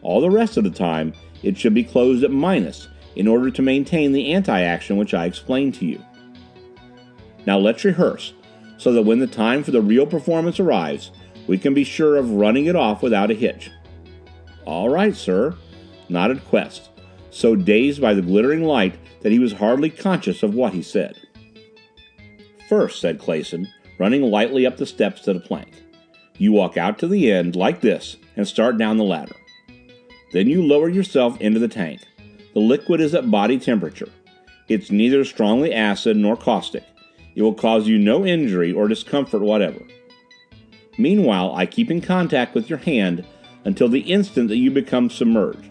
All 0.01 0.21
the 0.21 0.29
rest 0.29 0.57
of 0.57 0.63
the 0.63 0.71
time, 0.71 1.13
it 1.43 1.57
should 1.57 1.73
be 1.73 1.83
closed 1.83 2.23
at 2.23 2.31
minus 2.31 2.87
in 3.15 3.27
order 3.27 3.51
to 3.51 3.61
maintain 3.61 4.11
the 4.11 4.33
anti 4.33 4.61
action 4.61 4.97
which 4.97 5.13
I 5.13 5.25
explained 5.25 5.75
to 5.75 5.85
you. 5.85 6.03
Now 7.45 7.57
let's 7.57 7.83
rehearse, 7.83 8.33
so 8.77 8.93
that 8.93 9.03
when 9.03 9.19
the 9.19 9.27
time 9.27 9.63
for 9.63 9.71
the 9.71 9.81
real 9.81 10.05
performance 10.05 10.59
arrives, 10.59 11.11
we 11.47 11.57
can 11.57 11.73
be 11.73 11.83
sure 11.83 12.17
of 12.17 12.31
running 12.31 12.65
it 12.65 12.75
off 12.75 13.01
without 13.01 13.31
a 13.31 13.35
hitch. 13.35 13.69
All 14.65 14.89
right, 14.89 15.15
sir, 15.15 15.55
nodded 16.11 16.45
Quest, 16.45 16.89
so 17.29 17.55
dazed 17.55 18.01
by 18.01 18.13
the 18.13 18.21
glittering 18.21 18.63
light 18.63 18.97
that 19.21 19.31
he 19.31 19.39
was 19.39 19.53
hardly 19.53 19.89
conscious 19.89 20.43
of 20.43 20.53
what 20.53 20.73
he 20.73 20.83
said. 20.83 21.17
First, 22.69 22.99
said 23.01 23.19
Clayson, 23.19 23.67
running 23.99 24.21
lightly 24.21 24.65
up 24.65 24.77
the 24.77 24.85
steps 24.85 25.21
to 25.21 25.33
the 25.33 25.39
plank, 25.39 25.83
you 26.37 26.51
walk 26.51 26.77
out 26.77 26.97
to 26.99 27.07
the 27.07 27.31
end 27.31 27.55
like 27.55 27.81
this 27.81 28.17
and 28.35 28.47
start 28.47 28.77
down 28.77 28.97
the 28.97 29.03
ladder. 29.03 29.35
Then 30.33 30.47
you 30.47 30.63
lower 30.63 30.89
yourself 30.89 31.39
into 31.41 31.59
the 31.59 31.67
tank. 31.67 32.01
The 32.53 32.59
liquid 32.59 33.01
is 33.01 33.13
at 33.13 33.29
body 33.29 33.59
temperature. 33.59 34.09
It's 34.67 34.91
neither 34.91 35.25
strongly 35.25 35.73
acid 35.73 36.17
nor 36.17 36.37
caustic. 36.37 36.83
It 37.35 37.41
will 37.41 37.53
cause 37.53 37.87
you 37.87 37.97
no 37.97 38.25
injury 38.25 38.71
or 38.71 38.87
discomfort 38.87 39.41
whatever. 39.41 39.81
Meanwhile, 40.97 41.53
I 41.55 41.65
keep 41.65 41.91
in 41.91 42.01
contact 42.01 42.55
with 42.55 42.69
your 42.69 42.79
hand 42.79 43.25
until 43.65 43.89
the 43.89 44.01
instant 44.01 44.49
that 44.49 44.57
you 44.57 44.71
become 44.71 45.09
submerged. 45.09 45.70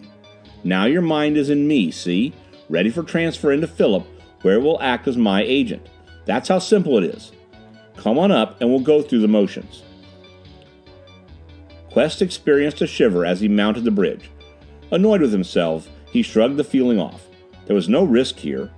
Now 0.63 0.85
your 0.85 1.01
mind 1.01 1.37
is 1.37 1.49
in 1.49 1.67
me, 1.67 1.91
see? 1.91 2.33
Ready 2.69 2.89
for 2.89 3.03
transfer 3.03 3.51
into 3.51 3.67
Philip, 3.67 4.05
where 4.41 4.55
it 4.55 4.61
will 4.61 4.81
act 4.81 5.07
as 5.07 5.17
my 5.17 5.41
agent. 5.41 5.87
That's 6.25 6.49
how 6.49 6.59
simple 6.59 6.97
it 6.97 7.03
is. 7.03 7.31
Come 7.97 8.17
on 8.17 8.31
up 8.31 8.59
and 8.61 8.69
we'll 8.69 8.79
go 8.79 9.01
through 9.01 9.21
the 9.21 9.27
motions. 9.27 9.83
Quest 11.91 12.21
experienced 12.21 12.81
a 12.81 12.87
shiver 12.87 13.25
as 13.25 13.41
he 13.41 13.47
mounted 13.47 13.83
the 13.83 13.91
bridge. 13.91 14.29
Annoyed 14.91 15.21
with 15.21 15.31
himself, 15.31 15.89
he 16.11 16.21
shrugged 16.21 16.57
the 16.57 16.63
feeling 16.63 16.99
off. 16.99 17.27
There 17.65 17.75
was 17.75 17.89
no 17.89 18.03
risk 18.03 18.37
here. 18.37 18.71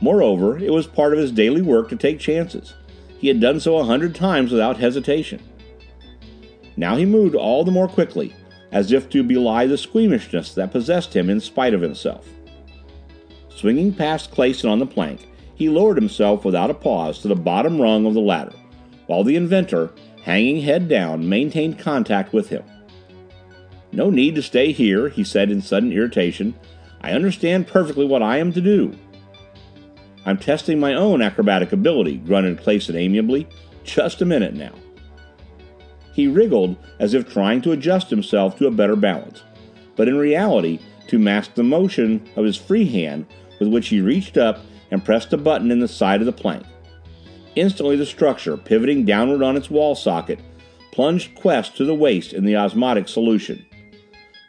Moreover, 0.00 0.58
it 0.58 0.72
was 0.72 0.86
part 0.86 1.12
of 1.12 1.18
his 1.18 1.32
daily 1.32 1.62
work 1.62 1.88
to 1.88 1.96
take 1.96 2.20
chances. 2.20 2.74
He 3.18 3.28
had 3.28 3.40
done 3.40 3.58
so 3.58 3.78
a 3.78 3.84
hundred 3.84 4.14
times 4.14 4.52
without 4.52 4.76
hesitation. 4.76 5.42
Now 6.76 6.96
he 6.96 7.04
moved 7.04 7.34
all 7.34 7.64
the 7.64 7.72
more 7.72 7.88
quickly, 7.88 8.34
as 8.72 8.92
if 8.92 9.08
to 9.10 9.22
belie 9.22 9.66
the 9.66 9.78
squeamishness 9.78 10.54
that 10.54 10.72
possessed 10.72 11.14
him 11.14 11.30
in 11.30 11.40
spite 11.40 11.74
of 11.74 11.80
himself. 11.80 12.28
Swinging 13.48 13.92
past 13.92 14.30
Clayson 14.30 14.70
on 14.70 14.78
the 14.78 14.86
plank, 14.86 15.28
he 15.54 15.68
lowered 15.68 15.96
himself 15.96 16.44
without 16.44 16.70
a 16.70 16.74
pause 16.74 17.18
to 17.18 17.28
the 17.28 17.34
bottom 17.34 17.80
rung 17.80 18.06
of 18.06 18.14
the 18.14 18.20
ladder, 18.20 18.54
while 19.06 19.24
the 19.24 19.36
inventor, 19.36 19.90
hanging 20.22 20.62
head 20.62 20.88
down, 20.88 21.28
maintained 21.28 21.78
contact 21.78 22.32
with 22.32 22.50
him. 22.50 22.62
No 23.90 24.10
need 24.10 24.34
to 24.36 24.42
stay 24.42 24.72
here, 24.72 25.08
he 25.08 25.24
said 25.24 25.50
in 25.50 25.62
sudden 25.62 25.92
irritation. 25.92 26.54
I 27.00 27.12
understand 27.12 27.66
perfectly 27.66 28.04
what 28.04 28.22
I 28.22 28.38
am 28.38 28.52
to 28.52 28.60
do. 28.60 28.96
I'm 30.26 30.36
testing 30.36 30.78
my 30.78 30.94
own 30.94 31.22
acrobatic 31.22 31.72
ability, 31.72 32.18
grunted 32.18 32.58
Clayson 32.58 32.96
amiably. 32.96 33.48
Just 33.82 34.20
a 34.20 34.26
minute 34.26 34.54
now. 34.54 34.72
He 36.18 36.26
wriggled 36.26 36.74
as 36.98 37.14
if 37.14 37.32
trying 37.32 37.60
to 37.60 37.70
adjust 37.70 38.10
himself 38.10 38.56
to 38.56 38.66
a 38.66 38.72
better 38.72 38.96
balance, 38.96 39.44
but 39.94 40.08
in 40.08 40.16
reality 40.16 40.80
to 41.06 41.16
mask 41.16 41.54
the 41.54 41.62
motion 41.62 42.28
of 42.34 42.44
his 42.44 42.56
free 42.56 42.86
hand 42.86 43.24
with 43.60 43.68
which 43.68 43.86
he 43.86 44.00
reached 44.00 44.36
up 44.36 44.58
and 44.90 45.04
pressed 45.04 45.32
a 45.32 45.36
button 45.36 45.70
in 45.70 45.78
the 45.78 45.86
side 45.86 46.18
of 46.18 46.26
the 46.26 46.32
plank. 46.32 46.64
Instantly 47.54 47.94
the 47.94 48.04
structure, 48.04 48.56
pivoting 48.56 49.04
downward 49.04 49.44
on 49.44 49.56
its 49.56 49.70
wall 49.70 49.94
socket, 49.94 50.40
plunged 50.90 51.36
Quest 51.36 51.76
to 51.76 51.84
the 51.84 51.94
waist 51.94 52.32
in 52.32 52.44
the 52.44 52.56
osmotic 52.56 53.06
solution. 53.06 53.64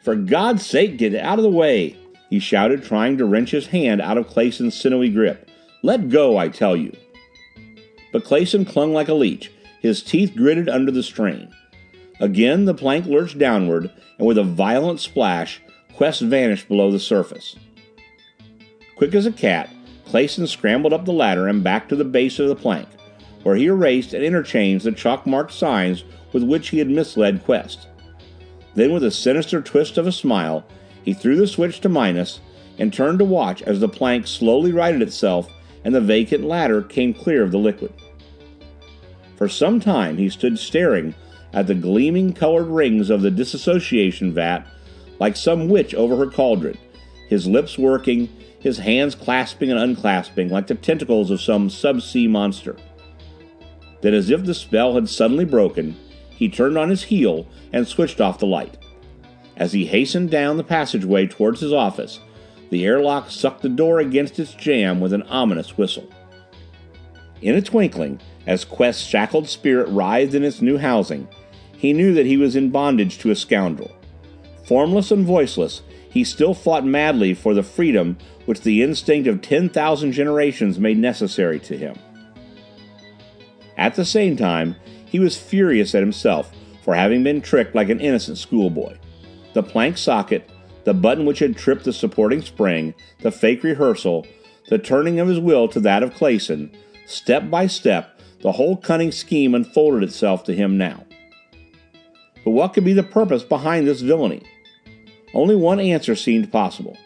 For 0.04 0.16
God's 0.16 0.66
sake, 0.66 0.98
get 0.98 1.14
out 1.14 1.38
of 1.38 1.44
the 1.44 1.52
way! 1.52 1.96
he 2.32 2.40
shouted, 2.40 2.84
trying 2.84 3.16
to 3.20 3.26
wrench 3.26 3.52
his 3.52 3.68
hand 3.68 4.02
out 4.02 4.18
of 4.18 4.28
Clayson's 4.28 4.74
sinewy 4.74 5.10
grip. 5.10 5.48
Let 5.84 6.10
go, 6.10 6.36
I 6.36 6.50
tell 6.50 6.76
you! 6.76 6.98
But 8.12 8.24
Clayson 8.24 8.66
clung 8.66 8.92
like 8.92 9.08
a 9.08 9.14
leech, 9.14 9.52
his 9.80 10.04
teeth 10.04 10.36
gritted 10.36 10.70
under 10.70 10.92
the 10.92 11.04
strain. 11.04 11.54
Again 12.20 12.66
the 12.66 12.74
plank 12.74 13.06
lurched 13.06 13.38
downward, 13.38 13.90
and 14.18 14.28
with 14.28 14.38
a 14.38 14.44
violent 14.44 15.00
splash, 15.00 15.62
Quest 15.94 16.22
vanished 16.22 16.68
below 16.68 16.92
the 16.92 17.00
surface. 17.00 17.56
Quick 18.96 19.16
as 19.16 19.26
a 19.26 19.32
cat, 19.32 19.70
Clayson 20.06 20.48
scrambled 20.48 20.94
up 20.94 21.06
the 21.06 21.14
ladder 21.14 21.48
and 21.48 21.64
back 21.64 21.88
to 21.90 21.96
the 21.96 22.06
base 22.06 22.40
of 22.40 22.48
the 22.48 22.56
plank, 22.56 22.88
where 23.44 23.56
he 23.56 23.66
erased 23.66 24.14
and 24.14 24.24
interchanged 24.24 24.86
the 24.86 24.92
chalk 24.92 25.26
marked 25.26 25.54
signs 25.54 26.04
with 26.34 26.44
which 26.44 26.70
he 26.70 26.80
had 26.80 26.90
misled 26.90 27.44
Quest. 27.44 27.88
Then, 28.76 28.92
with 28.92 29.04
a 29.04 29.12
sinister 29.12 29.62
twist 29.62 29.98
of 29.98 30.08
a 30.08 30.12
smile, 30.12 30.66
he 31.04 31.14
threw 31.14 31.36
the 31.36 31.48
switch 31.48 31.80
to 31.82 31.90
minus 31.90 32.40
and 32.78 32.94
turned 32.94 33.20
to 33.20 33.26
watch 33.26 33.62
as 33.62 33.80
the 33.80 33.90
plank 33.90 34.28
slowly 34.28 34.72
righted 34.72 35.02
itself 35.02 35.50
and 35.84 35.94
the 35.94 36.02
vacant 36.02 36.44
ladder 36.44 36.82
came 36.82 37.14
clear 37.14 37.44
of 37.44 37.52
the 37.52 37.58
liquid. 37.58 37.94
For 39.40 39.48
some 39.48 39.80
time 39.80 40.18
he 40.18 40.28
stood 40.28 40.60
staring 40.60 41.16
at 41.54 41.66
the 41.66 41.74
gleaming 41.74 42.34
colored 42.34 42.68
rings 42.68 43.10
of 43.10 43.22
the 43.22 43.32
disassociation 43.32 44.34
vat 44.34 44.68
like 45.18 45.38
some 45.38 45.70
witch 45.70 45.96
over 45.96 46.18
her 46.18 46.30
cauldron, 46.30 46.78
his 47.30 47.48
lips 47.48 47.78
working, 47.78 48.28
his 48.60 48.80
hands 48.80 49.16
clasping 49.16 49.72
and 49.72 49.80
unclasping 49.80 50.50
like 50.50 50.68
the 50.68 50.76
tentacles 50.76 51.32
of 51.32 51.40
some 51.40 51.70
subsea 51.70 52.30
monster. 52.30 52.76
Then, 54.02 54.14
as 54.14 54.30
if 54.30 54.44
the 54.44 54.54
spell 54.54 54.96
had 54.96 55.08
suddenly 55.08 55.46
broken, 55.46 55.96
he 56.30 56.50
turned 56.50 56.78
on 56.78 56.90
his 56.90 57.04
heel 57.04 57.48
and 57.72 57.88
switched 57.88 58.20
off 58.20 58.40
the 58.40 58.46
light. 58.46 58.78
As 59.56 59.72
he 59.72 59.86
hastened 59.86 60.32
down 60.32 60.58
the 60.58 60.66
passageway 60.66 61.28
towards 61.28 61.62
his 61.62 61.72
office, 61.72 62.20
the 62.72 62.86
airlock 62.86 63.32
sucked 63.32 63.62
the 63.62 63.70
door 63.70 64.00
against 64.00 64.38
its 64.38 64.54
jamb 64.54 65.00
with 65.00 65.14
an 65.14 65.24
ominous 65.24 65.78
whistle. 65.78 66.10
In 67.42 67.56
a 67.56 67.62
twinkling, 67.62 68.20
as 68.50 68.66
Quest's 68.66 69.06
shackled 69.06 69.48
spirit 69.48 69.88
writhed 69.90 70.34
in 70.34 70.44
its 70.44 70.60
new 70.60 70.80
housing, 70.80 71.28
he 71.78 71.94
knew 71.94 72.16
that 72.16 72.26
he 72.26 72.36
was 72.36 72.56
in 72.56 72.72
bondage 72.72 73.20
to 73.20 73.30
a 73.30 73.36
scoundrel. 73.36 73.96
Formless 74.66 75.12
and 75.12 75.24
voiceless, 75.24 75.84
he 76.10 76.24
still 76.24 76.56
fought 76.56 76.84
madly 76.84 77.36
for 77.36 77.54
the 77.54 77.62
freedom 77.62 78.18
which 78.48 78.62
the 78.62 78.82
instinct 78.82 79.28
of 79.28 79.44
10,000 79.44 80.12
generations 80.12 80.80
made 80.80 80.98
necessary 80.98 81.60
to 81.60 81.78
him. 81.78 81.96
At 83.78 83.94
the 83.94 84.04
same 84.04 84.36
time, 84.36 84.76
he 85.06 85.20
was 85.20 85.38
furious 85.38 85.94
at 85.94 86.02
himself 86.02 86.52
for 86.82 86.96
having 86.96 87.24
been 87.24 87.42
tricked 87.42 87.76
like 87.76 87.90
an 87.90 88.00
innocent 88.00 88.40
schoolboy. 88.40 88.98
The 89.54 89.62
plank 89.62 89.96
socket, 89.96 90.50
the 90.86 90.96
button 90.96 91.28
which 91.28 91.38
had 91.38 91.56
tripped 91.56 91.84
the 91.84 91.94
supporting 91.94 92.42
spring, 92.42 92.96
the 93.20 93.32
fake 93.32 93.62
rehearsal, 93.62 94.26
the 94.70 94.80
turning 94.80 95.20
of 95.20 95.28
his 95.28 95.40
will 95.40 95.68
to 95.68 95.80
that 95.82 96.02
of 96.02 96.16
Clayson, 96.16 96.72
step 97.06 97.48
by 97.52 97.68
step, 97.68 98.19
the 98.42 98.54
whole 98.54 98.78
cunning 98.78 99.12
scheme 99.12 99.54
unfolded 99.54 100.04
itself 100.04 100.44
to 100.46 100.54
him 100.54 100.78
now. 100.78 101.06
But 102.44 102.52
what 102.52 102.74
could 102.74 102.86
be 102.86 102.94
the 102.94 103.04
purpose 103.04 103.44
behind 103.44 103.88
this 103.88 104.02
villainy? 104.02 104.44
Only 105.34 105.56
one 105.56 105.80
answer 105.80 106.16
seemed 106.16 106.52
possible. 106.52 106.98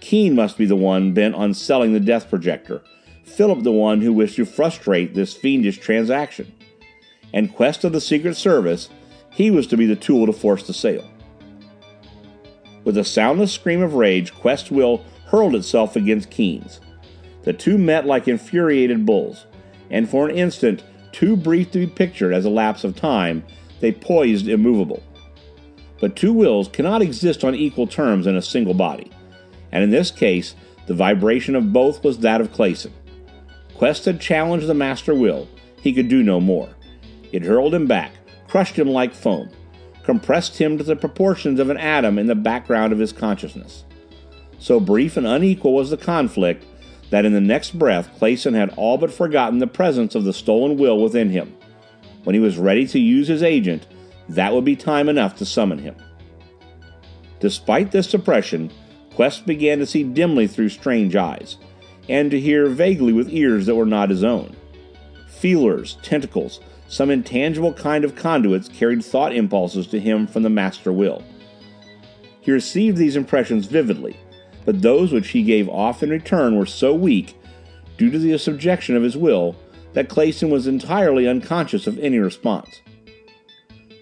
Keene 0.00 0.34
must 0.34 0.58
be 0.58 0.66
the 0.66 0.76
one 0.76 1.14
bent 1.14 1.34
on 1.34 1.54
selling 1.54 1.92
the 1.92 2.00
death 2.00 2.28
projector, 2.28 2.82
Philip 3.24 3.64
the 3.64 3.72
one 3.72 4.02
who 4.02 4.12
wished 4.12 4.36
to 4.36 4.44
frustrate 4.44 5.14
this 5.14 5.34
fiendish 5.34 5.78
transaction. 5.78 6.52
And 7.32 7.54
Quest 7.54 7.82
of 7.82 7.92
the 7.92 8.00
Secret 8.00 8.36
Service, 8.36 8.88
he 9.30 9.50
was 9.50 9.66
to 9.66 9.76
be 9.76 9.86
the 9.86 9.96
tool 9.96 10.26
to 10.26 10.32
force 10.32 10.66
the 10.66 10.72
sale. 10.72 11.08
With 12.84 12.96
a 12.96 13.04
soundless 13.04 13.52
scream 13.52 13.82
of 13.82 13.94
rage, 13.94 14.32
Quest's 14.32 14.70
will 14.70 15.04
hurled 15.26 15.56
itself 15.56 15.96
against 15.96 16.30
Keene's. 16.30 16.80
The 17.42 17.52
two 17.52 17.78
met 17.78 18.06
like 18.06 18.28
infuriated 18.28 19.04
bulls, 19.04 19.46
and 19.90 20.08
for 20.08 20.28
an 20.28 20.36
instant, 20.36 20.82
too 21.12 21.36
brief 21.36 21.70
to 21.70 21.78
be 21.78 21.86
pictured 21.86 22.32
as 22.32 22.44
a 22.44 22.50
lapse 22.50 22.84
of 22.84 22.96
time, 22.96 23.44
they 23.80 23.92
poised 23.92 24.48
immovable. 24.48 25.02
But 26.00 26.16
two 26.16 26.32
wills 26.32 26.68
cannot 26.68 27.02
exist 27.02 27.44
on 27.44 27.54
equal 27.54 27.86
terms 27.86 28.26
in 28.26 28.36
a 28.36 28.42
single 28.42 28.74
body, 28.74 29.10
and 29.72 29.82
in 29.82 29.90
this 29.90 30.10
case, 30.10 30.54
the 30.86 30.94
vibration 30.94 31.56
of 31.56 31.72
both 31.72 32.04
was 32.04 32.18
that 32.18 32.40
of 32.40 32.52
Clayson. 32.52 32.92
Quest 33.74 34.04
had 34.04 34.20
challenged 34.20 34.66
the 34.66 34.74
master 34.74 35.14
will, 35.14 35.48
he 35.80 35.92
could 35.92 36.08
do 36.08 36.22
no 36.22 36.40
more. 36.40 36.68
It 37.32 37.44
hurled 37.44 37.74
him 37.74 37.86
back, 37.86 38.12
crushed 38.46 38.78
him 38.78 38.88
like 38.88 39.14
foam 39.14 39.50
compressed 40.06 40.56
him 40.58 40.78
to 40.78 40.84
the 40.84 40.94
proportions 40.94 41.58
of 41.58 41.68
an 41.68 41.76
atom 41.76 42.16
in 42.16 42.28
the 42.28 42.34
background 42.36 42.92
of 42.92 42.98
his 43.00 43.12
consciousness. 43.12 43.84
So 44.60 44.78
brief 44.78 45.16
and 45.16 45.26
unequal 45.26 45.74
was 45.74 45.90
the 45.90 45.96
conflict 45.96 46.64
that 47.10 47.24
in 47.24 47.32
the 47.32 47.40
next 47.40 47.78
breath 47.78 48.10
Clayson 48.18 48.54
had 48.54 48.70
all 48.76 48.98
but 48.98 49.12
forgotten 49.12 49.58
the 49.58 49.66
presence 49.66 50.14
of 50.14 50.24
the 50.24 50.32
stolen 50.32 50.76
will 50.76 51.00
within 51.00 51.30
him. 51.30 51.54
When 52.24 52.34
he 52.34 52.40
was 52.40 52.58
ready 52.58 52.86
to 52.88 52.98
use 52.98 53.28
his 53.28 53.42
agent, 53.42 53.86
that 54.28 54.52
would 54.52 54.64
be 54.64 54.76
time 54.76 55.08
enough 55.08 55.36
to 55.36 55.44
summon 55.44 55.78
him. 55.78 55.94
Despite 57.38 57.92
this 57.92 58.10
suppression, 58.10 58.70
Quest 59.14 59.46
began 59.46 59.78
to 59.78 59.86
see 59.86 60.02
dimly 60.02 60.46
through 60.46 60.70
strange 60.70 61.14
eyes, 61.14 61.56
and 62.08 62.30
to 62.30 62.40
hear 62.40 62.66
vaguely 62.66 63.12
with 63.12 63.32
ears 63.32 63.66
that 63.66 63.74
were 63.74 63.86
not 63.86 64.10
his 64.10 64.24
own. 64.24 64.54
Feelers, 65.28 65.98
tentacles, 66.02 66.60
some 66.88 67.10
intangible 67.10 67.72
kind 67.72 68.04
of 68.04 68.14
conduits 68.14 68.68
carried 68.68 69.04
thought 69.04 69.34
impulses 69.34 69.86
to 69.88 70.00
him 70.00 70.26
from 70.26 70.42
the 70.42 70.50
master 70.50 70.92
will. 70.92 71.22
He 72.40 72.52
received 72.52 72.96
these 72.96 73.16
impressions 73.16 73.66
vividly, 73.66 74.16
but 74.66 74.82
those 74.82 75.12
which 75.12 75.28
he 75.28 75.42
gave 75.42 75.68
off 75.70 76.02
in 76.02 76.10
return 76.10 76.56
were 76.56 76.66
so 76.66 76.94
weak, 76.94 77.34
due 77.96 78.10
to 78.10 78.18
the 78.18 78.38
subjection 78.38 78.94
of 78.94 79.02
his 79.02 79.16
will, 79.16 79.56
that 79.94 80.10
Clayson 80.10 80.50
was 80.50 80.66
entirely 80.66 81.26
unconscious 81.26 81.86
of 81.86 81.98
any 81.98 82.18
response. 82.18 82.82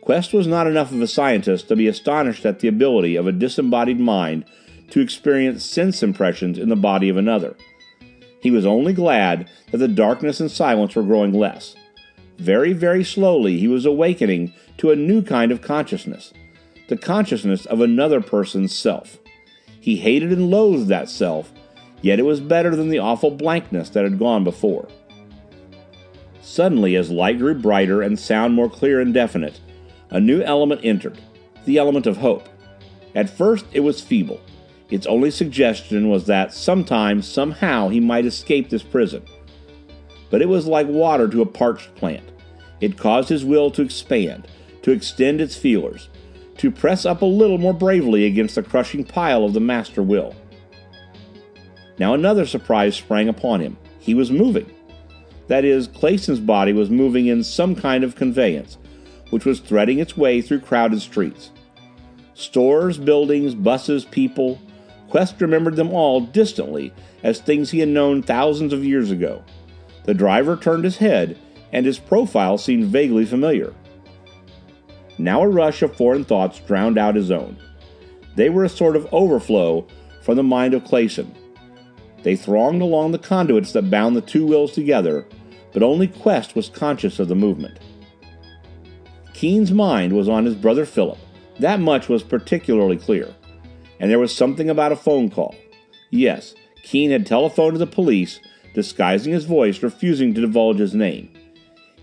Quest 0.01 0.33
was 0.33 0.49
not 0.49 0.67
enough 0.67 0.91
of 0.91 1.01
a 1.01 1.07
scientist 1.07 1.69
to 1.69 1.77
be 1.77 1.87
astonished 1.87 2.45
at 2.45 2.59
the 2.59 2.67
ability 2.67 3.15
of 3.15 3.29
a 3.29 3.33
disembodied 3.33 4.01
mind 4.01 4.45
to 4.91 5.01
experience 5.01 5.65
sense 5.65 6.03
impressions 6.03 6.59
in 6.59 6.69
the 6.69 6.77
body 6.77 7.09
of 7.09 7.17
another. 7.17 7.57
He 8.41 8.51
was 8.51 8.67
only 8.67 8.93
glad 8.93 9.49
that 9.71 9.79
the 9.79 9.87
darkness 9.87 10.41
and 10.41 10.51
silence 10.51 10.97
were 10.97 11.05
growing 11.05 11.33
less 11.33 11.77
very, 12.39 12.73
very 12.73 13.05
slowly, 13.05 13.59
he 13.59 13.69
was 13.69 13.87
awakening 13.87 14.53
to 14.79 14.91
a 14.91 14.97
new 14.97 15.23
kind 15.23 15.53
of 15.53 15.63
consciousness 15.63 16.33
the 16.87 16.97
consciousness 16.99 17.65
of 17.65 17.81
another 17.81 18.21
person's 18.21 18.75
self. 18.75 19.19
He 19.85 19.97
hated 19.97 20.33
and 20.33 20.51
loathed 20.51 20.89
that 20.89 21.11
self, 21.11 21.53
yet 22.01 22.19
it 22.19 22.25
was 22.25 22.41
better 22.41 22.75
than 22.75 22.89
the 22.89 22.99
awful 22.99 23.31
blankness 23.31 23.91
that 23.91 24.05
had 24.05 24.19
gone 24.19 24.45
before. 24.45 24.89
Suddenly, 26.41 26.97
as 26.97 27.11
light 27.11 27.39
grew 27.39 27.55
brighter 27.55 28.01
and 28.01 28.19
sound 28.19 28.55
more 28.55 28.71
clear 28.71 29.01
and 29.01 29.13
definite, 29.13 29.61
a 30.11 30.21
new 30.21 30.41
element 30.43 30.81
entered 30.85 31.21
the 31.67 31.79
element 31.79 32.07
of 32.07 32.17
hope. 32.17 32.49
At 33.15 33.31
first, 33.31 33.67
it 33.73 33.81
was 33.81 34.01
feeble. 34.01 34.41
Its 34.91 35.07
only 35.07 35.31
suggestion 35.31 36.09
was 36.09 36.27
that 36.27 36.55
sometime, 36.55 37.21
somehow, 37.23 37.89
he 37.89 38.01
might 38.01 38.27
escape 38.27 38.71
this 38.71 38.83
prison 38.83 39.23
but 40.35 40.43
it 40.43 40.49
was 40.49 40.67
like 40.67 40.89
water 40.89 41.29
to 41.29 41.43
a 41.43 41.47
parched 41.47 41.95
plant. 41.95 42.29
It 42.81 42.99
caused 42.99 43.29
his 43.29 43.45
will 43.45 43.71
to 43.71 43.83
expand, 43.83 44.49
to 44.83 44.91
extend 44.91 45.41
its 45.41 45.55
feelers, 45.55 46.09
to 46.59 46.71
press 46.71 47.05
up 47.05 47.23
a 47.23 47.27
little 47.27 47.59
more 47.59 47.73
bravely 47.73 48.27
against 48.27 48.55
the 48.55 48.63
crushing 48.63 49.05
pile 49.05 49.45
of 49.45 49.53
the 49.53 49.61
master 49.61 50.03
will. 50.03 50.35
Now 51.99 52.15
another 52.15 52.47
surprise 52.47 52.97
sprang 52.97 53.29
upon 53.29 53.61
him. 53.61 53.77
He 53.99 54.15
was 54.15 54.31
moving. 54.31 54.71
That 55.49 55.65
is, 55.65 55.89
Clayson's 55.89 56.41
body 56.41 56.73
was 56.73 56.91
moving 56.91 57.27
in 57.27 57.45
some 57.45 57.77
kind 57.77 58.03
of 58.03 58.17
conveyance, 58.17 58.79
which 59.31 59.45
was 59.45 59.61
threading 59.61 59.99
its 59.99 60.17
way 60.17 60.41
through 60.41 60.61
crowded 60.61 61.01
streets. 61.01 61.51
Stores, 62.35 62.99
buildings, 62.99 63.55
buses, 63.55 64.05
people. 64.05 64.61
Quest 65.09 65.41
remembered 65.41 65.77
them 65.77 65.93
all 65.93 66.21
distantly 66.21 66.93
as 67.23 67.41
things 67.41 67.71
he 67.71 67.81
had 67.81 67.89
known 67.89 68.23
thousands 68.23 68.73
of 68.73 68.85
years 68.85 69.11
ago. 69.11 69.45
The 70.05 70.15
driver 70.15 70.57
turned 70.57 70.85
his 70.85 70.97
head, 70.97 71.39
and 71.73 71.87
his 71.87 71.99
profile 71.99 72.59
seemed 72.59 72.87
vaguely 72.87 73.25
familiar. 73.25 73.73
Now 75.19 75.43
a 75.43 75.49
rush 75.49 75.83
of 75.83 75.97
foreign 75.97 76.25
thoughts 76.25 76.61
drowned 76.61 76.99
out 76.99 77.15
his 77.15 77.31
own. 77.31 77.57
They 78.37 78.51
were 78.51 78.65
a 78.65 78.69
sort 78.69 78.97
of 78.97 79.07
overflow 79.13 79.87
from 80.23 80.37
the 80.37 80.43
mind 80.43 80.75
of 80.75 80.85
Clayson. 80.85 81.33
They 82.23 82.37
thronged 82.37 82.83
along 82.83 83.13
the 83.13 83.19
conduits 83.19 83.73
that 83.73 83.91
bound 83.91 84.17
the 84.17 84.21
two 84.21 84.47
wills 84.47 84.73
together, 84.73 85.27
but 85.73 85.83
only 85.83 86.09
Quest 86.09 86.57
was 86.57 86.69
conscious 86.69 87.19
of 87.19 87.29
the 87.29 87.35
movement. 87.35 87.79
Keene's 89.35 89.73
mind 89.73 90.15
was 90.15 90.29
on 90.29 90.45
his 90.45 90.55
brother 90.55 90.87
Philip. 90.87 91.19
That 91.61 91.81
much 91.81 92.09
was 92.09 92.23
particularly 92.23 92.97
clear. 92.97 93.35
And 94.01 94.11
there 94.11 94.19
was 94.19 94.35
something 94.35 94.71
about 94.71 94.93
a 94.93 94.97
phone 94.97 95.31
call. 95.31 95.55
Yes, 96.11 96.55
Keene 96.83 97.11
had 97.11 97.27
telephoned 97.27 97.75
to 97.75 97.79
the 97.79 97.87
police 97.87 98.41
disguising 98.75 99.33
his 99.33 99.45
voice, 99.45 99.83
refusing 99.83 100.35
to 100.35 100.41
divulge 100.41 100.79
his 100.79 100.95
name. 100.95 101.31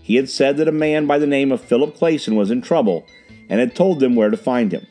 He 0.02 0.16
had 0.16 0.28
said 0.28 0.56
that 0.56 0.68
a 0.68 0.72
man 0.72 1.06
by 1.06 1.18
the 1.18 1.26
name 1.26 1.52
of 1.52 1.60
Philip 1.60 1.96
Clayson 1.96 2.34
was 2.36 2.50
in 2.50 2.60
trouble 2.60 3.06
and 3.48 3.60
had 3.60 3.74
told 3.74 4.00
them 4.00 4.16
where 4.16 4.30
to 4.30 4.36
find 4.36 4.72
him. 4.72 4.86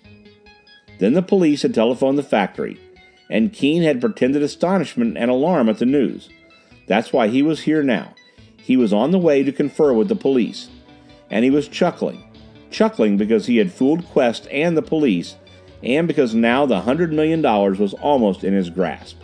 Then 0.99 1.13
the 1.13 1.21
police 1.21 1.63
had 1.63 1.73
telephoned 1.73 2.17
the 2.17 2.23
factory, 2.23 2.79
and 3.29 3.51
Keene 3.51 3.83
had 3.83 3.99
pretended 3.99 4.41
astonishment 4.41 5.17
and 5.17 5.29
alarm 5.29 5.67
at 5.67 5.79
the 5.79 5.85
news. 5.85 6.29
That's 6.87 7.11
why 7.11 7.27
he 7.27 7.41
was 7.41 7.61
here 7.61 7.83
now. 7.83 8.13
He 8.57 8.77
was 8.77 8.93
on 8.93 9.11
the 9.11 9.19
way 9.19 9.43
to 9.43 9.51
confer 9.51 9.93
with 9.93 10.07
the 10.07 10.15
police, 10.15 10.69
and 11.29 11.43
he 11.43 11.51
was 11.51 11.67
chuckling. 11.67 12.23
Chuckling 12.69 13.17
because 13.17 13.47
he 13.47 13.57
had 13.57 13.71
fooled 13.71 14.05
Quest 14.09 14.47
and 14.49 14.77
the 14.77 14.81
police, 14.81 15.35
and 15.83 16.07
because 16.07 16.35
now 16.35 16.65
the 16.65 16.81
hundred 16.81 17.11
million 17.11 17.41
dollars 17.41 17.79
was 17.79 17.93
almost 17.95 18.43
in 18.43 18.53
his 18.53 18.69
grasp. 18.69 19.17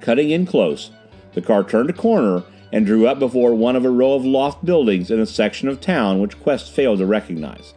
Cutting 0.00 0.30
in 0.30 0.46
close, 0.46 0.90
the 1.34 1.42
car 1.42 1.64
turned 1.64 1.90
a 1.90 1.94
corner 1.94 2.42
and 2.72 2.86
drew 2.86 3.06
up 3.06 3.18
before 3.18 3.54
one 3.54 3.76
of 3.76 3.84
a 3.84 3.90
row 3.90 4.14
of 4.14 4.24
loft 4.24 4.64
buildings 4.64 5.10
in 5.10 5.20
a 5.20 5.26
section 5.26 5.68
of 5.68 5.80
town 5.80 6.20
which 6.20 6.40
Quest 6.40 6.72
failed 6.72 6.98
to 6.98 7.06
recognize. 7.06 7.74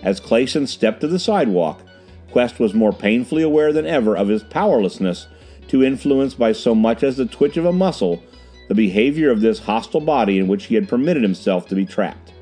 As 0.00 0.20
Clayson 0.20 0.66
stepped 0.66 1.02
to 1.02 1.08
the 1.08 1.18
sidewalk, 1.18 1.82
Quest 2.30 2.58
was 2.58 2.74
more 2.74 2.92
painfully 2.92 3.42
aware 3.42 3.72
than 3.72 3.86
ever 3.86 4.16
of 4.16 4.28
his 4.28 4.42
powerlessness 4.42 5.28
to 5.68 5.84
influence 5.84 6.34
by 6.34 6.52
so 6.52 6.74
much 6.74 7.02
as 7.02 7.16
the 7.16 7.26
twitch 7.26 7.56
of 7.56 7.64
a 7.66 7.72
muscle 7.72 8.22
the 8.68 8.74
behavior 8.74 9.30
of 9.30 9.40
this 9.40 9.60
hostile 9.60 10.00
body 10.00 10.38
in 10.38 10.46
which 10.46 10.66
he 10.66 10.74
had 10.74 10.88
permitted 10.88 11.22
himself 11.22 11.66
to 11.66 11.74
be 11.74 11.86
trapped. 11.86 12.32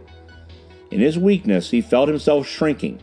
In 0.90 1.00
his 1.00 1.18
weakness, 1.18 1.70
he 1.70 1.80
felt 1.80 2.08
himself 2.08 2.46
shrinking, 2.46 3.00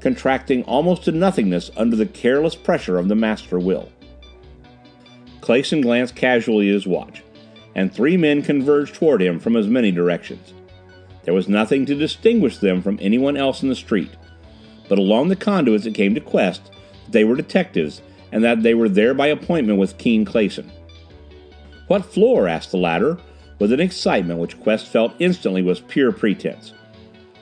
contracting 0.00 0.62
almost 0.64 1.04
to 1.04 1.12
nothingness 1.12 1.70
under 1.76 1.96
the 1.96 2.06
careless 2.06 2.54
pressure 2.54 2.96
of 2.96 3.08
the 3.08 3.14
master 3.16 3.58
will. 3.58 3.90
Clayson 5.40 5.82
glanced 5.82 6.14
casually 6.14 6.68
at 6.68 6.74
his 6.74 6.86
watch, 6.86 7.22
and 7.74 7.92
three 7.92 8.16
men 8.16 8.42
converged 8.42 8.94
toward 8.94 9.22
him 9.22 9.38
from 9.38 9.56
as 9.56 9.66
many 9.66 9.90
directions. 9.90 10.52
There 11.24 11.34
was 11.34 11.48
nothing 11.48 11.86
to 11.86 11.94
distinguish 11.94 12.58
them 12.58 12.82
from 12.82 12.98
anyone 13.00 13.36
else 13.36 13.62
in 13.62 13.68
the 13.68 13.74
street, 13.74 14.10
but 14.88 14.98
along 14.98 15.28
the 15.28 15.36
conduits 15.36 15.86
it 15.86 15.94
came 15.94 16.14
to 16.14 16.20
Quest 16.20 16.64
that 16.64 17.12
they 17.12 17.24
were 17.24 17.36
detectives 17.36 18.02
and 18.32 18.42
that 18.44 18.62
they 18.62 18.74
were 18.74 18.88
there 18.88 19.14
by 19.14 19.26
appointment 19.26 19.78
with 19.78 19.98
Keene 19.98 20.24
Clayson. 20.24 20.70
What 21.88 22.04
floor? 22.04 22.46
asked 22.46 22.70
the 22.70 22.78
latter, 22.78 23.18
with 23.58 23.72
an 23.72 23.80
excitement 23.80 24.40
which 24.40 24.58
Quest 24.60 24.86
felt 24.86 25.14
instantly 25.18 25.62
was 25.62 25.80
pure 25.80 26.12
pretense. 26.12 26.72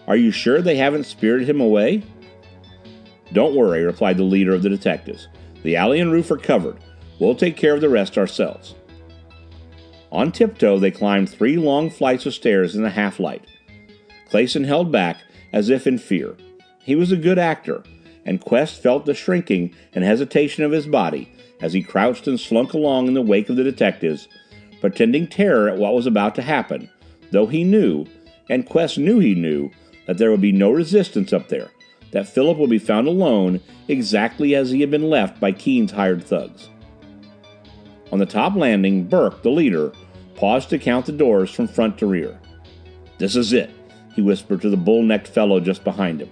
Are 0.06 0.16
you 0.16 0.30
sure 0.30 0.60
they 0.60 0.76
haven't 0.76 1.04
spirited 1.04 1.48
him 1.48 1.60
away? 1.60 2.02
Don't 3.32 3.54
worry, 3.54 3.84
replied 3.84 4.16
the 4.16 4.22
leader 4.22 4.54
of 4.54 4.62
the 4.62 4.70
detectives. 4.70 5.28
The 5.62 5.76
alley 5.76 6.00
and 6.00 6.10
roof 6.10 6.30
are 6.30 6.38
covered. 6.38 6.78
We'll 7.20 7.34
take 7.34 7.56
care 7.56 7.74
of 7.74 7.80
the 7.80 7.88
rest 7.88 8.16
ourselves. 8.16 8.74
On 10.10 10.32
tiptoe, 10.32 10.78
they 10.78 10.90
climbed 10.90 11.28
three 11.28 11.56
long 11.56 11.90
flights 11.90 12.26
of 12.26 12.34
stairs 12.34 12.74
in 12.74 12.82
the 12.82 12.90
half 12.90 13.20
light. 13.20 13.44
Clayson 14.30 14.66
held 14.66 14.90
back, 14.90 15.18
as 15.52 15.68
if 15.68 15.86
in 15.86 15.98
fear. 15.98 16.36
He 16.82 16.94
was 16.94 17.12
a 17.12 17.16
good 17.16 17.38
actor, 17.38 17.82
and 18.24 18.40
Quest 18.40 18.82
felt 18.82 19.06
the 19.06 19.14
shrinking 19.14 19.74
and 19.94 20.04
hesitation 20.04 20.64
of 20.64 20.72
his 20.72 20.86
body 20.86 21.32
as 21.60 21.72
he 21.72 21.82
crouched 21.82 22.26
and 22.26 22.38
slunk 22.38 22.72
along 22.72 23.08
in 23.08 23.14
the 23.14 23.22
wake 23.22 23.48
of 23.48 23.56
the 23.56 23.64
detectives, 23.64 24.28
pretending 24.80 25.26
terror 25.26 25.68
at 25.68 25.78
what 25.78 25.94
was 25.94 26.06
about 26.06 26.34
to 26.36 26.42
happen, 26.42 26.88
though 27.30 27.46
he 27.46 27.64
knew, 27.64 28.06
and 28.48 28.66
Quest 28.66 28.98
knew 28.98 29.18
he 29.18 29.34
knew, 29.34 29.70
that 30.06 30.18
there 30.18 30.30
would 30.30 30.40
be 30.40 30.52
no 30.52 30.70
resistance 30.70 31.32
up 31.32 31.48
there, 31.48 31.70
that 32.12 32.28
Philip 32.28 32.56
would 32.58 32.70
be 32.70 32.78
found 32.78 33.06
alone 33.06 33.60
exactly 33.88 34.54
as 34.54 34.70
he 34.70 34.80
had 34.80 34.90
been 34.90 35.10
left 35.10 35.40
by 35.40 35.52
Keene's 35.52 35.90
hired 35.90 36.24
thugs. 36.24 36.70
On 38.12 38.18
the 38.18 38.26
top 38.26 38.54
landing, 38.54 39.04
Burke, 39.04 39.42
the 39.42 39.50
leader, 39.50 39.92
paused 40.34 40.70
to 40.70 40.78
count 40.78 41.06
the 41.06 41.12
doors 41.12 41.50
from 41.50 41.68
front 41.68 41.98
to 41.98 42.06
rear. 42.06 42.38
This 43.18 43.36
is 43.36 43.52
it, 43.52 43.70
he 44.14 44.22
whispered 44.22 44.62
to 44.62 44.70
the 44.70 44.76
bull 44.76 45.02
necked 45.02 45.28
fellow 45.28 45.60
just 45.60 45.84
behind 45.84 46.20
him. 46.20 46.30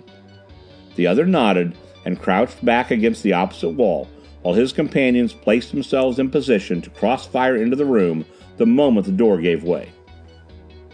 The 0.94 1.06
other 1.06 1.26
nodded 1.26 1.76
and 2.04 2.20
crouched 2.20 2.64
back 2.64 2.90
against 2.90 3.22
the 3.22 3.34
opposite 3.34 3.70
wall 3.70 4.08
while 4.42 4.54
his 4.54 4.72
companions 4.72 5.32
placed 5.32 5.72
themselves 5.72 6.18
in 6.18 6.30
position 6.30 6.80
to 6.80 6.90
cross 6.90 7.26
fire 7.26 7.56
into 7.56 7.76
the 7.76 7.84
room 7.84 8.24
the 8.56 8.66
moment 8.66 9.06
the 9.06 9.12
door 9.12 9.38
gave 9.38 9.64
way. 9.64 9.92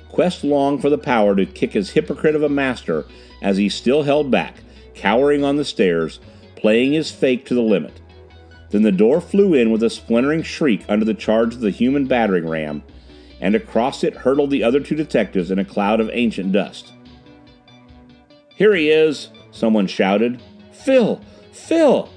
Quest 0.09 0.45
longed 0.45 0.83
for 0.83 0.91
the 0.91 0.99
power 0.99 1.35
to 1.35 1.47
kick 1.47 1.73
his 1.73 1.91
hypocrite 1.91 2.35
of 2.35 2.43
a 2.43 2.49
master 2.49 3.07
as 3.41 3.57
he 3.57 3.69
still 3.69 4.03
held 4.03 4.31
back, 4.31 4.57
cowering 4.95 5.45
on 5.45 5.57
the 5.57 5.65
stairs, 5.65 6.21
playing 6.57 6.93
his 6.93 7.11
fake 7.11 7.47
to 7.47 7.55
the 7.55 7.63
limit. 7.63 8.02
Then 8.73 8.83
the 8.83 8.91
door 8.91 9.21
flew 9.21 9.55
in 9.55 9.71
with 9.71 9.83
a 9.83 9.91
splintering 9.91 10.43
shriek 10.43 10.85
under 10.89 11.05
the 11.05 11.15
charge 11.15 11.55
of 11.55 11.61
the 11.61 11.71
human 11.71 12.07
battering 12.07 12.49
ram, 12.49 12.83
and 13.39 13.55
across 13.55 14.03
it 14.03 14.17
hurtled 14.17 14.51
the 14.51 14.65
other 14.65 14.81
two 14.81 14.97
detectives 14.97 15.51
in 15.51 15.59
a 15.59 15.65
cloud 15.65 16.01
of 16.01 16.11
ancient 16.13 16.53
dust. 16.53 16.93
Here 18.57 18.75
he 18.75 18.91
is! 18.91 19.29
someone 19.51 19.87
shouted. 19.87 20.43
Phil! 20.73 21.21
Phil! 21.53 22.09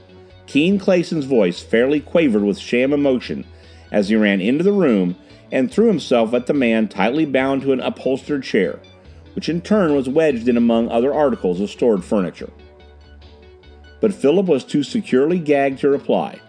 Keene 0.48 0.80
Clayson's 0.80 1.26
voice 1.26 1.62
fairly 1.62 2.00
quavered 2.00 2.44
with 2.44 2.58
sham 2.58 2.94
emotion 2.94 3.44
as 3.92 4.08
he 4.08 4.16
ran 4.16 4.40
into 4.40 4.64
the 4.64 4.72
room 4.72 5.18
and 5.52 5.70
threw 5.70 5.88
himself 5.88 6.34
at 6.34 6.48
the 6.48 6.54
man 6.54 6.88
tightly 6.88 7.26
bound 7.26 7.64
to 7.64 7.74
an 7.74 7.82
upholstered 7.82 8.44
chair, 8.44 8.80
which 9.34 9.50
in 9.50 9.60
turn 9.60 9.94
was 9.94 10.08
wedged 10.08 10.48
in 10.48 10.56
among 10.56 10.88
other 10.90 11.14
articles 11.14 11.60
of 11.60 11.70
stored 11.70 12.04
furniture. 12.04 12.50
But 14.00 14.14
Philip 14.14 14.46
was 14.46 14.64
too 14.64 14.84
securely 14.84 15.40
gagged 15.40 15.80
to 15.80 15.90
reply, 15.90 16.40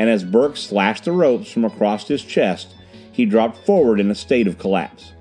and 0.00 0.08
as 0.08 0.24
Burke 0.24 0.56
slashed 0.56 1.04
the 1.04 1.12
ropes 1.12 1.52
from 1.52 1.66
across 1.66 2.08
his 2.08 2.24
chest, 2.24 2.74
he 3.12 3.26
dropped 3.26 3.66
forward 3.66 4.00
in 4.00 4.10
a 4.10 4.14
state 4.14 4.46
of 4.46 4.56
collapse. 4.56 5.12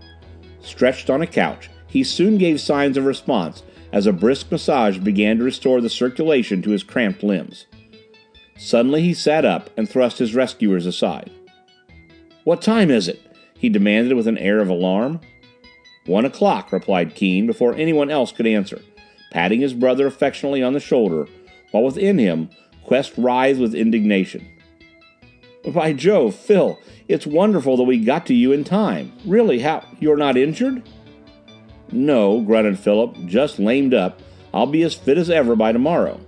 Stretched 0.62 1.10
on 1.10 1.22
a 1.22 1.28
couch, 1.28 1.70
he 1.88 2.02
soon 2.02 2.38
gave 2.38 2.62
signs 2.62 2.96
of 2.96 3.04
response 3.04 3.62
as 3.92 4.08
a 4.08 4.14
brisk 4.14 4.50
massage 4.50 4.98
began 4.98 5.38
to 5.38 5.44
restore 5.44 5.82
the 5.82 5.90
circulation 5.90 6.62
to 6.62 6.70
his 6.70 6.84
cramped 6.84 7.24
limbs. 7.24 7.66
Suddenly 8.58 9.02
he 9.02 9.14
sat 9.14 9.44
up 9.44 9.70
and 9.76 9.90
thrust 9.90 10.18
his 10.18 10.34
rescuers 10.34 10.86
aside. 10.86 11.30
What 12.46 12.62
time 12.62 12.90
is 12.90 13.10
it? 13.10 13.20
he 13.58 13.68
demanded 13.68 14.16
with 14.16 14.28
an 14.28 14.38
air 14.38 14.60
of 14.62 14.70
alarm. 14.70 15.20
One 16.06 16.24
o'clock, 16.24 16.72
replied 16.72 17.16
Keene 17.16 17.46
before 17.46 17.76
anyone 17.76 18.10
else 18.10 18.32
could 18.32 18.48
answer, 18.48 18.82
patting 19.32 19.60
his 19.60 19.74
brother 19.74 20.08
affectionately 20.08 20.64
on 20.64 20.72
the 20.72 20.80
shoulder, 20.80 21.28
while 21.72 21.84
within 21.84 22.18
him 22.18 22.50
Quest 22.86 23.18
writhed 23.18 23.60
with 23.60 23.76
indignation. 23.76 24.48
By 25.66 25.94
Jove, 25.94 26.36
Phil, 26.36 26.80
it's 27.08 27.28
wonderful 27.28 27.76
that 27.78 27.84
we 27.84 28.04
got 28.04 28.26
to 28.28 28.34
you 28.34 28.54
in 28.54 28.64
time. 28.64 29.12
Really, 29.26 29.60
how 29.60 29.86
you're 30.00 30.18
not 30.18 30.38
injured? 30.38 30.88
No, 31.92 32.42
grunted 32.42 32.80
Philip, 32.80 33.18
just 33.26 33.60
lamed 33.60 33.94
up. 33.94 34.22
I'll 34.54 34.68
be 34.68 34.84
as 34.84 34.94
fit 34.96 35.18
as 35.18 35.30
ever 35.30 35.56
by 35.56 35.72
tomorrow. 35.72 36.20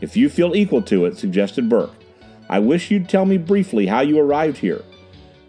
If 0.00 0.16
you 0.16 0.28
feel 0.28 0.54
equal 0.54 0.82
to 0.82 1.06
it, 1.06 1.16
suggested 1.18 1.68
Burke, 1.68 1.94
I 2.48 2.58
wish 2.58 2.90
you'd 2.90 3.08
tell 3.08 3.24
me 3.24 3.38
briefly 3.38 3.86
how 3.86 4.00
you 4.00 4.18
arrived 4.18 4.58
here. 4.58 4.84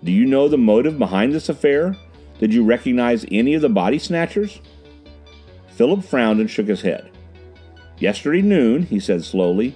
Do 0.03 0.11
you 0.11 0.25
know 0.25 0.47
the 0.47 0.57
motive 0.57 0.97
behind 0.97 1.33
this 1.33 1.49
affair? 1.49 1.95
Did 2.39 2.53
you 2.53 2.63
recognize 2.63 3.25
any 3.31 3.53
of 3.53 3.61
the 3.61 3.69
body 3.69 3.99
snatchers? 3.99 4.61
Philip 5.75 6.03
frowned 6.03 6.39
and 6.39 6.49
shook 6.49 6.67
his 6.67 6.81
head. 6.81 7.09
Yesterday 7.99 8.41
noon, 8.41 8.83
he 8.83 8.99
said 8.99 9.23
slowly, 9.23 9.75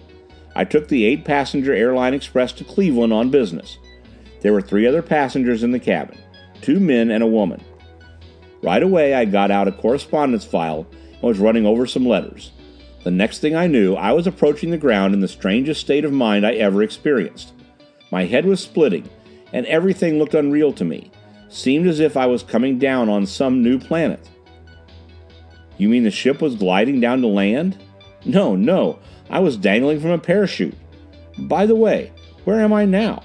I 0.56 0.64
took 0.64 0.88
the 0.88 1.06
eight 1.06 1.26
passenger 1.26 1.74
airline 1.74 2.14
express 2.14 2.54
to 2.54 2.64
Cleveland 2.64 3.12
on 3.12 3.30
business. 3.30 3.78
There 4.42 4.54
were 4.54 4.62
three 4.62 4.88
other 4.88 5.02
passengers 5.02 5.64
in 5.64 5.72
the 5.72 5.80
cabin 5.80 6.18
two 6.62 6.80
men 6.80 7.12
and 7.12 7.24
a 7.24 7.28
woman. 7.28 7.64
Right 8.64 8.82
away, 8.82 9.14
I 9.14 9.26
got 9.26 9.52
out 9.52 9.68
a 9.68 9.72
correspondence 9.72 10.46
file 10.46 10.88
and 11.14 11.22
was 11.22 11.38
running 11.38 11.66
over 11.66 11.86
some 11.86 12.06
letters. 12.06 12.52
The 13.04 13.12
next 13.12 13.40
thing 13.40 13.56
I 13.56 13.68
knew, 13.68 13.94
I 13.94 14.14
was 14.14 14.26
approaching 14.26 14.72
the 14.72 14.78
ground 14.78 15.14
in 15.14 15.20
the 15.20 15.28
strangest 15.28 15.82
state 15.82 16.06
of 16.06 16.12
mind 16.12 16.46
I 16.46 16.54
ever 16.54 16.82
experienced. 16.82 17.54
My 18.12 18.26
head 18.26 18.46
was 18.46 18.60
splitting, 18.60 19.08
and 19.54 19.66
everything 19.68 20.18
looked 20.18 20.34
unreal 20.34 20.74
to 20.74 20.86
me. 20.86 21.12
Seemed 21.50 21.86
as 21.86 22.00
if 22.00 22.18
I 22.18 22.26
was 22.26 22.42
coming 22.42 22.80
down 22.80 23.08
on 23.08 23.28
some 23.28 23.62
new 23.62 23.78
planet. 23.78 24.28
You 25.78 25.90
mean 25.90 26.04
the 26.04 26.10
ship 26.10 26.42
was 26.42 26.56
gliding 26.56 27.00
down 27.00 27.22
to 27.22 27.28
land? 27.28 27.78
No, 28.26 28.56
no, 28.56 28.98
I 29.30 29.40
was 29.40 29.58
dangling 29.58 30.00
from 30.00 30.12
a 30.12 30.18
parachute. 30.18 30.76
By 31.38 31.66
the 31.66 31.76
way, 31.76 32.12
where 32.44 32.62
am 32.62 32.74
I 32.74 32.86
now? 32.86 33.24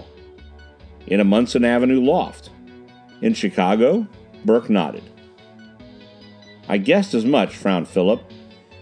In 1.07 1.21
a 1.21 1.25
Munson 1.25 1.65
Avenue 1.65 2.01
loft. 2.01 2.51
In 3.23 3.35
Chicago? 3.35 4.07
Burke 4.45 4.71
nodded. 4.71 5.03
I 6.69 6.79
guessed 6.79 7.15
as 7.15 7.25
much, 7.25 7.57
frowned 7.57 7.89
Philip. 7.89 8.23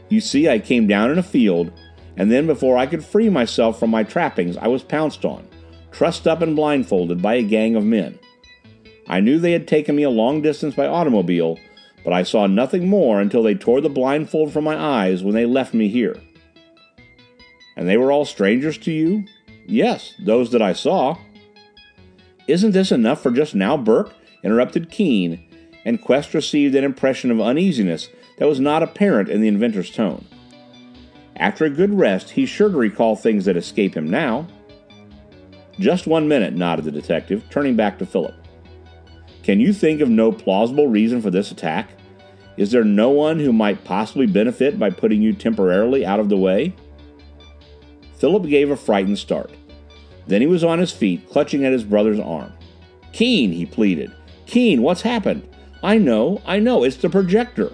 You 0.09 0.21
see, 0.21 0.49
I 0.49 0.59
came 0.59 0.87
down 0.87 1.11
in 1.11 1.19
a 1.19 1.23
field, 1.23 1.73
and 2.17 2.31
then 2.31 2.47
before 2.47 2.77
I 2.77 2.87
could 2.87 3.05
free 3.05 3.29
myself 3.29 3.79
from 3.79 3.91
my 3.91 4.05
trappings, 4.05 4.57
I 4.57 4.69
was 4.69 4.83
pounced 4.83 5.25
on, 5.25 5.47
trussed 5.91 6.27
up 6.27 6.43
and 6.43 6.55
blindfolded 6.55 7.21
by 7.21 7.35
a 7.35 7.43
gang 7.43 7.77
of 7.77 7.85
men. 7.85 8.19
I 9.09 9.21
knew 9.21 9.39
they 9.39 9.53
had 9.53 9.67
taken 9.67 9.97
me 9.97 10.03
a 10.03 10.11
long 10.11 10.43
distance 10.43 10.75
by 10.75 10.87
automobile, 10.87 11.59
but 12.05 12.13
I 12.13 12.23
saw 12.23 12.47
nothing 12.47 12.89
more 12.89 13.21
until 13.21 13.43
they 13.43 13.55
tore 13.55 13.81
the 13.81 13.89
blindfold 13.89 14.53
from 14.53 14.65
my 14.65 14.77
eyes 14.77 15.23
when 15.23 15.35
they 15.35 15.47
left 15.47 15.75
me 15.75 15.89
here. 15.89 16.17
And 17.79 17.89
they 17.89 17.97
were 17.97 18.11
all 18.11 18.25
strangers 18.25 18.77
to 18.79 18.93
you? 18.93 19.25
Yes, 19.65 20.15
those 20.19 20.51
that 20.51 20.61
I 20.61 20.73
saw. 20.73 21.17
Isn't 22.49 22.73
this 22.73 22.91
enough 22.91 23.23
for 23.23 23.31
just 23.31 23.55
now, 23.55 23.77
Burke? 23.77 24.15
interrupted 24.43 24.91
Keene, 24.91 25.45
and 25.85 26.03
Quest 26.03 26.35
received 26.35 26.75
an 26.75 26.83
impression 26.83 27.31
of 27.31 27.41
uneasiness 27.41 28.09
that 28.39 28.49
was 28.49 28.59
not 28.59 28.83
apparent 28.83 29.29
in 29.29 29.41
the 29.41 29.49
inventor's 29.49 29.93
tone. 29.93 30.27
After 31.37 31.65
a 31.65 31.71
good 31.71 31.97
rest, 31.97 32.31
he's 32.31 32.49
sure 32.49 32.69
to 32.69 32.77
recall 32.77 33.15
things 33.15 33.45
that 33.45 33.57
escape 33.57 33.97
him 33.97 34.11
now. 34.11 34.49
Just 35.79 36.09
one 36.09 36.27
minute, 36.27 36.55
nodded 36.55 36.85
the 36.85 36.91
detective, 36.91 37.45
turning 37.49 37.77
back 37.77 37.99
to 38.01 38.07
Philip. 38.07 38.35
Can 39.45 39.61
you 39.61 39.73
think 39.73 40.01
of 40.01 40.09
no 40.09 40.33
plausible 40.33 40.89
reason 40.89 41.23
for 41.23 41.31
this 41.31 41.53
attack? 41.53 41.91
Is 42.57 42.73
there 42.73 42.83
no 42.83 43.11
one 43.11 43.39
who 43.39 43.53
might 43.53 43.85
possibly 43.85 44.27
benefit 44.27 44.81
by 44.81 44.91
putting 44.91 45.23
you 45.23 45.33
temporarily 45.33 46.05
out 46.05 46.19
of 46.19 46.29
the 46.29 46.37
way? 46.37 46.75
Philip 48.19 48.49
gave 48.49 48.71
a 48.71 48.77
frightened 48.77 49.19
start. 49.19 49.51
Then 50.27 50.41
he 50.41 50.47
was 50.47 50.65
on 50.65 50.79
his 50.79 50.93
feet, 50.93 51.29
clutching 51.31 51.65
at 51.65 51.73
his 51.73 51.85
brother's 51.85 52.21
arm. 52.21 52.53
Keene, 53.13 53.53
he 53.53 53.65
pleaded. 53.65 54.13
Keene, 54.47 54.83
what's 54.83 55.03
happened? 55.03 55.49
I 55.83 55.99
know, 55.99 56.43
I 56.47 56.59
know, 56.59 56.85
it's 56.85 56.97
the 56.97 57.09
projector. 57.09 57.73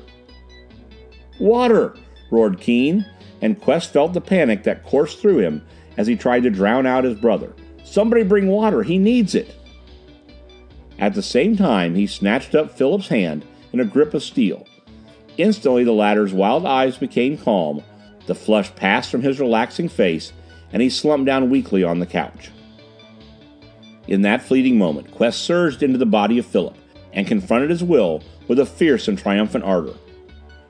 Water! 1.41 1.97
roared 2.31 2.61
Keene, 2.61 3.07
and 3.41 3.61
Quest 3.61 3.93
felt 3.93 4.13
the 4.13 4.21
panic 4.21 4.63
that 4.65 4.85
coursed 4.85 5.21
through 5.21 5.39
him 5.39 5.65
as 5.97 6.07
he 6.07 6.17
tried 6.17 6.43
to 6.43 6.51
drown 6.51 6.87
out 6.87 7.05
his 7.05 7.19
brother. 7.19 7.53
Somebody 7.85 8.23
bring 8.23 8.49
water, 8.49 8.83
he 8.83 8.99
needs 8.99 9.35
it! 9.35 9.55
At 10.99 11.15
the 11.15 11.23
same 11.23 11.57
time, 11.57 11.95
he 11.95 12.07
snatched 12.07 12.55
up 12.55 12.77
Philip's 12.77 13.09
hand 13.09 13.45
in 13.73 13.81
a 13.81 13.85
grip 13.85 14.15
of 14.15 14.23
steel. 14.23 14.67
Instantly, 15.37 15.85
the 15.85 15.93
latter's 15.93 16.33
wild 16.33 16.65
eyes 16.65 16.97
became 16.97 17.37
calm, 17.37 17.83
the 18.27 18.35
flush 18.35 18.75
passed 18.75 19.11
from 19.11 19.23
his 19.23 19.41
relaxing 19.41 19.89
face, 19.89 20.33
and 20.73 20.83
he 20.83 20.91
slumped 20.91 21.27
down 21.27 21.51
weakly 21.51 21.85
on 21.85 22.01
the 22.01 22.07
couch. 22.07 22.51
In 24.07 24.23
that 24.23 24.43
fleeting 24.43 24.77
moment, 24.77 25.11
Quest 25.11 25.41
surged 25.41 25.83
into 25.83 25.99
the 25.99 26.07
body 26.07 26.39
of 26.39 26.47
Philip 26.47 26.77
and 27.13 27.27
confronted 27.27 27.71
his 27.71 27.85
will 27.85 28.23
with 28.49 28.59
a 28.59 28.67
fierce 28.67 29.09
and 29.09 29.19
triumphant 29.19 29.65
ardor. 29.65 29.95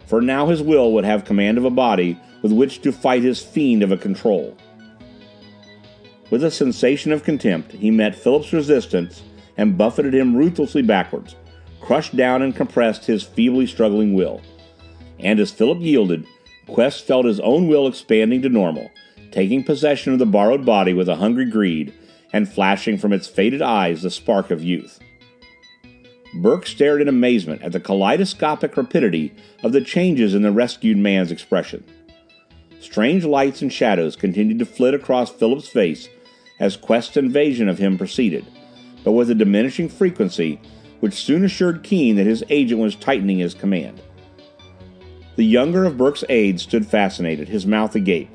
For 0.06 0.20
now 0.20 0.46
his 0.46 0.62
will 0.62 0.92
would 0.92 1.04
have 1.04 1.24
command 1.24 1.58
of 1.58 1.64
a 1.64 1.70
body 1.70 2.18
with 2.42 2.52
which 2.52 2.82
to 2.82 2.92
fight 2.92 3.22
his 3.22 3.42
fiend 3.42 3.82
of 3.82 3.90
a 3.90 3.96
control. 3.96 4.56
With 6.30 6.44
a 6.44 6.50
sensation 6.50 7.12
of 7.12 7.24
contempt, 7.24 7.72
he 7.72 7.90
met 7.90 8.14
Philip's 8.14 8.52
resistance 8.52 9.22
and 9.56 9.78
buffeted 9.78 10.14
him 10.14 10.36
ruthlessly 10.36 10.82
backwards, 10.82 11.36
crushed 11.80 12.16
down 12.16 12.42
and 12.42 12.54
compressed 12.54 13.06
his 13.06 13.22
feebly 13.22 13.66
struggling 13.66 14.14
will. 14.14 14.42
And 15.18 15.40
as 15.40 15.50
Philip 15.50 15.80
yielded, 15.80 16.26
Quest 16.66 17.06
felt 17.06 17.26
his 17.26 17.40
own 17.40 17.68
will 17.68 17.86
expanding 17.86 18.42
to 18.42 18.48
normal, 18.48 18.90
taking 19.30 19.62
possession 19.62 20.12
of 20.12 20.18
the 20.18 20.26
borrowed 20.26 20.64
body 20.64 20.94
with 20.94 21.08
a 21.08 21.16
hungry 21.16 21.44
greed, 21.44 21.92
and 22.32 22.48
flashing 22.48 22.98
from 22.98 23.12
its 23.12 23.28
faded 23.28 23.62
eyes 23.62 24.02
the 24.02 24.10
spark 24.10 24.50
of 24.50 24.62
youth. 24.62 24.98
Burke 26.34 26.66
stared 26.66 27.00
in 27.00 27.06
amazement 27.06 27.62
at 27.62 27.72
the 27.72 27.78
kaleidoscopic 27.78 28.76
rapidity 28.76 29.32
of 29.62 29.72
the 29.72 29.80
changes 29.80 30.34
in 30.34 30.42
the 30.42 30.50
rescued 30.50 30.96
man's 30.96 31.30
expression. 31.30 31.84
Strange 32.80 33.24
lights 33.24 33.62
and 33.62 33.72
shadows 33.72 34.16
continued 34.16 34.58
to 34.58 34.66
flit 34.66 34.94
across 34.94 35.30
Philip's 35.30 35.68
face 35.68 36.08
as 36.58 36.76
Quest's 36.76 37.16
invasion 37.16 37.68
of 37.68 37.78
him 37.78 37.96
proceeded, 37.96 38.44
but 39.04 39.12
with 39.12 39.30
a 39.30 39.34
diminishing 39.34 39.88
frequency 39.88 40.60
which 41.00 41.14
soon 41.14 41.44
assured 41.44 41.82
Keene 41.82 42.16
that 42.16 42.26
his 42.26 42.42
agent 42.48 42.80
was 42.80 42.96
tightening 42.96 43.38
his 43.38 43.54
command. 43.54 44.00
The 45.36 45.44
younger 45.44 45.84
of 45.84 45.98
Burke's 45.98 46.24
aides 46.28 46.62
stood 46.62 46.86
fascinated, 46.86 47.48
his 47.48 47.66
mouth 47.66 47.94
agape. 47.94 48.30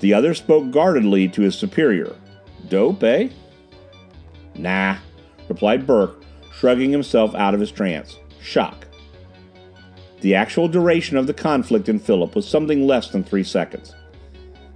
The 0.00 0.14
other 0.14 0.34
spoke 0.34 0.70
guardedly 0.70 1.28
to 1.28 1.42
his 1.42 1.54
superior. 1.54 2.14
Dope, 2.68 3.02
eh? 3.04 3.28
Nah, 4.54 4.96
replied 5.48 5.86
Burke, 5.86 6.22
shrugging 6.52 6.90
himself 6.90 7.34
out 7.34 7.54
of 7.54 7.60
his 7.60 7.70
trance. 7.70 8.16
Shock. 8.40 8.86
The 10.20 10.34
actual 10.34 10.68
duration 10.68 11.16
of 11.16 11.26
the 11.26 11.34
conflict 11.34 11.88
in 11.88 11.98
Philip 11.98 12.34
was 12.34 12.48
something 12.48 12.86
less 12.86 13.08
than 13.08 13.24
three 13.24 13.44
seconds. 13.44 13.94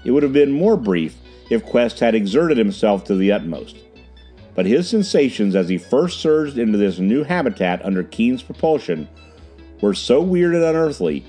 It 0.05 0.11
would 0.11 0.23
have 0.23 0.33
been 0.33 0.53
more 0.53 0.77
brief 0.77 1.17
if 1.51 1.65
Quest 1.65 1.99
had 2.01 2.15
exerted 2.15 2.59
himself 2.59 3.05
to 3.05 3.17
the 3.17 3.33
utmost 3.33 3.77
but 4.59 4.67
his 4.67 4.89
sensations 4.89 5.55
as 5.55 5.69
he 5.69 5.79
first 5.79 6.19
surged 6.19 6.59
into 6.59 6.77
this 6.77 6.99
new 6.99 7.23
habitat 7.23 7.81
under 7.85 8.03
Keene's 8.03 8.43
propulsion 8.43 9.09
were 9.81 9.95
so 9.95 10.21
weird 10.21 10.53
and 10.53 10.65
unearthly 10.65 11.25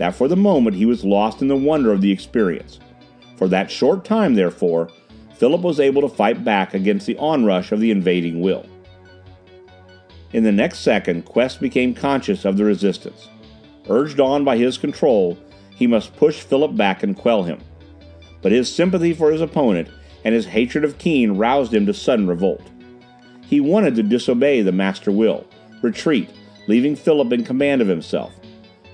that 0.00 0.14
for 0.14 0.28
the 0.28 0.36
moment 0.36 0.74
he 0.74 0.86
was 0.86 1.04
lost 1.04 1.42
in 1.42 1.48
the 1.48 1.54
wonder 1.54 1.92
of 1.92 2.00
the 2.00 2.10
experience. 2.10 2.80
For 3.36 3.46
that 3.48 3.70
short 3.70 4.02
time, 4.02 4.34
therefore, 4.34 4.88
Philip 5.34 5.60
was 5.60 5.78
able 5.78 6.00
to 6.00 6.08
fight 6.08 6.42
back 6.42 6.72
against 6.72 7.04
the 7.04 7.18
onrush 7.18 7.70
of 7.70 7.80
the 7.80 7.90
invading 7.90 8.40
will. 8.40 8.64
In 10.32 10.42
the 10.42 10.52
next 10.52 10.78
second, 10.78 11.26
Quest 11.26 11.60
became 11.60 11.92
conscious 11.92 12.46
of 12.46 12.56
the 12.56 12.64
resistance. 12.64 13.28
Urged 13.90 14.20
on 14.20 14.42
by 14.42 14.56
his 14.56 14.78
control, 14.78 15.36
he 15.76 15.86
must 15.86 16.16
push 16.16 16.40
Philip 16.40 16.74
back 16.76 17.02
and 17.02 17.14
quell 17.14 17.42
him. 17.42 17.60
But 18.40 18.52
his 18.52 18.74
sympathy 18.74 19.12
for 19.12 19.30
his 19.30 19.42
opponent 19.42 19.88
and 20.24 20.34
his 20.34 20.46
hatred 20.46 20.82
of 20.82 20.96
Keene 20.96 21.32
roused 21.32 21.74
him 21.74 21.84
to 21.84 21.92
sudden 21.92 22.26
revolt. 22.26 22.66
He 23.46 23.60
wanted 23.60 23.96
to 23.96 24.02
disobey 24.02 24.62
the 24.62 24.72
master 24.72 25.12
will, 25.12 25.46
retreat, 25.82 26.30
leaving 26.68 26.96
Philip 26.96 27.34
in 27.34 27.44
command 27.44 27.82
of 27.82 27.88
himself. 27.88 28.32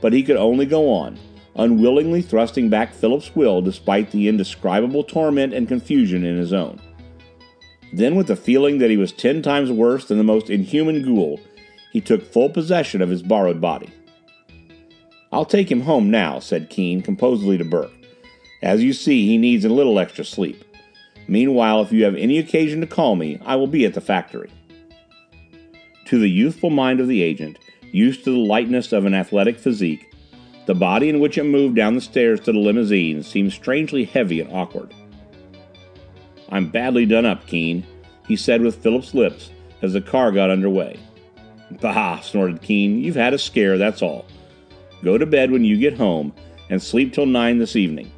But 0.07 0.13
he 0.13 0.23
could 0.23 0.37
only 0.37 0.67
go 0.67 0.93
on, 0.93 1.19
unwillingly 1.57 2.23
thrusting 2.23 2.69
back 2.69 2.95
Philip's 2.95 3.35
will 3.35 3.61
despite 3.61 4.13
the 4.13 4.29
indescribable 4.29 5.03
torment 5.03 5.53
and 5.53 5.67
confusion 5.67 6.25
in 6.25 6.37
his 6.37 6.53
own. 6.53 6.81
Then, 7.93 8.15
with 8.15 8.29
the 8.29 8.37
feeling 8.37 8.79
that 8.79 8.89
he 8.89 8.97
was 8.97 9.11
ten 9.11 9.43
times 9.43 9.69
worse 9.69 10.05
than 10.05 10.19
the 10.19 10.23
most 10.23 10.49
inhuman 10.49 11.03
ghoul, 11.03 11.41
he 11.91 12.01
took 12.01 12.23
full 12.23 12.49
possession 12.49 13.03
of 13.03 13.09
his 13.09 13.25
borrowed 13.25 13.61
body. 13.61 13.91
I'll 15.33 15.45
take 15.45 15.69
him 15.69 15.81
home 15.81 16.09
now, 16.09 16.39
said 16.39 16.71
Keene 16.71 17.03
composedly 17.03 17.59
to 17.59 17.65
Burke. 17.65 17.91
As 18.63 18.85
you 18.85 18.93
see, 18.93 19.27
he 19.27 19.39
needs 19.39 19.65
a 19.65 19.69
little 19.71 19.99
extra 19.99 20.25
sleep. 20.25 20.65
Meanwhile, 21.27 21.83
if 21.83 21.91
you 21.91 22.05
have 22.05 22.15
any 22.15 22.39
occasion 22.39 22.81
to 22.81 22.87
call 22.87 23.17
me, 23.17 23.41
I 23.45 23.57
will 23.57 23.67
be 23.67 23.85
at 23.85 23.95
the 23.95 24.01
factory. 24.01 24.51
To 26.05 26.21
the 26.21 26.31
youthful 26.31 26.71
mind 26.71 27.01
of 27.01 27.09
the 27.09 27.23
agent, 27.23 27.59
used 27.97 28.25
to 28.25 28.31
the 28.31 28.37
lightness 28.37 28.93
of 28.93 29.07
an 29.07 29.15
athletic 29.15 29.59
physique, 29.59 30.13
the 30.67 30.75
body 30.75 31.09
in 31.09 31.19
which 31.19 31.39
it 31.39 31.45
moved 31.45 31.75
down 31.75 31.95
the 31.95 32.01
stairs 32.01 32.39
to 32.41 32.53
the 32.53 32.59
limousine 32.59 33.23
seemed 33.23 33.51
strangely 33.51 34.05
heavy 34.05 34.39
and 34.39 34.53
awkward. 34.53 34.93
I'm 36.51 36.69
badly 36.69 37.07
done 37.07 37.25
up, 37.25 37.47
Keene, 37.47 37.87
he 38.29 38.37
said 38.37 38.61
with 38.61 38.83
Philip's 38.83 39.15
lips 39.15 39.51
as 39.81 39.95
the 39.95 40.03
car 40.03 40.31
got 40.31 40.51
under 40.51 40.69
way. 40.69 40.99
Bah, 41.81 42.21
snorted 42.21 42.61
Keene, 42.61 42.99
you've 42.99 43.17
had 43.17 43.33
a 43.33 43.39
scare, 43.39 43.79
that's 43.79 44.03
all. 44.03 44.27
Go 45.03 45.17
to 45.17 45.25
bed 45.25 45.51
when 45.51 45.65
you 45.65 45.79
get 45.79 45.97
home 45.97 46.35
and 46.69 46.83
sleep 46.83 47.15
till 47.15 47.27
nine 47.27 47.59
this 47.59 47.77
evening. 47.77 48.13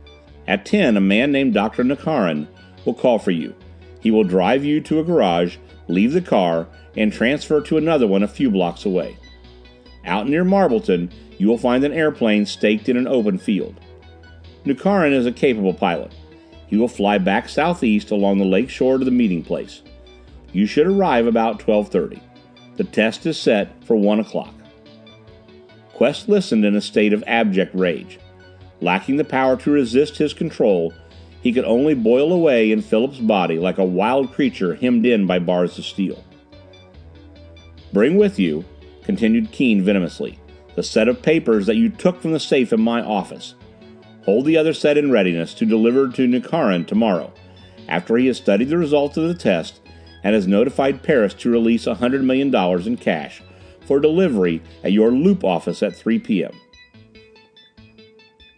At 0.48 0.66
ten, 0.66 0.96
a 0.96 1.00
man 1.00 1.30
named 1.30 1.54
Dr. 1.54 1.84
Nukharin 1.84 2.48
will 2.84 2.94
call 2.94 3.20
for 3.20 3.30
you. 3.30 3.54
He 4.00 4.10
will 4.10 4.24
drive 4.24 4.64
you 4.64 4.80
to 4.80 4.98
a 4.98 5.04
garage, 5.04 5.56
leave 5.86 6.12
the 6.12 6.20
car, 6.20 6.66
and 6.96 7.12
transfer 7.12 7.60
to 7.60 7.76
another 7.76 8.08
one 8.08 8.24
a 8.24 8.28
few 8.28 8.50
blocks 8.50 8.84
away. 8.84 9.16
Out 10.08 10.26
near 10.26 10.42
Marbleton, 10.42 11.10
you 11.36 11.46
will 11.48 11.58
find 11.58 11.84
an 11.84 11.92
airplane 11.92 12.46
staked 12.46 12.88
in 12.88 12.96
an 12.96 13.06
open 13.06 13.36
field. 13.36 13.78
Nukharin 14.64 15.12
is 15.12 15.26
a 15.26 15.32
capable 15.32 15.74
pilot. 15.74 16.12
He 16.66 16.78
will 16.78 16.88
fly 16.88 17.18
back 17.18 17.48
southeast 17.48 18.10
along 18.10 18.38
the 18.38 18.44
lake 18.46 18.70
shore 18.70 18.96
to 18.96 19.04
the 19.04 19.10
meeting 19.10 19.42
place. 19.42 19.82
You 20.52 20.64
should 20.64 20.86
arrive 20.86 21.26
about 21.26 21.60
12:30. 21.60 22.20
The 22.76 22.84
test 22.84 23.26
is 23.26 23.38
set 23.38 23.68
for 23.84 23.96
1 23.96 24.20
o'clock. 24.20 24.54
Quest 25.92 26.26
listened 26.26 26.64
in 26.64 26.74
a 26.74 26.80
state 26.80 27.12
of 27.12 27.22
abject 27.26 27.74
rage. 27.74 28.18
Lacking 28.80 29.16
the 29.16 29.24
power 29.24 29.56
to 29.58 29.70
resist 29.70 30.16
his 30.16 30.32
control, 30.32 30.94
he 31.42 31.52
could 31.52 31.64
only 31.64 31.94
boil 31.94 32.32
away 32.32 32.72
in 32.72 32.80
Philip's 32.80 33.18
body 33.18 33.58
like 33.58 33.76
a 33.76 33.84
wild 33.84 34.32
creature 34.32 34.74
hemmed 34.74 35.04
in 35.04 35.26
by 35.26 35.38
bars 35.38 35.76
of 35.76 35.84
steel. 35.84 36.24
Bring 37.92 38.16
with 38.16 38.38
you, 38.38 38.64
continued 39.08 39.50
Keene 39.52 39.82
venomously, 39.82 40.38
the 40.76 40.82
set 40.82 41.08
of 41.08 41.22
papers 41.22 41.64
that 41.64 41.76
you 41.76 41.88
took 41.88 42.20
from 42.20 42.32
the 42.32 42.38
safe 42.38 42.74
in 42.74 42.80
my 42.82 43.00
office. 43.00 43.54
Hold 44.26 44.44
the 44.44 44.58
other 44.58 44.74
set 44.74 44.98
in 44.98 45.10
readiness 45.10 45.54
to 45.54 45.64
deliver 45.64 46.08
to 46.08 46.28
Nukharin 46.28 46.86
tomorrow, 46.86 47.32
after 47.88 48.18
he 48.18 48.26
has 48.26 48.36
studied 48.36 48.68
the 48.68 48.76
results 48.76 49.16
of 49.16 49.26
the 49.26 49.34
test 49.34 49.80
and 50.22 50.34
has 50.34 50.46
notified 50.46 51.02
Paris 51.02 51.32
to 51.32 51.50
release 51.50 51.86
$100 51.86 52.22
million 52.22 52.54
in 52.86 52.96
cash 52.98 53.42
for 53.86 53.98
delivery 53.98 54.60
at 54.84 54.92
your 54.92 55.10
loop 55.10 55.42
office 55.42 55.82
at 55.82 55.96
3 55.96 56.18
p.m. 56.18 56.52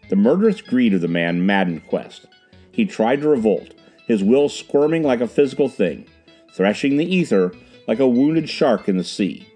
The 0.08 0.16
murderous 0.16 0.62
greed 0.62 0.94
of 0.94 1.00
the 1.00 1.06
man 1.06 1.46
maddened 1.46 1.86
Quest. 1.86 2.26
He 2.72 2.86
tried 2.86 3.20
to 3.20 3.28
revolt, 3.28 3.72
his 4.04 4.24
will 4.24 4.48
squirming 4.48 5.04
like 5.04 5.20
a 5.20 5.28
physical 5.28 5.68
thing, 5.68 6.08
threshing 6.52 6.96
the 6.96 7.06
ether 7.06 7.52
like 7.86 8.00
a 8.00 8.08
wounded 8.08 8.50
shark 8.50 8.88
in 8.88 8.96
the 8.96 9.04
sea. 9.04 9.46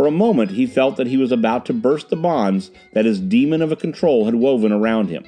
For 0.00 0.06
a 0.06 0.10
moment 0.10 0.52
he 0.52 0.64
felt 0.64 0.96
that 0.96 1.08
he 1.08 1.18
was 1.18 1.30
about 1.30 1.66
to 1.66 1.74
burst 1.74 2.08
the 2.08 2.16
bonds 2.16 2.70
that 2.94 3.04
his 3.04 3.20
demon 3.20 3.60
of 3.60 3.70
a 3.70 3.76
control 3.76 4.24
had 4.24 4.34
woven 4.34 4.72
around 4.72 5.10
him. 5.10 5.24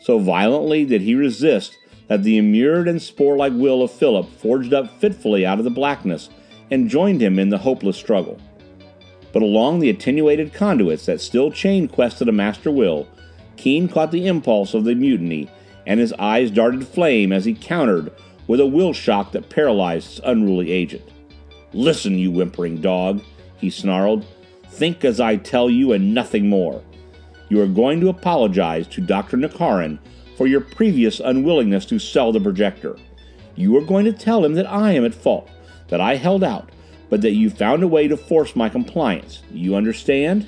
So 0.00 0.18
violently 0.18 0.86
did 0.86 1.02
he 1.02 1.14
resist 1.14 1.76
that 2.08 2.22
the 2.22 2.38
immured 2.38 2.88
and 2.88 3.02
spore 3.02 3.36
like 3.36 3.52
will 3.52 3.82
of 3.82 3.90
Philip 3.90 4.30
forged 4.38 4.72
up 4.72 4.98
fitfully 4.98 5.44
out 5.44 5.58
of 5.58 5.64
the 5.64 5.70
blackness 5.70 6.30
and 6.70 6.88
joined 6.88 7.20
him 7.20 7.38
in 7.38 7.50
the 7.50 7.58
hopeless 7.58 7.98
struggle. 7.98 8.40
But 9.34 9.42
along 9.42 9.80
the 9.80 9.90
attenuated 9.90 10.54
conduits 10.54 11.04
that 11.04 11.20
still 11.20 11.50
chained 11.50 11.92
Quest 11.92 12.16
to 12.16 12.24
the 12.24 12.32
master 12.32 12.70
will, 12.70 13.06
Keene 13.58 13.88
caught 13.88 14.10
the 14.10 14.26
impulse 14.26 14.72
of 14.72 14.84
the 14.84 14.94
mutiny 14.94 15.50
and 15.86 16.00
his 16.00 16.14
eyes 16.14 16.50
darted 16.50 16.88
flame 16.88 17.30
as 17.30 17.44
he 17.44 17.52
countered 17.52 18.10
with 18.46 18.58
a 18.58 18.66
will 18.66 18.94
shock 18.94 19.32
that 19.32 19.50
paralyzed 19.50 20.12
his 20.12 20.20
unruly 20.24 20.72
agent. 20.72 21.04
Listen, 21.74 22.18
you 22.18 22.30
whimpering 22.30 22.80
dog, 22.80 23.20
he 23.58 23.70
snarled. 23.70 24.26
Think 24.68 25.04
as 25.04 25.20
I 25.20 25.36
tell 25.36 25.70
you 25.70 25.92
and 25.92 26.14
nothing 26.14 26.48
more. 26.48 26.82
You 27.48 27.60
are 27.62 27.66
going 27.66 28.00
to 28.00 28.08
apologize 28.08 28.86
to 28.88 29.00
Dr. 29.00 29.36
Nukharin 29.36 29.98
for 30.36 30.46
your 30.46 30.60
previous 30.60 31.20
unwillingness 31.20 31.86
to 31.86 31.98
sell 31.98 32.32
the 32.32 32.40
projector. 32.40 32.96
You 33.54 33.76
are 33.76 33.84
going 33.84 34.04
to 34.04 34.12
tell 34.12 34.44
him 34.44 34.54
that 34.54 34.70
I 34.70 34.92
am 34.92 35.04
at 35.04 35.14
fault, 35.14 35.48
that 35.88 36.00
I 36.00 36.16
held 36.16 36.44
out, 36.44 36.70
but 37.08 37.22
that 37.22 37.32
you 37.32 37.48
found 37.48 37.82
a 37.82 37.88
way 37.88 38.08
to 38.08 38.16
force 38.16 38.56
my 38.56 38.68
compliance. 38.68 39.42
You 39.50 39.76
understand? 39.76 40.46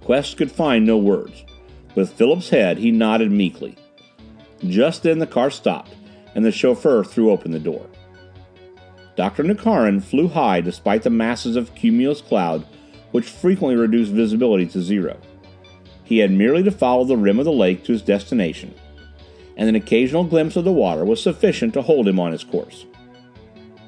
Quest 0.00 0.36
could 0.36 0.50
find 0.50 0.84
no 0.86 0.96
words. 0.96 1.44
With 1.94 2.12
Philip's 2.12 2.48
head, 2.48 2.78
he 2.78 2.90
nodded 2.90 3.30
meekly. 3.30 3.76
Just 4.64 5.02
then 5.02 5.18
the 5.18 5.26
car 5.26 5.50
stopped, 5.50 5.94
and 6.34 6.44
the 6.44 6.52
chauffeur 6.52 7.04
threw 7.04 7.30
open 7.30 7.52
the 7.52 7.58
door. 7.58 7.86
Dr. 9.16 9.42
Nukharin 9.42 10.02
flew 10.02 10.28
high 10.28 10.60
despite 10.60 11.02
the 11.02 11.10
masses 11.10 11.56
of 11.56 11.74
cumulus 11.74 12.20
cloud 12.20 12.66
which 13.12 13.24
frequently 13.24 13.76
reduced 13.76 14.12
visibility 14.12 14.66
to 14.66 14.82
zero. 14.82 15.16
He 16.04 16.18
had 16.18 16.30
merely 16.30 16.62
to 16.64 16.70
follow 16.70 17.04
the 17.04 17.16
rim 17.16 17.38
of 17.38 17.46
the 17.46 17.52
lake 17.52 17.82
to 17.84 17.92
his 17.92 18.02
destination, 18.02 18.74
and 19.56 19.68
an 19.68 19.74
occasional 19.74 20.24
glimpse 20.24 20.54
of 20.54 20.64
the 20.64 20.72
water 20.72 21.04
was 21.04 21.22
sufficient 21.22 21.72
to 21.74 21.82
hold 21.82 22.06
him 22.06 22.20
on 22.20 22.32
his 22.32 22.44
course. 22.44 22.84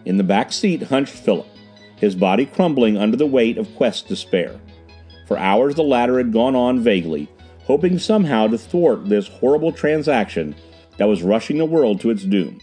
In 0.04 0.16
the 0.16 0.24
back 0.24 0.52
seat 0.52 0.84
hunched 0.84 1.12
Philip, 1.12 1.46
his 1.96 2.14
body 2.14 2.46
crumbling 2.46 2.96
under 2.96 3.16
the 3.16 3.26
weight 3.26 3.58
of 3.58 3.74
Quest's 3.76 4.02
despair. 4.02 4.58
For 5.26 5.36
hours 5.36 5.74
the 5.74 5.82
latter 5.82 6.16
had 6.16 6.32
gone 6.32 6.56
on 6.56 6.80
vaguely, 6.80 7.28
hoping 7.64 7.98
somehow 7.98 8.46
to 8.46 8.56
thwart 8.56 9.08
this 9.08 9.28
horrible 9.28 9.72
transaction 9.72 10.54
that 10.96 11.08
was 11.08 11.22
rushing 11.22 11.58
the 11.58 11.66
world 11.66 12.00
to 12.00 12.10
its 12.10 12.24
doom, 12.24 12.60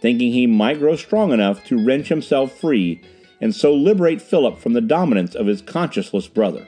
thinking 0.00 0.32
he 0.32 0.46
might 0.46 0.78
grow 0.78 0.96
strong 0.96 1.32
enough 1.32 1.64
to 1.64 1.84
wrench 1.84 2.08
himself 2.08 2.58
free 2.58 3.00
and 3.40 3.54
so 3.54 3.74
liberate 3.74 4.22
Philip 4.22 4.58
from 4.58 4.72
the 4.72 4.80
dominance 4.80 5.34
of 5.34 5.46
his 5.46 5.62
conscienceless 5.62 6.32
brother. 6.32 6.66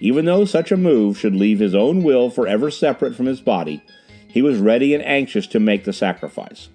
Even 0.00 0.24
though 0.24 0.44
such 0.44 0.70
a 0.70 0.76
move 0.76 1.18
should 1.18 1.34
leave 1.34 1.58
his 1.58 1.74
own 1.74 2.02
will 2.02 2.28
forever 2.30 2.70
separate 2.70 3.14
from 3.14 3.26
his 3.26 3.40
body, 3.40 3.82
he 4.26 4.42
was 4.42 4.58
ready 4.58 4.92
and 4.92 5.04
anxious 5.04 5.46
to 5.46 5.60
make 5.60 5.84
the 5.84 5.92
sacrifice. 5.92 6.68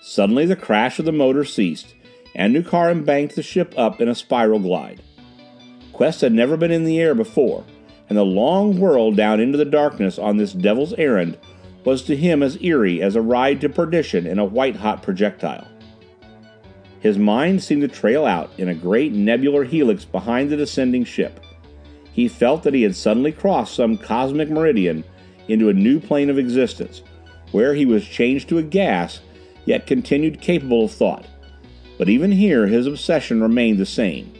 Suddenly 0.00 0.46
the 0.46 0.56
crash 0.56 0.98
of 0.98 1.04
the 1.04 1.12
motor 1.12 1.44
ceased, 1.44 1.94
and 2.34 2.54
Nukharin 2.54 3.04
banked 3.04 3.36
the 3.36 3.42
ship 3.42 3.74
up 3.76 4.00
in 4.00 4.08
a 4.08 4.14
spiral 4.14 4.58
glide. 4.58 5.02
Quest 5.92 6.20
had 6.20 6.32
never 6.32 6.56
been 6.56 6.70
in 6.70 6.84
the 6.84 7.00
air 7.00 7.14
before, 7.14 7.64
and 8.08 8.18
the 8.18 8.24
long 8.24 8.78
whirl 8.78 9.12
down 9.12 9.40
into 9.40 9.58
the 9.58 9.64
darkness 9.64 10.18
on 10.18 10.36
this 10.36 10.52
devil's 10.52 10.92
errand 10.94 11.38
was 11.84 12.02
to 12.02 12.16
him 12.16 12.42
as 12.42 12.60
eerie 12.62 13.00
as 13.00 13.16
a 13.16 13.22
ride 13.22 13.60
to 13.60 13.68
perdition 13.68 14.26
in 14.26 14.38
a 14.38 14.44
white-hot 14.44 15.02
projectile. 15.02 15.66
His 17.00 17.18
mind 17.18 17.62
seemed 17.62 17.82
to 17.82 17.88
trail 17.88 18.26
out 18.26 18.50
in 18.58 18.68
a 18.68 18.74
great 18.74 19.12
nebular 19.12 19.64
helix 19.64 20.04
behind 20.04 20.50
the 20.50 20.56
descending 20.56 21.04
ship. 21.04 21.40
He 22.12 22.26
felt 22.26 22.64
that 22.64 22.74
he 22.74 22.82
had 22.82 22.96
suddenly 22.96 23.30
crossed 23.30 23.74
some 23.74 23.96
cosmic 23.96 24.50
meridian 24.50 25.04
into 25.46 25.68
a 25.68 25.74
new 25.74 26.00
plane 26.00 26.28
of 26.28 26.38
existence, 26.38 27.02
where 27.52 27.74
he 27.74 27.86
was 27.86 28.04
changed 28.06 28.48
to 28.48 28.58
a 28.58 28.62
gas, 28.62 29.20
yet 29.64 29.86
continued 29.86 30.40
capable 30.40 30.84
of 30.86 30.92
thought. 30.92 31.26
But 31.96 32.08
even 32.08 32.32
here 32.32 32.66
his 32.66 32.86
obsession 32.86 33.40
remained 33.40 33.78
the 33.78 33.86
same. 33.86 34.32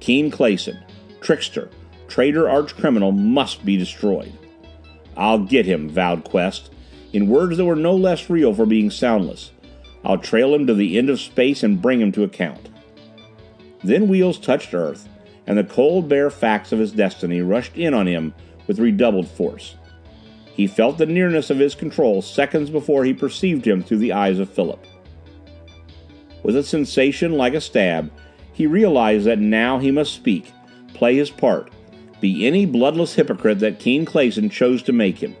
Keene 0.00 0.30
Clayson, 0.30 0.78
trickster, 1.20 1.68
traitor 2.06 2.44
archcriminal, 2.44 3.16
must 3.16 3.64
be 3.64 3.76
destroyed. 3.76 4.32
I'll 5.16 5.40
get 5.40 5.66
him, 5.66 5.88
vowed 5.88 6.24
Quest, 6.24 6.70
in 7.12 7.28
words 7.28 7.56
that 7.56 7.64
were 7.64 7.76
no 7.76 7.94
less 7.94 8.28
real 8.28 8.54
for 8.54 8.66
being 8.66 8.90
soundless. 8.90 9.52
I'll 10.04 10.18
trail 10.18 10.54
him 10.54 10.66
to 10.66 10.74
the 10.74 10.98
end 10.98 11.10
of 11.10 11.20
space 11.20 11.62
and 11.62 11.82
bring 11.82 12.00
him 12.00 12.12
to 12.12 12.22
account. 12.22 12.68
Then 13.82 14.08
wheels 14.08 14.38
touched 14.38 14.74
Earth, 14.74 15.08
and 15.46 15.56
the 15.56 15.64
cold, 15.64 16.08
bare 16.08 16.30
facts 16.30 16.72
of 16.72 16.78
his 16.78 16.92
destiny 16.92 17.40
rushed 17.40 17.76
in 17.76 17.94
on 17.94 18.06
him 18.06 18.34
with 18.66 18.78
redoubled 18.78 19.28
force. 19.28 19.76
He 20.54 20.66
felt 20.66 20.98
the 20.98 21.06
nearness 21.06 21.50
of 21.50 21.58
his 21.58 21.74
control 21.74 22.22
seconds 22.22 22.70
before 22.70 23.04
he 23.04 23.12
perceived 23.12 23.66
him 23.66 23.82
through 23.82 23.98
the 23.98 24.12
eyes 24.12 24.38
of 24.38 24.50
Philip. 24.50 24.84
With 26.42 26.56
a 26.56 26.62
sensation 26.62 27.32
like 27.32 27.54
a 27.54 27.60
stab, 27.60 28.10
he 28.52 28.66
realized 28.66 29.26
that 29.26 29.38
now 29.38 29.78
he 29.78 29.90
must 29.90 30.14
speak, 30.14 30.50
play 30.94 31.16
his 31.16 31.30
part, 31.30 31.70
be 32.20 32.46
any 32.46 32.64
bloodless 32.64 33.14
hypocrite 33.14 33.58
that 33.58 33.78
Keene 33.78 34.06
Clayson 34.06 34.50
chose 34.50 34.82
to 34.84 34.92
make 34.92 35.18
him. 35.18 35.36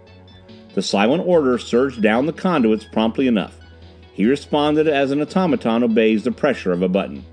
The 0.76 0.82
silent 0.82 1.26
order 1.26 1.56
surged 1.56 2.02
down 2.02 2.26
the 2.26 2.34
conduits 2.34 2.84
promptly 2.84 3.26
enough. 3.26 3.58
He 4.12 4.26
responded 4.26 4.86
as 4.86 5.10
an 5.10 5.22
automaton 5.22 5.82
obeys 5.82 6.22
the 6.22 6.30
pressure 6.30 6.70
of 6.70 6.82
a 6.82 6.88
button. 6.88 7.24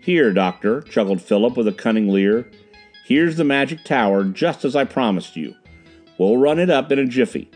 Here, 0.00 0.32
Doctor, 0.32 0.80
chuckled 0.80 1.20
Philip 1.20 1.54
with 1.54 1.68
a 1.68 1.72
cunning 1.72 2.08
leer. 2.08 2.50
Here's 3.04 3.36
the 3.36 3.44
magic 3.44 3.84
tower, 3.84 4.24
just 4.24 4.64
as 4.64 4.74
I 4.74 4.84
promised 4.84 5.36
you. 5.36 5.54
We'll 6.16 6.38
run 6.38 6.58
it 6.58 6.70
up 6.70 6.90
in 6.90 6.98
a 6.98 7.06
jiffy. 7.06 7.50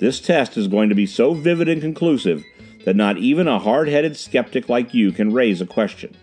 This 0.00 0.18
test 0.18 0.56
is 0.56 0.66
going 0.66 0.88
to 0.88 0.96
be 0.96 1.06
so 1.06 1.32
vivid 1.32 1.68
and 1.68 1.80
conclusive 1.80 2.42
that 2.84 2.96
not 2.96 3.18
even 3.18 3.46
a 3.46 3.60
hard-headed 3.60 4.16
skeptic 4.16 4.68
like 4.68 4.94
you 4.94 5.12
can 5.12 5.32
raise 5.32 5.60
a 5.60 5.66
question. 5.66 6.16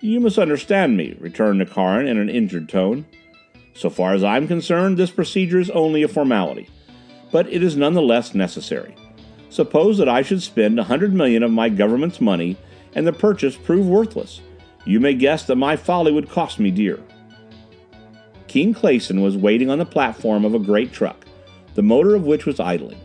You 0.00 0.18
misunderstand 0.18 0.96
me, 0.96 1.14
returned 1.20 1.60
Nukharin 1.60 2.08
in 2.08 2.16
an 2.16 2.30
injured 2.30 2.70
tone. 2.70 3.04
So 3.74 3.90
far 3.90 4.14
as 4.14 4.22
I'm 4.22 4.46
concerned, 4.46 4.96
this 4.96 5.10
procedure 5.10 5.58
is 5.58 5.70
only 5.70 6.02
a 6.02 6.08
formality, 6.08 6.68
but 7.30 7.46
it 7.48 7.62
is 7.62 7.76
none 7.76 7.94
the 7.94 8.02
less 8.02 8.34
necessary. 8.34 8.94
Suppose 9.48 9.98
that 9.98 10.08
I 10.08 10.22
should 10.22 10.42
spend 10.42 10.78
a 10.78 10.84
hundred 10.84 11.12
million 11.12 11.42
of 11.42 11.50
my 11.50 11.68
government's 11.68 12.20
money 12.20 12.56
and 12.94 13.06
the 13.06 13.12
purchase 13.12 13.56
prove 13.56 13.86
worthless. 13.86 14.40
You 14.84 15.00
may 15.00 15.14
guess 15.14 15.44
that 15.46 15.56
my 15.56 15.76
folly 15.76 16.12
would 16.12 16.28
cost 16.28 16.58
me 16.58 16.70
dear. 16.70 17.00
Keene 18.48 18.74
Clayson 18.74 19.22
was 19.22 19.36
waiting 19.36 19.70
on 19.70 19.78
the 19.78 19.86
platform 19.86 20.44
of 20.44 20.54
a 20.54 20.58
great 20.58 20.92
truck, 20.92 21.24
the 21.74 21.82
motor 21.82 22.14
of 22.14 22.24
which 22.24 22.44
was 22.44 22.60
idling. 22.60 23.00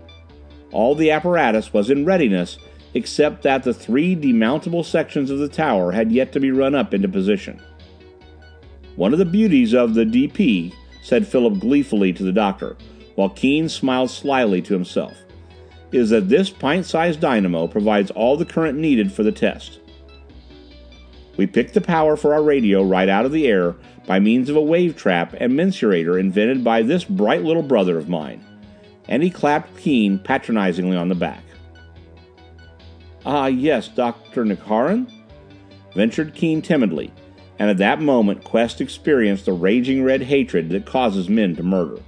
All 0.72 0.96
the 0.96 1.12
apparatus 1.12 1.72
was 1.72 1.90
in 1.90 2.06
readiness 2.06 2.58
except 2.94 3.44
that 3.44 3.64
the 3.64 3.74
three 3.74 4.16
demountable 4.16 4.84
sections 4.84 5.30
of 5.30 5.40
the 5.40 5.48
tower 5.48 5.92
had 5.92 6.12
yet 6.12 6.32
to 6.34 6.40
be 6.40 6.52
run 6.52 6.76
up 6.76 6.94
into 6.94 7.08
position. 7.08 7.62
One 8.98 9.14
of 9.14 9.20
the 9.20 9.26
beauties 9.26 9.74
of 9.74 9.94
the 9.94 10.06
DP, 10.06 10.74
said 11.02 11.28
Philip 11.28 11.60
gleefully 11.60 12.12
to 12.14 12.24
the 12.24 12.32
doctor, 12.32 12.76
while 13.16 13.30
Keene 13.30 13.70
smiled 13.70 14.12
slyly 14.12 14.62
to 14.64 14.74
himself 14.74 15.18
is 15.92 16.10
that 16.10 16.30
this 16.30 16.50
pint-sized 16.50 17.20
dynamo 17.22 17.68
provides 17.68 18.12
all 18.12 18.36
the 18.36 18.46
current 18.46 18.78
needed 18.78 19.12
for 19.12 19.24
the 19.24 19.32
test. 19.32 19.80
We 21.38 21.48
picked 21.48 21.74
the 21.74 21.82
power 21.82 22.18
for 22.18 22.34
our 22.34 22.42
radio 22.42 22.84
right 22.84 23.08
out 23.08 23.26
of 23.26 23.32
the 23.32 23.48
air 23.48 23.76
by 24.06 24.20
means 24.20 24.50
of 24.50 24.56
a 24.56 24.62
wave 24.62 24.98
trap 24.98 25.34
and 25.40 25.54
mensurator 25.54 26.20
invented 26.20 26.64
by 26.64 26.82
this 26.82 27.04
bright 27.04 27.44
little 27.44 27.64
brother 27.64 27.98
of 27.98 28.10
mine. 28.10 28.44
And 29.08 29.24
he 29.24 29.30
clapped 29.30 29.78
Keene 29.78 30.20
patronizingly 30.20 30.98
on 30.98 31.08
the 31.08 31.16
back. 31.16 31.44
Ah, 33.26 33.46
yes, 33.46 33.88
Dr. 33.88 34.44
Nukharin? 34.44 35.12
ventured 35.94 36.34
Keene 36.34 36.62
timidly, 36.62 37.12
and 37.60 37.70
at 37.70 37.78
that 37.78 38.02
moment 38.02 38.44
Quest 38.44 38.82
experienced 38.82 39.46
the 39.46 39.54
raging 39.54 40.04
red 40.04 40.22
hatred 40.22 40.70
that 40.70 40.86
causes 40.86 41.30
men 41.30 41.56
to 41.56 41.64
murder. 41.64 42.02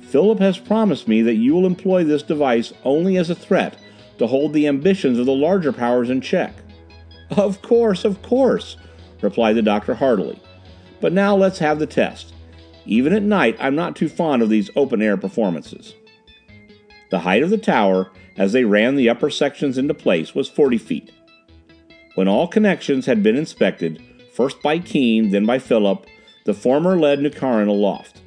Philip 0.00 0.38
has 0.38 0.58
promised 0.58 1.08
me 1.08 1.20
that 1.22 1.34
you 1.34 1.52
will 1.54 1.66
employ 1.66 2.04
this 2.04 2.22
device 2.22 2.72
only 2.84 3.16
as 3.16 3.28
a 3.28 3.34
threat 3.34 3.76
to 4.18 4.26
hold 4.26 4.52
the 4.52 4.66
ambitions 4.66 5.18
of 5.18 5.26
the 5.26 5.32
larger 5.32 5.72
powers 5.72 6.10
in 6.10 6.20
check. 6.20 6.54
Of 7.30 7.60
course, 7.60 8.04
of 8.04 8.22
course, 8.22 8.76
replied 9.20 9.54
the 9.54 9.62
doctor 9.62 9.94
heartily. 9.94 10.40
But 11.00 11.12
now 11.12 11.36
let's 11.36 11.58
have 11.58 11.78
the 11.78 11.86
test. 11.86 12.32
Even 12.86 13.12
at 13.12 13.22
night, 13.22 13.56
I'm 13.58 13.74
not 13.74 13.96
too 13.96 14.08
fond 14.08 14.42
of 14.42 14.48
these 14.48 14.70
open 14.76 15.02
air 15.02 15.16
performances. 15.16 15.94
The 17.10 17.20
height 17.20 17.42
of 17.42 17.50
the 17.50 17.58
tower, 17.58 18.10
as 18.36 18.52
they 18.52 18.64
ran 18.64 18.96
the 18.96 19.10
upper 19.10 19.28
sections 19.28 19.76
into 19.76 19.94
place, 19.94 20.34
was 20.34 20.48
40 20.48 20.78
feet. 20.78 21.12
When 22.16 22.28
all 22.28 22.48
connections 22.48 23.04
had 23.04 23.22
been 23.22 23.36
inspected, 23.36 24.02
first 24.32 24.62
by 24.62 24.78
Keene, 24.78 25.32
then 25.32 25.44
by 25.44 25.58
Philip, 25.58 26.06
the 26.46 26.54
former 26.54 26.98
led 26.98 27.18
Nukharin 27.18 27.68
aloft. 27.68 28.22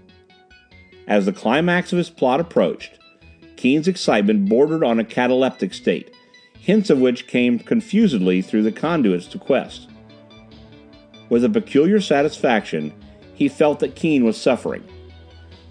As 1.08 1.26
the 1.26 1.34
climax 1.34 1.92
of 1.92 1.98
his 1.98 2.12
plot 2.12 2.40
approached, 2.40 3.00
Keene's 3.56 3.88
excitement 3.88 4.48
bordered 4.48 4.84
on 4.84 5.00
a 5.00 5.04
cataleptic 5.04 5.74
state, 5.74 6.14
hints 6.54 6.92
of 6.92 7.02
which 7.02 7.26
came 7.26 7.58
confusedly 7.58 8.44
through 8.44 8.62
the 8.62 8.72
conduits 8.72 9.26
to 9.26 9.40
Quest. 9.40 9.90
With 11.30 11.44
a 11.44 11.50
peculiar 11.50 12.00
satisfaction, 12.00 12.94
he 13.34 13.48
felt 13.48 13.80
that 13.80 13.96
Keene 13.96 14.24
was 14.24 14.38
suffering. 14.40 14.84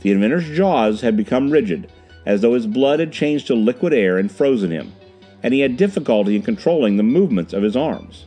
The 0.00 0.10
inventor's 0.10 0.48
jaws 0.56 1.02
had 1.02 1.16
become 1.16 1.50
rigid, 1.50 1.92
as 2.26 2.40
though 2.40 2.54
his 2.54 2.66
blood 2.66 2.98
had 2.98 3.12
changed 3.12 3.46
to 3.46 3.54
liquid 3.54 3.94
air 3.94 4.18
and 4.18 4.30
frozen 4.30 4.72
him, 4.72 4.92
and 5.42 5.54
he 5.54 5.60
had 5.60 5.76
difficulty 5.76 6.36
in 6.36 6.42
controlling 6.42 6.96
the 6.96 7.02
movements 7.02 7.52
of 7.52 7.62
his 7.62 7.76
arms. 7.76 8.26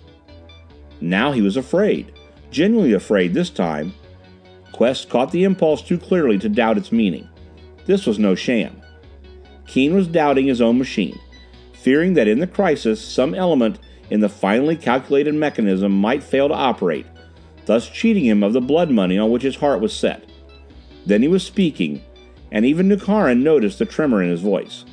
Now 0.99 1.31
he 1.31 1.41
was 1.41 1.57
afraid, 1.57 2.11
genuinely 2.51 2.93
afraid 2.93 3.33
this 3.33 3.49
time, 3.49 3.93
Quest 4.71 5.09
caught 5.09 5.31
the 5.31 5.43
impulse 5.43 5.81
too 5.81 5.97
clearly 5.97 6.37
to 6.39 6.49
doubt 6.49 6.77
its 6.77 6.91
meaning. 6.91 7.27
This 7.85 8.05
was 8.05 8.17
no 8.17 8.35
sham. 8.35 8.81
Keene 9.67 9.93
was 9.93 10.07
doubting 10.07 10.47
his 10.47 10.61
own 10.61 10.77
machine, 10.77 11.19
fearing 11.73 12.13
that 12.13 12.27
in 12.27 12.39
the 12.39 12.47
crisis 12.47 12.99
some 12.99 13.33
element 13.33 13.79
in 14.09 14.19
the 14.19 14.29
finely 14.29 14.75
calculated 14.75 15.33
mechanism 15.33 15.91
might 15.91 16.23
fail 16.23 16.47
to 16.47 16.53
operate, 16.53 17.05
thus 17.65 17.89
cheating 17.89 18.25
him 18.25 18.43
of 18.43 18.53
the 18.53 18.61
blood 18.61 18.89
money 18.89 19.17
on 19.17 19.31
which 19.31 19.43
his 19.43 19.55
heart 19.55 19.81
was 19.81 19.95
set. 19.95 20.29
Then 21.05 21.21
he 21.21 21.27
was 21.27 21.43
speaking, 21.43 22.03
and 22.51 22.65
even 22.65 22.89
Nukharin 22.89 23.41
noticed 23.41 23.79
the 23.79 23.85
tremor 23.85 24.21
in 24.21 24.29
his 24.29 24.41
voice. 24.41 24.83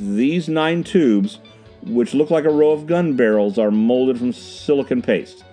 These 0.00 0.48
nine 0.48 0.82
tubes, 0.82 1.40
which 1.82 2.14
look 2.14 2.30
like 2.30 2.46
a 2.46 2.50
row 2.50 2.70
of 2.70 2.86
gun 2.86 3.16
barrels, 3.16 3.58
are 3.58 3.70
molded 3.70 4.16
from 4.16 4.32
silicon 4.32 5.02
paste. 5.02 5.44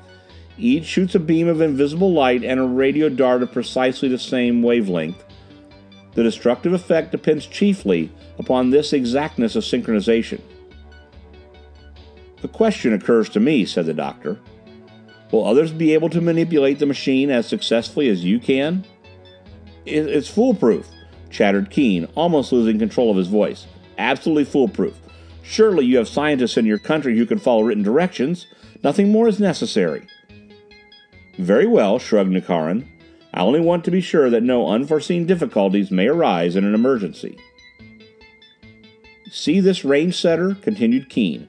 Each 0.58 0.86
shoots 0.86 1.16
a 1.16 1.20
beam 1.20 1.50
of 1.50 1.60
invisible 1.60 2.14
light 2.14 2.46
and 2.46 2.58
a 2.58 2.64
radio 2.64 3.10
dart 3.10 3.44
of 3.44 3.52
precisely 3.52 4.08
the 4.08 4.18
same 4.18 4.64
wavelength. 4.64 5.22
The 6.14 6.24
destructive 6.24 6.72
effect 6.72 7.12
depends 7.12 7.46
chiefly 7.46 8.10
upon 8.40 8.70
this 8.70 8.94
exactness 8.94 9.58
of 9.58 9.66
synchronization. 9.66 10.40
The 12.42 12.48
question 12.48 12.94
occurs 12.94 13.28
to 13.32 13.42
me, 13.42 13.66
said 13.66 13.86
the 13.86 13.94
doctor. 13.94 14.40
Will 15.30 15.46
others 15.46 15.74
be 15.74 15.94
able 15.94 16.10
to 16.12 16.22
manipulate 16.22 16.80
the 16.80 16.86
machine 16.86 17.30
as 17.30 17.48
successfully 17.48 18.08
as 18.08 18.24
you 18.24 18.40
can? 18.40 18.86
It's 19.86 20.30
foolproof, 20.30 20.88
chattered 21.30 21.70
Keene, 21.70 22.06
almost 22.16 22.54
losing 22.54 22.80
control 22.80 23.12
of 23.12 23.18
his 23.18 23.28
voice. 23.28 23.68
Absolutely 23.98 24.46
foolproof. 24.46 25.00
Surely 25.44 25.86
you 25.86 25.98
have 25.98 26.08
scientists 26.08 26.58
in 26.58 26.66
your 26.66 26.78
country 26.78 27.18
who 27.18 27.26
can 27.26 27.40
follow 27.40 27.64
written 27.64 27.84
directions. 27.84 28.48
Nothing 28.84 29.12
more 29.12 29.28
is 29.28 29.40
necessary. 29.40 30.08
Very 31.38 31.68
well, 31.68 32.00
shrugged 32.00 32.32
Nukharin. 32.32 32.88
I 33.34 33.42
only 33.42 33.60
want 33.60 33.86
to 33.86 33.92
be 33.92 34.02
sure 34.02 34.30
that 34.30 34.44
no 34.44 34.68
unforeseen 34.68 35.26
difficulties 35.26 35.92
may 35.92 36.08
arise 36.08 36.56
in 36.56 36.66
an 36.66 36.74
emergency. 36.74 37.38
See 39.30 39.60
this 39.60 39.86
range 39.86 40.18
setter? 40.18 40.56
continued 40.56 41.10
Keene. 41.10 41.48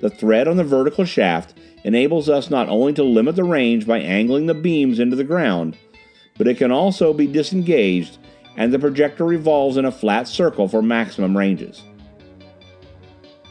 The 0.00 0.10
thread 0.10 0.46
on 0.46 0.56
the 0.56 0.64
vertical 0.64 1.04
shaft 1.04 1.58
enables 1.82 2.28
us 2.28 2.50
not 2.50 2.68
only 2.68 2.92
to 2.94 3.02
limit 3.02 3.36
the 3.36 3.44
range 3.44 3.86
by 3.86 3.98
angling 3.98 4.46
the 4.46 4.54
beams 4.54 4.98
into 4.98 5.16
the 5.16 5.24
ground, 5.24 5.76
but 6.38 6.46
it 6.46 6.56
can 6.56 6.70
also 6.70 7.12
be 7.12 7.26
disengaged 7.26 8.18
and 8.56 8.72
the 8.72 8.78
projector 8.78 9.24
revolves 9.24 9.76
in 9.76 9.84
a 9.84 9.92
flat 9.92 10.28
circle 10.28 10.68
for 10.68 10.82
maximum 10.82 11.36
ranges. 11.36 11.82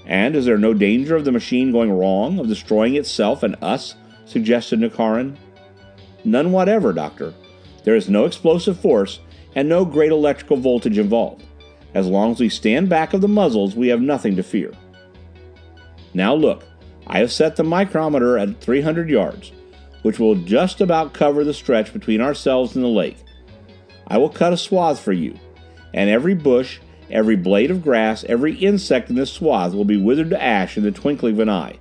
And 0.06 0.36
is 0.36 0.46
there 0.46 0.58
no 0.58 0.74
danger 0.74 1.16
of 1.16 1.26
the 1.26 1.32
machine 1.32 1.72
going 1.72 1.92
wrong, 1.92 2.40
of 2.40 2.48
destroying 2.48 2.96
itself 2.96 3.44
and 3.44 3.56
us? 3.62 3.96
suggested 4.26 4.80
Nukharin. 4.80 5.36
None 6.24 6.52
whatever, 6.52 6.94
Doctor. 6.94 7.34
There 7.84 7.96
is 7.96 8.10
no 8.10 8.26
explosive 8.26 8.80
force 8.80 9.20
and 9.56 9.68
no 9.68 9.86
great 9.86 10.12
electrical 10.12 10.58
voltage 10.58 10.98
involved. 10.98 11.44
As 11.94 12.08
long 12.08 12.32
as 12.32 12.40
we 12.40 12.50
stand 12.50 12.90
back 12.90 13.14
of 13.14 13.22
the 13.22 13.28
muzzles, 13.28 13.76
we 13.76 13.88
have 13.88 14.02
nothing 14.02 14.36
to 14.36 14.44
fear. 14.44 14.72
Now 16.14 16.34
look, 16.36 16.64
I 17.08 17.20
have 17.20 17.32
set 17.32 17.56
the 17.56 17.64
micrometer 17.64 18.38
at 18.38 18.62
300 18.62 19.10
yards, 19.10 19.52
which 20.04 20.20
will 20.20 20.36
just 20.36 20.82
about 20.82 21.14
cover 21.14 21.44
the 21.44 21.54
stretch 21.54 21.92
between 21.94 22.22
ourselves 22.22 22.76
and 22.76 22.84
the 22.84 22.90
lake. 22.90 23.18
I 24.10 24.18
will 24.18 24.30
cut 24.30 24.54
a 24.54 24.58
swath 24.58 25.00
for 25.00 25.14
you, 25.14 25.38
and 25.94 26.10
every 26.10 26.34
bush, 26.34 26.80
every 27.12 27.36
blade 27.36 27.72
of 27.72 27.84
grass, 27.84 28.24
every 28.28 28.56
insect 28.56 29.10
in 29.10 29.16
this 29.16 29.32
swath 29.32 29.74
will 29.74 29.86
be 29.86 29.98
withered 29.98 30.32
to 30.32 30.42
ash 30.42 30.78
in 30.78 30.84
the 30.84 30.92
twinkling 30.92 31.34
of 31.34 31.40
an 31.40 31.50
eye. 31.50 31.78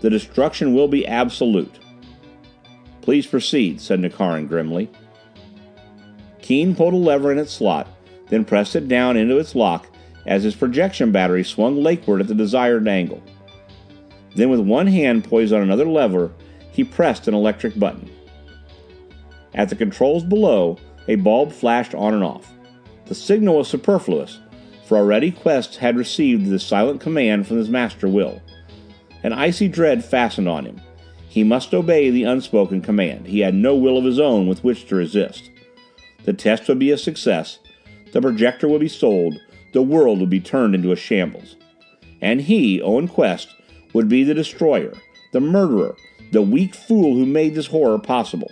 The 0.00 0.10
destruction 0.10 0.74
will 0.74 0.88
be 0.88 1.06
absolute. 1.06 1.78
Please 3.02 3.26
proceed, 3.26 3.80
said 3.80 4.00
Nukharin 4.00 4.48
grimly. 4.48 4.90
Keene 6.42 6.74
pulled 6.74 6.94
a 6.94 6.96
lever 6.96 7.32
in 7.32 7.38
its 7.38 7.52
slot, 7.52 7.88
then 8.28 8.44
pressed 8.44 8.76
it 8.76 8.88
down 8.88 9.16
into 9.16 9.38
its 9.38 9.54
lock 9.54 9.86
as 10.26 10.42
his 10.42 10.54
projection 10.54 11.12
battery 11.12 11.44
swung 11.44 11.82
lakeward 11.82 12.20
at 12.20 12.28
the 12.28 12.34
desired 12.34 12.86
angle. 12.86 13.22
Then, 14.34 14.50
with 14.50 14.60
one 14.60 14.86
hand 14.86 15.24
poised 15.24 15.52
on 15.52 15.62
another 15.62 15.86
lever, 15.86 16.30
he 16.72 16.84
pressed 16.84 17.26
an 17.26 17.34
electric 17.34 17.78
button. 17.78 18.10
At 19.54 19.68
the 19.68 19.76
controls 19.76 20.22
below, 20.22 20.78
a 21.08 21.16
bulb 21.16 21.52
flashed 21.52 21.94
on 21.94 22.14
and 22.14 22.24
off. 22.24 22.52
The 23.06 23.14
signal 23.14 23.58
was 23.58 23.68
superfluous, 23.68 24.40
for 24.86 24.98
already 24.98 25.30
Quest 25.30 25.76
had 25.76 25.96
received 25.96 26.46
the 26.46 26.58
silent 26.58 27.00
command 27.00 27.46
from 27.46 27.58
his 27.58 27.68
master 27.68 28.08
will. 28.08 28.40
An 29.22 29.32
icy 29.32 29.68
dread 29.68 30.04
fastened 30.04 30.48
on 30.48 30.64
him. 30.64 30.80
He 31.28 31.44
must 31.44 31.74
obey 31.74 32.10
the 32.10 32.24
unspoken 32.24 32.80
command. 32.82 33.26
He 33.26 33.40
had 33.40 33.54
no 33.54 33.74
will 33.76 33.96
of 33.96 34.04
his 34.04 34.18
own 34.18 34.48
with 34.48 34.64
which 34.64 34.88
to 34.88 34.96
resist. 34.96 35.50
The 36.24 36.32
test 36.32 36.68
would 36.68 36.78
be 36.78 36.90
a 36.90 36.98
success, 36.98 37.58
the 38.12 38.20
projector 38.20 38.68
would 38.68 38.80
be 38.80 38.88
sold, 38.88 39.40
the 39.72 39.82
world 39.82 40.20
would 40.20 40.30
be 40.30 40.40
turned 40.40 40.74
into 40.74 40.92
a 40.92 40.96
shambles. 40.96 41.56
And 42.20 42.40
he, 42.42 42.82
Owen 42.82 43.08
Quest, 43.08 43.54
would 43.92 44.08
be 44.08 44.24
the 44.24 44.34
destroyer, 44.34 44.92
the 45.32 45.40
murderer, 45.40 45.96
the 46.32 46.42
weak 46.42 46.74
fool 46.74 47.14
who 47.14 47.26
made 47.26 47.54
this 47.54 47.66
horror 47.66 47.98
possible. 47.98 48.50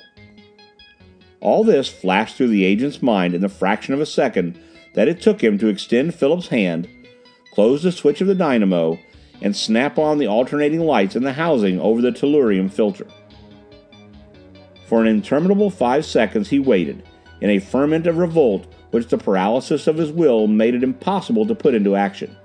All 1.40 1.62
this 1.62 1.88
flashed 1.88 2.36
through 2.36 2.48
the 2.48 2.64
agent's 2.64 3.02
mind 3.02 3.34
in 3.34 3.40
the 3.40 3.48
fraction 3.48 3.94
of 3.94 4.00
a 4.00 4.06
second 4.06 4.58
that 4.94 5.08
it 5.08 5.20
took 5.20 5.42
him 5.42 5.58
to 5.58 5.68
extend 5.68 6.14
Philip's 6.14 6.48
hand, 6.48 6.88
close 7.52 7.82
the 7.82 7.92
switch 7.92 8.20
of 8.20 8.26
the 8.26 8.34
dynamo, 8.34 8.98
and 9.40 9.54
snap 9.54 9.98
on 9.98 10.18
the 10.18 10.26
alternating 10.26 10.80
lights 10.80 11.14
in 11.14 11.22
the 11.22 11.32
housing 11.34 11.80
over 11.80 12.02
the 12.02 12.10
tellurium 12.10 12.70
filter. 12.70 13.06
For 14.86 15.00
an 15.00 15.06
interminable 15.06 15.70
five 15.70 16.04
seconds 16.04 16.48
he 16.48 16.58
waited, 16.58 17.04
in 17.40 17.50
a 17.50 17.60
ferment 17.60 18.06
of 18.06 18.18
revolt 18.18 18.66
which 18.90 19.08
the 19.08 19.18
paralysis 19.18 19.86
of 19.86 19.96
his 19.96 20.10
will 20.10 20.46
made 20.46 20.74
it 20.74 20.82
impossible 20.82 21.46
to 21.46 21.54
put 21.54 21.74
into 21.74 21.94
action. 21.94 22.36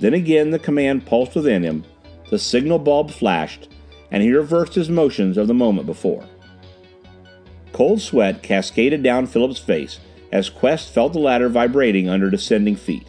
Then 0.00 0.12
again 0.12 0.50
the 0.50 0.58
command 0.58 1.06
pulsed 1.06 1.36
within 1.36 1.62
him, 1.62 1.84
the 2.28 2.38
signal 2.38 2.78
bulb 2.78 3.10
flashed, 3.10 3.68
and 4.10 4.22
he 4.22 4.32
reversed 4.32 4.74
his 4.74 4.90
motions 4.90 5.38
of 5.38 5.46
the 5.46 5.54
moment 5.54 5.86
before. 5.86 6.24
Cold 7.74 8.00
sweat 8.00 8.40
cascaded 8.40 9.02
down 9.02 9.26
Philip's 9.26 9.58
face 9.58 9.98
as 10.30 10.48
Quest 10.48 10.94
felt 10.94 11.12
the 11.12 11.18
ladder 11.18 11.48
vibrating 11.48 12.08
under 12.08 12.30
descending 12.30 12.76
feet. 12.76 13.06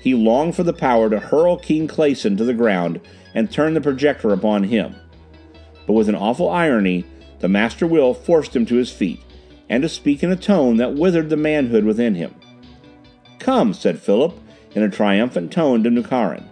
He 0.00 0.14
longed 0.14 0.54
for 0.54 0.62
the 0.62 0.72
power 0.72 1.10
to 1.10 1.18
hurl 1.18 1.56
Keene 1.56 1.88
Clayson 1.88 2.38
to 2.38 2.44
the 2.44 2.54
ground 2.54 3.00
and 3.34 3.50
turn 3.50 3.74
the 3.74 3.80
projector 3.80 4.32
upon 4.32 4.62
him. 4.62 4.94
But 5.88 5.94
with 5.94 6.08
an 6.08 6.14
awful 6.14 6.48
irony, 6.48 7.04
the 7.40 7.48
Master 7.48 7.84
Will 7.84 8.14
forced 8.14 8.54
him 8.54 8.64
to 8.66 8.76
his 8.76 8.92
feet, 8.92 9.20
and 9.68 9.82
to 9.82 9.88
speak 9.88 10.22
in 10.22 10.30
a 10.30 10.36
tone 10.36 10.76
that 10.76 10.94
withered 10.94 11.28
the 11.28 11.36
manhood 11.36 11.84
within 11.84 12.14
him. 12.14 12.32
Come, 13.40 13.74
said 13.74 13.98
Philip, 13.98 14.38
in 14.76 14.84
a 14.84 14.88
triumphant 14.88 15.52
tone 15.52 15.82
to 15.82 15.90
Nukharin, 15.90 16.44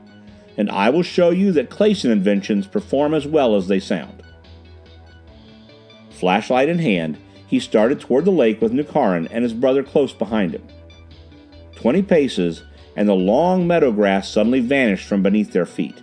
and 0.56 0.68
I 0.70 0.90
will 0.90 1.04
show 1.04 1.30
you 1.30 1.52
that 1.52 1.70
Clayson 1.70 2.10
inventions 2.10 2.66
perform 2.66 3.14
as 3.14 3.28
well 3.28 3.54
as 3.54 3.68
they 3.68 3.78
sound. 3.78 4.21
Flashlight 6.22 6.68
in 6.68 6.78
hand, 6.78 7.18
he 7.48 7.58
started 7.58 7.98
toward 7.98 8.24
the 8.24 8.30
lake 8.30 8.62
with 8.62 8.72
Nukharin 8.72 9.26
and 9.32 9.42
his 9.42 9.52
brother 9.52 9.82
close 9.82 10.12
behind 10.12 10.52
him. 10.52 10.62
Twenty 11.74 12.00
paces, 12.00 12.62
and 12.94 13.08
the 13.08 13.12
long 13.12 13.66
meadow 13.66 13.90
grass 13.90 14.28
suddenly 14.28 14.60
vanished 14.60 15.08
from 15.08 15.20
beneath 15.20 15.52
their 15.52 15.66
feet. 15.66 16.00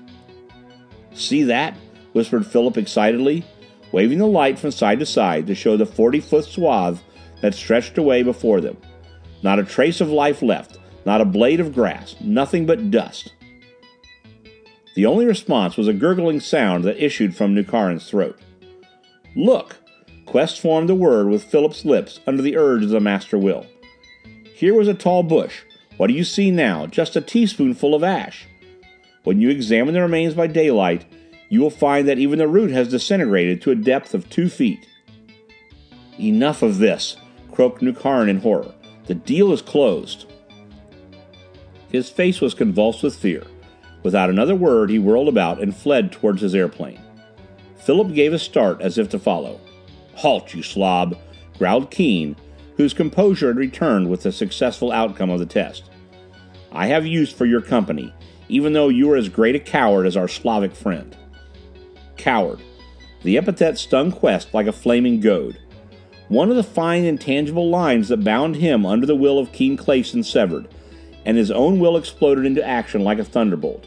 See 1.14 1.44
that? 1.44 1.78
whispered 2.12 2.46
Philip 2.46 2.78
excitedly, 2.78 3.46
waving 3.94 4.18
the 4.18 4.28
light 4.28 4.60
from 4.60 4.72
side 4.72 5.00
to 5.00 5.06
side 5.06 5.48
to 5.48 5.56
show 5.56 5.78
the 5.78 5.86
forty 5.86 6.20
foot 6.20 6.44
swath 6.44 7.02
that 7.40 7.56
stretched 7.56 7.98
away 7.98 8.22
before 8.22 8.60
them. 8.60 8.76
Not 9.42 9.58
a 9.58 9.64
trace 9.64 10.02
of 10.02 10.10
life 10.10 10.42
left, 10.42 10.80
not 11.06 11.22
a 11.22 11.26
blade 11.26 11.62
of 11.62 11.74
grass, 11.74 12.18
nothing 12.20 12.66
but 12.66 12.92
dust. 12.92 13.32
The 14.96 15.06
only 15.06 15.26
response 15.26 15.78
was 15.78 15.88
a 15.88 15.94
gurgling 15.94 16.42
sound 16.42 16.84
that 16.84 17.02
issued 17.02 17.38
from 17.38 17.56
Nukharin's 17.56 18.10
throat. 18.10 18.38
Look! 19.34 19.78
Quest 20.30 20.60
formed 20.60 20.88
the 20.88 20.94
word 20.94 21.28
with 21.28 21.44
Philip's 21.44 21.86
lips 21.86 22.20
under 22.28 22.44
the 22.44 22.56
urge 22.56 22.84
of 22.84 22.92
the 22.92 23.00
Master 23.00 23.36
Will. 23.36 23.66
Here 24.54 24.76
was 24.76 24.88
a 24.88 24.94
tall 24.94 25.24
bush. 25.24 25.64
What 25.98 26.06
do 26.06 26.14
you 26.14 26.24
see 26.24 26.52
now? 26.52 26.86
Just 26.86 27.16
a 27.16 27.22
teaspoonful 27.22 27.96
of 27.96 28.04
ash. 28.04 28.46
When 29.24 29.42
you 29.42 29.50
examine 29.50 29.96
the 29.96 30.04
remains 30.04 30.36
by 30.36 30.46
daylight, 30.46 31.04
you 31.50 31.62
will 31.62 31.72
find 31.72 32.08
that 32.08 32.20
even 32.20 32.38
the 32.38 32.48
root 32.48 32.70
has 32.70 32.90
disintegrated 32.90 33.60
to 33.64 33.72
a 33.72 33.76
depth 33.76 34.14
of 34.14 34.30
two 34.30 34.50
feet. 34.50 34.88
Enough 36.20 36.62
of 36.62 36.78
this, 36.78 37.18
croaked 37.52 37.82
Nukharin 37.82 38.30
in 38.30 38.42
horror. 38.42 38.72
The 39.08 39.16
deal 39.16 39.52
is 39.52 39.64
closed. 39.64 40.32
His 41.92 42.12
face 42.12 42.40
was 42.40 42.54
convulsed 42.54 43.02
with 43.02 43.16
fear. 43.16 43.48
Without 44.04 44.30
another 44.30 44.54
word, 44.54 44.92
he 44.92 45.00
whirled 45.00 45.28
about 45.28 45.60
and 45.60 45.76
fled 45.76 46.12
towards 46.12 46.44
his 46.44 46.54
airplane. 46.54 47.02
Philip 47.78 48.14
gave 48.14 48.32
a 48.32 48.38
start 48.38 48.80
as 48.80 49.00
if 49.00 49.10
to 49.10 49.18
follow. 49.18 49.60
Halt, 50.20 50.54
you 50.54 50.62
slob, 50.62 51.18
growled 51.58 51.92
Keene, 51.92 52.36
whose 52.76 52.94
composure 52.94 53.48
had 53.48 53.56
returned 53.56 54.10
with 54.10 54.24
the 54.24 54.34
successful 54.34 54.92
outcome 54.92 55.30
of 55.30 55.40
the 55.40 55.46
test. 55.46 55.90
I 56.74 56.88
have 56.88 57.06
use 57.06 57.32
for 57.32 57.46
your 57.46 57.62
company, 57.62 58.14
even 58.50 58.74
though 58.74 58.90
you 58.90 59.10
are 59.14 59.16
as 59.16 59.30
great 59.30 59.56
a 59.56 59.60
coward 59.60 60.06
as 60.06 60.18
our 60.18 60.28
Slavic 60.28 60.76
friend. 60.76 61.16
Coward. 62.18 62.60
The 63.24 63.38
epithet 63.38 63.78
stung 63.78 64.12
Quest 64.12 64.54
like 64.54 64.68
a 64.68 64.74
flaming 64.74 65.22
goad. 65.22 65.58
One 66.28 66.50
of 66.50 66.58
the 66.58 66.64
fine 66.64 67.06
intangible 67.06 67.70
lines 67.70 68.10
that 68.10 68.26
bound 68.26 68.58
him 68.58 68.86
under 68.86 69.06
the 69.06 69.16
will 69.16 69.40
of 69.40 69.54
Keene 69.54 69.78
Clayson 69.78 70.26
severed, 70.26 70.68
and 71.26 71.38
his 71.38 71.50
own 71.50 71.80
will 71.80 71.96
exploded 71.96 72.46
into 72.46 72.68
action 72.68 73.06
like 73.06 73.20
a 73.20 73.24
thunderbolt. 73.24 73.86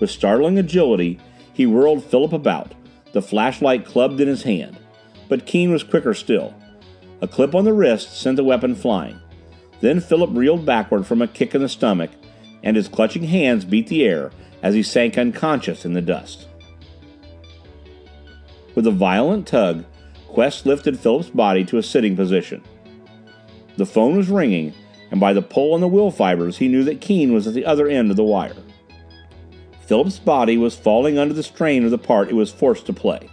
With 0.00 0.10
startling 0.10 0.58
agility, 0.58 1.20
he 1.52 1.66
whirled 1.66 2.02
Philip 2.02 2.32
about, 2.32 2.74
the 3.12 3.22
flashlight 3.22 3.86
clubbed 3.86 4.20
in 4.20 4.26
his 4.26 4.42
hand 4.42 4.76
but 5.28 5.46
Keene 5.46 5.72
was 5.72 5.82
quicker 5.82 6.14
still. 6.14 6.54
A 7.20 7.28
clip 7.28 7.54
on 7.54 7.64
the 7.64 7.72
wrist 7.72 8.18
sent 8.20 8.36
the 8.36 8.44
weapon 8.44 8.74
flying. 8.74 9.20
Then 9.80 10.00
Philip 10.00 10.30
reeled 10.32 10.66
backward 10.66 11.06
from 11.06 11.22
a 11.22 11.28
kick 11.28 11.54
in 11.54 11.62
the 11.62 11.68
stomach, 11.68 12.10
and 12.62 12.76
his 12.76 12.88
clutching 12.88 13.24
hands 13.24 13.64
beat 13.64 13.88
the 13.88 14.04
air 14.04 14.30
as 14.62 14.74
he 14.74 14.82
sank 14.82 15.16
unconscious 15.16 15.84
in 15.84 15.92
the 15.92 16.02
dust. 16.02 16.46
With 18.74 18.86
a 18.86 18.90
violent 18.90 19.46
tug, 19.46 19.84
Quest 20.28 20.66
lifted 20.66 21.00
Philip's 21.00 21.30
body 21.30 21.64
to 21.64 21.78
a 21.78 21.82
sitting 21.82 22.14
position. 22.14 22.62
The 23.76 23.86
phone 23.86 24.16
was 24.16 24.28
ringing, 24.28 24.74
and 25.10 25.18
by 25.18 25.32
the 25.32 25.40
pull 25.42 25.72
on 25.72 25.80
the 25.80 25.88
wheel 25.88 26.10
fibers, 26.10 26.58
he 26.58 26.68
knew 26.68 26.84
that 26.84 27.00
Keene 27.00 27.32
was 27.32 27.46
at 27.46 27.54
the 27.54 27.64
other 27.64 27.88
end 27.88 28.10
of 28.10 28.16
the 28.16 28.24
wire. 28.24 28.56
Philip's 29.86 30.18
body 30.18 30.58
was 30.58 30.76
falling 30.76 31.16
under 31.16 31.32
the 31.32 31.42
strain 31.42 31.84
of 31.84 31.90
the 31.90 31.98
part 31.98 32.28
it 32.28 32.34
was 32.34 32.52
forced 32.52 32.86
to 32.86 32.92
play, 32.92 33.30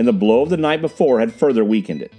and 0.00 0.08
the 0.08 0.14
blow 0.14 0.40
of 0.40 0.48
the 0.48 0.56
night 0.56 0.80
before 0.80 1.20
had 1.20 1.30
further 1.30 1.62
weakened 1.62 2.00
it. 2.00 2.10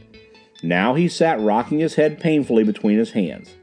Now 0.62 0.94
he 0.94 1.08
sat 1.08 1.40
rocking 1.40 1.80
his 1.80 1.96
head 1.96 2.20
painfully 2.20 2.64
between 2.64 3.00
his 3.00 3.14
hands. 3.14 3.56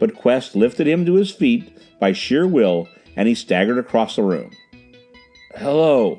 But 0.00 0.16
Quest 0.16 0.56
lifted 0.56 0.88
him 0.88 1.04
to 1.04 1.16
his 1.16 1.30
feet 1.30 1.78
by 2.00 2.14
sheer 2.14 2.46
will, 2.46 2.88
and 3.14 3.28
he 3.28 3.34
staggered 3.34 3.76
across 3.76 4.16
the 4.16 4.22
room. 4.22 4.50
Hello, 5.56 6.16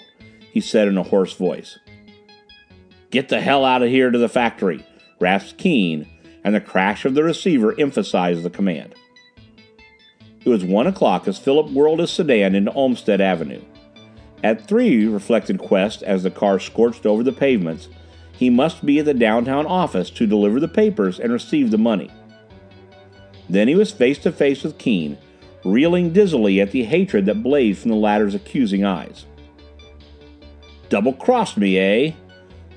he 0.52 0.62
said 0.62 0.88
in 0.88 1.00
a 1.00 1.02
hoarse 1.04 1.34
voice. 1.34 1.80
Get 3.10 3.30
the 3.30 3.42
hell 3.42 3.66
out 3.66 3.82
of 3.82 3.90
here 3.90 4.12
to 4.12 4.20
the 4.20 4.30
factory, 4.30 4.86
rasped 5.20 5.58
Keene, 5.58 6.08
and 6.44 6.54
the 6.54 6.62
crash 6.62 7.06
of 7.06 7.16
the 7.16 7.24
receiver 7.24 7.74
emphasized 7.80 8.44
the 8.44 8.52
command. 8.52 8.94
It 10.46 10.50
was 10.50 10.64
one 10.64 10.86
o'clock 10.86 11.28
as 11.28 11.40
Philip 11.40 11.72
whirled 11.72 12.02
his 12.02 12.12
sedan 12.12 12.54
into 12.54 12.72
Olmsted 12.74 13.20
Avenue. 13.20 13.64
At 14.46 14.68
three, 14.68 15.08
reflected 15.08 15.58
Quest 15.58 16.04
as 16.04 16.22
the 16.22 16.30
car 16.30 16.60
scorched 16.60 17.08
over 17.08 17.24
the 17.24 17.32
pavements, 17.32 17.88
he 18.32 18.52
must 18.52 18.86
be 18.86 19.00
at 19.00 19.06
the 19.06 19.14
downtown 19.16 19.66
office 19.66 20.12
to 20.12 20.28
deliver 20.28 20.60
the 20.60 20.68
papers 20.68 21.20
and 21.20 21.34
receive 21.34 21.72
the 21.72 21.80
money. 21.80 22.12
Then 23.50 23.68
he 23.68 23.74
was 23.74 23.92
face 23.92 24.20
to 24.20 24.32
face 24.32 24.62
with 24.62 24.78
Keene, 24.78 25.18
reeling 25.64 26.14
dizzily 26.14 26.62
at 26.62 26.70
the 26.70 26.84
hatred 26.84 27.26
that 27.26 27.42
blazed 27.42 27.82
from 27.82 27.90
the 27.90 27.98
latter's 27.98 28.36
accusing 28.36 28.86
eyes. 28.86 29.26
Double 30.90 31.14
crossed 31.14 31.58
me, 31.58 31.80
eh? 31.80 32.12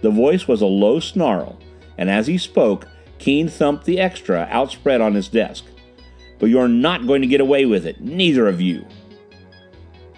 The 0.01 0.11
voice 0.11 0.49
was 0.49 0.63
a 0.63 0.67
low 0.67 1.01
snarl, 1.01 1.59
and 1.99 2.09
as 2.09 2.27
he 2.29 2.39
spoke, 2.39 2.89
Keene 3.19 3.49
thumped 3.49 3.85
the 3.85 4.01
extra 4.01 4.49
outspread 4.51 5.03
on 5.03 5.13
his 5.13 5.29
desk. 5.29 5.67
But 6.39 6.47
you're 6.47 6.67
not 6.67 7.07
going 7.07 7.21
to 7.21 7.29
get 7.29 7.43
away 7.43 7.67
with 7.67 7.85
it, 7.85 8.01
neither 8.01 8.49
of 8.49 8.59
you. 8.59 8.87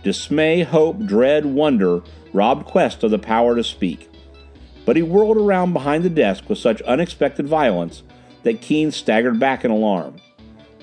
Dismay, 0.02 0.62
hope, 0.62 1.04
dread, 1.04 1.44
wonder 1.46 2.02
robbed 2.32 2.66
Quest 2.66 3.02
of 3.02 3.10
the 3.10 3.18
power 3.18 3.56
to 3.56 3.64
speak. 3.64 4.08
But 4.86 4.96
he 4.96 5.02
whirled 5.02 5.36
around 5.36 5.72
behind 5.72 6.04
the 6.04 6.10
desk 6.10 6.48
with 6.48 6.58
such 6.58 6.80
unexpected 6.82 7.46
violence 7.46 8.02
that 8.42 8.60
Keene 8.60 8.90
staggered 8.90 9.38
back 9.38 9.64
in 9.64 9.70
alarm. 9.70 10.16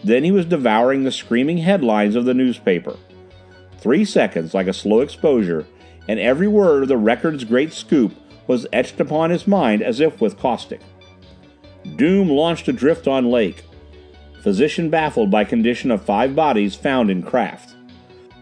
Then 0.03 0.23
he 0.23 0.31
was 0.31 0.45
devouring 0.45 1.03
the 1.03 1.11
screaming 1.11 1.57
headlines 1.57 2.15
of 2.15 2.25
the 2.25 2.33
newspaper. 2.33 2.95
Three 3.79 4.05
seconds, 4.05 4.53
like 4.53 4.67
a 4.67 4.73
slow 4.73 5.01
exposure, 5.01 5.65
and 6.07 6.19
every 6.19 6.47
word 6.47 6.83
of 6.83 6.89
the 6.89 6.97
record's 6.97 7.43
great 7.43 7.73
scoop 7.73 8.13
was 8.45 8.67
etched 8.71 8.99
upon 8.99 9.29
his 9.29 9.47
mind 9.47 9.81
as 9.81 9.99
if 9.99 10.21
with 10.21 10.39
caustic. 10.39 10.81
Doom 11.95 12.29
launched 12.29 12.67
adrift 12.67 13.07
on 13.07 13.29
lake. 13.29 13.63
Physician 14.41 14.89
baffled 14.89 15.31
by 15.31 15.43
condition 15.43 15.91
of 15.91 16.01
five 16.01 16.35
bodies 16.35 16.75
found 16.75 17.09
in 17.09 17.23
craft. 17.23 17.75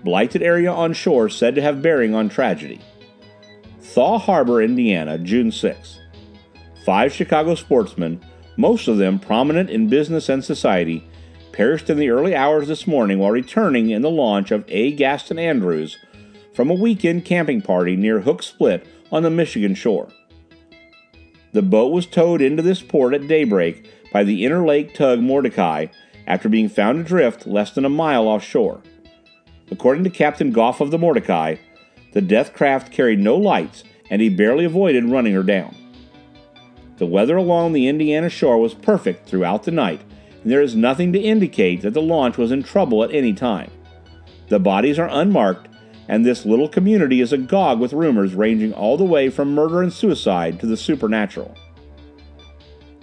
Blighted 0.05 0.43
area 0.43 0.71
on 0.71 0.93
shore 0.93 1.29
said 1.29 1.55
to 1.55 1.63
have 1.63 1.81
bearing 1.81 2.13
on 2.13 2.29
tragedy. 2.29 2.79
Thaw 3.81 4.19
Harbor, 4.19 4.61
Indiana, 4.61 5.17
June 5.17 5.51
6. 5.51 5.99
Five 6.85 7.11
Chicago 7.11 7.55
sportsmen, 7.55 8.23
most 8.55 8.87
of 8.87 8.97
them 8.99 9.17
prominent 9.17 9.71
in 9.71 9.89
business 9.89 10.29
and 10.29 10.45
society, 10.45 11.03
perished 11.51 11.89
in 11.89 11.97
the 11.97 12.11
early 12.11 12.35
hours 12.35 12.67
this 12.67 12.85
morning 12.85 13.17
while 13.17 13.31
returning 13.31 13.89
in 13.89 14.03
the 14.03 14.11
launch 14.11 14.51
of 14.51 14.63
A. 14.67 14.91
Gaston 14.91 15.39
Andrews 15.39 15.97
from 16.53 16.69
a 16.69 16.75
weekend 16.75 17.25
camping 17.25 17.63
party 17.63 17.95
near 17.95 18.19
Hook 18.19 18.43
Split 18.43 18.85
on 19.11 19.23
the 19.23 19.31
Michigan 19.31 19.73
shore. 19.73 20.09
The 21.53 21.63
boat 21.63 21.91
was 21.91 22.05
towed 22.05 22.43
into 22.43 22.61
this 22.61 22.83
port 22.83 23.15
at 23.15 23.27
daybreak 23.27 23.89
by 24.13 24.23
the 24.23 24.43
Interlake 24.43 24.93
tug 24.93 25.19
Mordecai 25.19 25.87
after 26.27 26.47
being 26.47 26.69
found 26.69 26.99
adrift 26.99 27.47
less 27.47 27.71
than 27.71 27.85
a 27.85 27.89
mile 27.89 28.27
offshore. 28.27 28.83
According 29.71 30.03
to 30.03 30.09
Captain 30.09 30.51
Goff 30.51 30.81
of 30.81 30.91
the 30.91 30.97
Mordecai, 30.97 31.55
the 32.13 32.21
death 32.21 32.53
craft 32.53 32.91
carried 32.91 33.19
no 33.19 33.35
lights 33.35 33.83
and 34.09 34.21
he 34.21 34.29
barely 34.29 34.65
avoided 34.65 35.05
running 35.05 35.33
her 35.33 35.43
down. 35.43 35.75
The 36.97 37.05
weather 37.05 37.35
along 37.35 37.73
the 37.73 37.87
Indiana 37.87 38.29
shore 38.29 38.57
was 38.57 38.73
perfect 38.73 39.27
throughout 39.27 39.63
the 39.63 39.71
night, 39.71 40.01
and 40.43 40.51
there 40.51 40.61
is 40.61 40.75
nothing 40.75 41.11
to 41.13 41.19
indicate 41.19 41.81
that 41.81 41.93
the 41.93 42.01
launch 42.01 42.37
was 42.37 42.51
in 42.51 42.63
trouble 42.63 43.03
at 43.03 43.13
any 43.13 43.33
time. 43.33 43.71
The 44.47 44.59
bodies 44.59 44.99
are 44.99 45.09
unmarked 45.11 45.67
and 46.07 46.25
this 46.25 46.45
little 46.45 46.69
community 46.69 47.21
is 47.21 47.33
agog 47.33 47.79
with 47.79 47.93
rumors 47.93 48.35
ranging 48.35 48.73
all 48.73 48.97
the 48.97 49.03
way 49.03 49.29
from 49.29 49.53
murder 49.53 49.81
and 49.81 49.91
suicide 49.91 50.59
to 50.59 50.67
the 50.67 50.77
supernatural. 50.77 51.55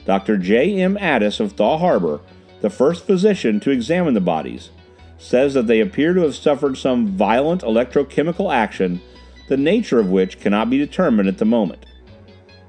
Dr. 0.04 0.36
J. 0.36 0.80
M. 0.80 0.96
Addis 0.98 1.40
of 1.40 1.52
Thaw 1.52 1.78
Harbor, 1.78 2.20
the 2.60 2.70
first 2.70 3.04
physician 3.04 3.60
to 3.60 3.70
examine 3.70 4.14
the 4.14 4.20
bodies, 4.20 4.70
says 5.22 5.54
that 5.54 5.68
they 5.68 5.80
appear 5.80 6.12
to 6.12 6.22
have 6.22 6.34
suffered 6.34 6.76
some 6.76 7.06
violent 7.06 7.62
electrochemical 7.62 8.52
action, 8.52 9.00
the 9.48 9.56
nature 9.56 10.00
of 10.00 10.10
which 10.10 10.40
cannot 10.40 10.68
be 10.68 10.78
determined 10.78 11.28
at 11.28 11.38
the 11.38 11.44
moment. 11.44 11.86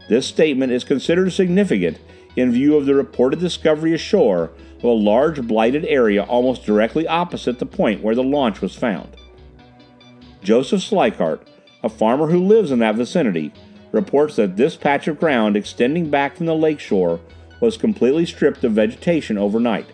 This 0.07 0.27
statement 0.27 0.71
is 0.71 0.83
considered 0.83 1.33
significant 1.33 1.99
in 2.35 2.51
view 2.51 2.77
of 2.77 2.85
the 2.85 2.93
reported 2.95 3.39
discovery 3.39 3.93
ashore 3.93 4.51
of 4.77 4.83
a 4.83 4.87
large 4.87 5.41
blighted 5.47 5.85
area 5.85 6.23
almost 6.23 6.65
directly 6.65 7.07
opposite 7.07 7.57
the 7.57 7.65
point 7.65 8.03
where 8.03 8.15
the 8.15 8.23
launch 8.23 8.61
was 8.61 8.75
found. 8.75 9.15
Joseph 10.43 10.81
Sleichart, 10.81 11.41
a 11.83 11.89
farmer 11.89 12.27
who 12.27 12.45
lives 12.45 12.69
in 12.69 12.79
that 12.79 12.95
vicinity, 12.95 13.51
reports 13.91 14.35
that 14.35 14.57
this 14.57 14.75
patch 14.75 15.07
of 15.07 15.19
ground 15.19 15.55
extending 15.55 16.09
back 16.09 16.35
from 16.35 16.45
the 16.45 16.55
lake 16.55 16.79
shore 16.79 17.19
was 17.61 17.77
completely 17.77 18.25
stripped 18.25 18.63
of 18.63 18.73
vegetation 18.73 19.37
overnight. 19.37 19.85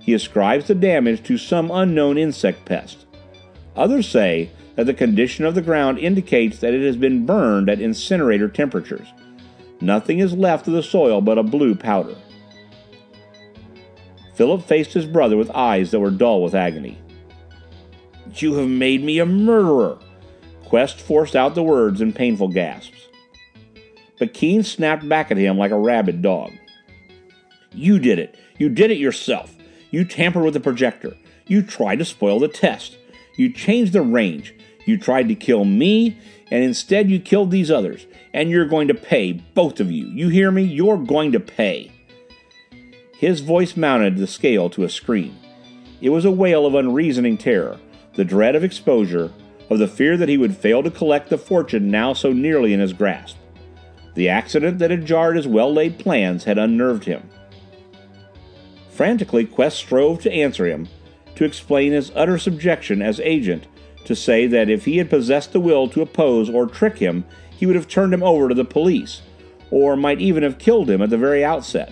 He 0.00 0.14
ascribes 0.14 0.66
the 0.66 0.74
damage 0.74 1.22
to 1.24 1.38
some 1.38 1.70
unknown 1.70 2.18
insect 2.18 2.64
pest. 2.64 3.06
Others 3.76 4.08
say 4.08 4.50
that 4.74 4.84
the 4.84 4.94
condition 4.94 5.44
of 5.44 5.54
the 5.54 5.62
ground 5.62 5.98
indicates 5.98 6.58
that 6.58 6.74
it 6.74 6.84
has 6.84 6.96
been 6.96 7.26
burned 7.26 7.68
at 7.68 7.80
incinerator 7.80 8.48
temperatures. 8.48 9.08
Nothing 9.80 10.18
is 10.18 10.32
left 10.32 10.66
of 10.66 10.74
the 10.74 10.82
soil 10.82 11.20
but 11.20 11.38
a 11.38 11.42
blue 11.42 11.74
powder. 11.74 12.16
Philip 14.34 14.62
faced 14.64 14.94
his 14.94 15.06
brother 15.06 15.36
with 15.36 15.50
eyes 15.50 15.90
that 15.90 16.00
were 16.00 16.10
dull 16.10 16.42
with 16.42 16.54
agony. 16.54 16.98
You 18.36 18.54
have 18.54 18.68
made 18.68 19.04
me 19.04 19.18
a 19.18 19.26
murderer. 19.26 19.98
Quest 20.64 21.00
forced 21.00 21.36
out 21.36 21.54
the 21.54 21.62
words 21.62 22.00
in 22.00 22.12
painful 22.12 22.48
gasps. 22.48 23.08
But 24.18 24.34
Keene 24.34 24.62
snapped 24.62 25.08
back 25.08 25.30
at 25.30 25.36
him 25.36 25.58
like 25.58 25.72
a 25.72 25.78
rabid 25.78 26.22
dog. 26.22 26.52
You 27.72 27.98
did 27.98 28.18
it. 28.18 28.36
You 28.58 28.68
did 28.68 28.90
it 28.90 28.98
yourself. 28.98 29.54
You 29.90 30.04
tampered 30.04 30.44
with 30.44 30.54
the 30.54 30.60
projector. 30.60 31.16
You 31.46 31.62
tried 31.62 31.98
to 31.98 32.04
spoil 32.04 32.38
the 32.38 32.48
test. 32.48 32.96
You 33.36 33.52
changed 33.52 33.92
the 33.92 34.02
range. 34.02 34.54
You 34.86 34.98
tried 34.98 35.28
to 35.28 35.34
kill 35.34 35.64
me, 35.64 36.18
and 36.50 36.64
instead 36.64 37.10
you 37.10 37.20
killed 37.20 37.50
these 37.50 37.70
others. 37.70 38.06
And 38.32 38.50
you're 38.50 38.66
going 38.66 38.88
to 38.88 38.94
pay, 38.94 39.32
both 39.32 39.80
of 39.80 39.90
you. 39.90 40.06
You 40.06 40.28
hear 40.28 40.50
me? 40.50 40.62
You're 40.62 40.98
going 40.98 41.32
to 41.32 41.40
pay. 41.40 41.92
His 43.18 43.40
voice 43.40 43.76
mounted 43.76 44.16
the 44.16 44.26
scale 44.26 44.70
to 44.70 44.84
a 44.84 44.88
scream. 44.88 45.36
It 46.00 46.10
was 46.10 46.24
a 46.24 46.30
wail 46.30 46.64
of 46.66 46.74
unreasoning 46.74 47.36
terror 47.36 47.78
the 48.14 48.24
dread 48.24 48.56
of 48.56 48.64
exposure, 48.64 49.32
of 49.70 49.78
the 49.78 49.86
fear 49.86 50.16
that 50.16 50.28
he 50.28 50.36
would 50.36 50.56
fail 50.56 50.82
to 50.82 50.90
collect 50.90 51.30
the 51.30 51.38
fortune 51.38 51.90
now 51.90 52.12
so 52.12 52.32
nearly 52.32 52.72
in 52.72 52.80
his 52.80 52.92
grasp. 52.92 53.36
The 54.14 54.28
accident 54.28 54.78
that 54.80 54.90
had 54.90 55.06
jarred 55.06 55.36
his 55.36 55.46
well 55.46 55.72
laid 55.72 55.98
plans 55.98 56.44
had 56.44 56.58
unnerved 56.58 57.04
him. 57.04 57.30
Frantically, 59.00 59.46
Quest 59.46 59.78
strove 59.78 60.20
to 60.20 60.30
answer 60.30 60.66
him, 60.66 60.86
to 61.34 61.46
explain 61.46 61.92
his 61.92 62.12
utter 62.14 62.36
subjection 62.36 63.00
as 63.00 63.18
agent, 63.20 63.66
to 64.04 64.14
say 64.14 64.46
that 64.46 64.68
if 64.68 64.84
he 64.84 64.98
had 64.98 65.08
possessed 65.08 65.54
the 65.54 65.58
will 65.58 65.88
to 65.88 66.02
oppose 66.02 66.50
or 66.50 66.66
trick 66.66 66.98
him, 66.98 67.24
he 67.48 67.64
would 67.64 67.76
have 67.76 67.88
turned 67.88 68.12
him 68.12 68.22
over 68.22 68.50
to 68.50 68.54
the 68.54 68.62
police, 68.62 69.22
or 69.70 69.96
might 69.96 70.20
even 70.20 70.42
have 70.42 70.58
killed 70.58 70.90
him 70.90 71.00
at 71.00 71.08
the 71.08 71.16
very 71.16 71.42
outset. 71.42 71.90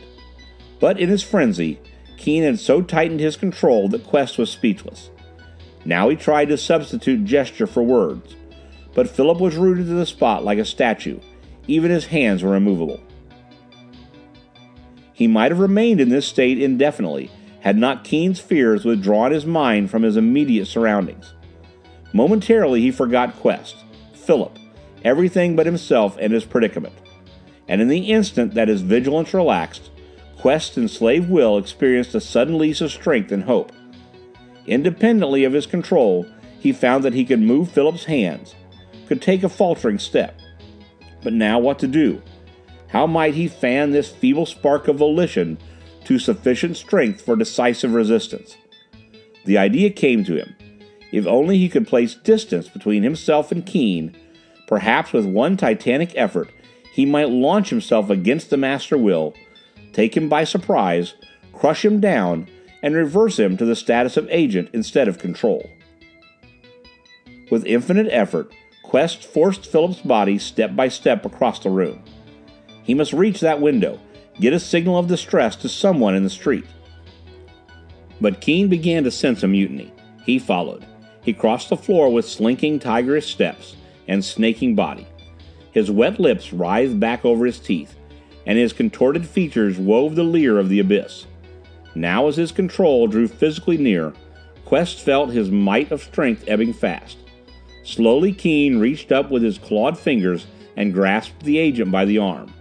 But 0.80 1.00
in 1.00 1.08
his 1.08 1.22
frenzy, 1.22 1.80
Keene 2.18 2.42
had 2.42 2.60
so 2.60 2.82
tightened 2.82 3.20
his 3.20 3.38
control 3.38 3.88
that 3.88 4.06
Quest 4.06 4.36
was 4.36 4.50
speechless. 4.50 5.08
Now 5.86 6.10
he 6.10 6.14
tried 6.14 6.50
to 6.50 6.58
substitute 6.58 7.24
gesture 7.24 7.66
for 7.66 7.82
words, 7.82 8.36
but 8.92 9.08
Philip 9.08 9.40
was 9.40 9.56
rooted 9.56 9.86
to 9.86 9.94
the 9.94 10.04
spot 10.04 10.44
like 10.44 10.58
a 10.58 10.64
statue. 10.66 11.20
Even 11.66 11.90
his 11.90 12.04
hands 12.04 12.42
were 12.42 12.54
immovable. 12.54 13.00
He 15.18 15.26
might 15.26 15.50
have 15.50 15.58
remained 15.58 16.00
in 16.00 16.10
this 16.10 16.28
state 16.28 16.62
indefinitely 16.62 17.28
had 17.62 17.76
not 17.76 18.04
Keene's 18.04 18.38
fears 18.38 18.84
withdrawn 18.84 19.32
his 19.32 19.44
mind 19.44 19.90
from 19.90 20.04
his 20.04 20.16
immediate 20.16 20.66
surroundings. 20.66 21.34
Momentarily 22.12 22.80
he 22.80 22.92
forgot 22.92 23.34
Quest, 23.40 23.84
Philip, 24.14 24.56
everything 25.04 25.56
but 25.56 25.66
himself 25.66 26.16
and 26.20 26.32
his 26.32 26.44
predicament. 26.44 26.94
And 27.66 27.80
in 27.80 27.88
the 27.88 28.12
instant 28.12 28.54
that 28.54 28.68
his 28.68 28.82
vigilance 28.82 29.34
relaxed, 29.34 29.90
Quest's 30.38 30.78
enslaved 30.78 31.28
will 31.28 31.58
experienced 31.58 32.14
a 32.14 32.20
sudden 32.20 32.56
lease 32.56 32.80
of 32.80 32.92
strength 32.92 33.32
and 33.32 33.42
hope. 33.42 33.72
Independently 34.68 35.42
of 35.42 35.52
his 35.52 35.66
control, 35.66 36.28
he 36.60 36.72
found 36.72 37.02
that 37.02 37.14
he 37.14 37.24
could 37.24 37.40
move 37.40 37.72
Philip's 37.72 38.04
hands, 38.04 38.54
could 39.08 39.20
take 39.20 39.42
a 39.42 39.48
faltering 39.48 39.98
step. 39.98 40.38
But 41.24 41.32
now 41.32 41.58
what 41.58 41.80
to 41.80 41.88
do? 41.88 42.22
How 42.88 43.06
might 43.06 43.34
he 43.34 43.48
fan 43.48 43.90
this 43.90 44.10
feeble 44.10 44.46
spark 44.46 44.88
of 44.88 44.96
volition 44.96 45.58
to 46.04 46.18
sufficient 46.18 46.76
strength 46.76 47.22
for 47.22 47.36
decisive 47.36 47.92
resistance? 47.92 48.56
The 49.44 49.58
idea 49.58 49.90
came 49.90 50.24
to 50.24 50.36
him. 50.36 50.56
If 51.12 51.26
only 51.26 51.58
he 51.58 51.68
could 51.68 51.86
place 51.86 52.14
distance 52.14 52.68
between 52.68 53.02
himself 53.02 53.52
and 53.52 53.64
Keene, 53.64 54.16
perhaps 54.66 55.12
with 55.12 55.24
one 55.24 55.56
titanic 55.56 56.12
effort 56.14 56.50
he 56.92 57.06
might 57.06 57.30
launch 57.30 57.70
himself 57.70 58.10
against 58.10 58.50
the 58.50 58.56
master 58.56 58.98
will, 58.98 59.34
take 59.92 60.16
him 60.16 60.28
by 60.28 60.44
surprise, 60.44 61.14
crush 61.52 61.84
him 61.84 62.00
down, 62.00 62.48
and 62.82 62.94
reverse 62.94 63.38
him 63.38 63.56
to 63.56 63.64
the 63.64 63.76
status 63.76 64.16
of 64.16 64.28
agent 64.30 64.68
instead 64.72 65.08
of 65.08 65.18
control. 65.18 65.68
With 67.50 67.64
infinite 67.66 68.08
effort, 68.10 68.52
Quest 68.82 69.24
forced 69.24 69.66
Philip's 69.66 70.00
body 70.00 70.38
step 70.38 70.74
by 70.74 70.88
step 70.88 71.24
across 71.24 71.60
the 71.60 71.70
room. 71.70 72.02
He 72.88 72.94
must 72.94 73.12
reach 73.12 73.40
that 73.40 73.60
window, 73.60 74.00
get 74.40 74.54
a 74.54 74.58
signal 74.58 74.98
of 74.98 75.08
distress 75.08 75.56
to 75.56 75.68
someone 75.68 76.14
in 76.14 76.24
the 76.24 76.30
street. 76.30 76.64
But 78.18 78.40
Keene 78.40 78.68
began 78.68 79.04
to 79.04 79.10
sense 79.10 79.42
a 79.42 79.46
mutiny. 79.46 79.92
He 80.24 80.38
followed. 80.38 80.86
He 81.20 81.34
crossed 81.34 81.68
the 81.68 81.76
floor 81.76 82.10
with 82.10 82.26
slinking, 82.26 82.80
tigerish 82.80 83.30
steps 83.30 83.76
and 84.08 84.24
snaking 84.24 84.74
body. 84.74 85.06
His 85.72 85.90
wet 85.90 86.18
lips 86.18 86.54
writhed 86.54 86.98
back 86.98 87.26
over 87.26 87.44
his 87.44 87.60
teeth, 87.60 87.94
and 88.46 88.56
his 88.56 88.72
contorted 88.72 89.26
features 89.26 89.76
wove 89.78 90.14
the 90.14 90.24
leer 90.24 90.58
of 90.58 90.70
the 90.70 90.80
abyss. 90.80 91.26
Now, 91.94 92.26
as 92.26 92.36
his 92.36 92.52
control 92.52 93.06
drew 93.06 93.28
physically 93.28 93.76
near, 93.76 94.14
Quest 94.64 95.00
felt 95.00 95.28
his 95.28 95.50
might 95.50 95.92
of 95.92 96.02
strength 96.02 96.44
ebbing 96.48 96.72
fast. 96.72 97.18
Slowly, 97.84 98.32
Keene 98.32 98.78
reached 98.78 99.12
up 99.12 99.30
with 99.30 99.42
his 99.42 99.58
clawed 99.58 99.98
fingers 99.98 100.46
and 100.74 100.94
grasped 100.94 101.42
the 101.42 101.58
agent 101.58 101.90
by 101.90 102.06
the 102.06 102.16
arm. 102.16 102.54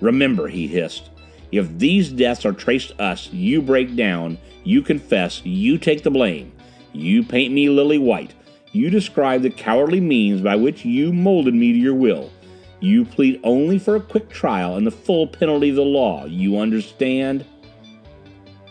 Remember, 0.00 0.48
he 0.48 0.66
hissed, 0.66 1.10
if 1.52 1.78
these 1.78 2.10
deaths 2.10 2.46
are 2.46 2.52
traced 2.52 2.90
to 2.90 3.02
us, 3.02 3.28
you 3.32 3.60
break 3.60 3.96
down, 3.96 4.38
you 4.62 4.82
confess, 4.82 5.42
you 5.44 5.78
take 5.78 6.02
the 6.02 6.10
blame. 6.10 6.52
You 6.92 7.22
paint 7.24 7.52
me 7.52 7.68
lily 7.68 7.98
white. 7.98 8.34
You 8.72 8.88
describe 8.90 9.42
the 9.42 9.50
cowardly 9.50 10.00
means 10.00 10.40
by 10.40 10.56
which 10.56 10.84
you 10.84 11.12
molded 11.12 11.54
me 11.54 11.72
to 11.72 11.78
your 11.78 11.94
will. 11.94 12.30
You 12.78 13.04
plead 13.04 13.40
only 13.42 13.78
for 13.78 13.96
a 13.96 14.00
quick 14.00 14.30
trial 14.30 14.76
and 14.76 14.86
the 14.86 14.92
full 14.92 15.26
penalty 15.26 15.70
of 15.70 15.76
the 15.76 15.82
law. 15.82 16.24
You 16.24 16.58
understand? 16.58 17.44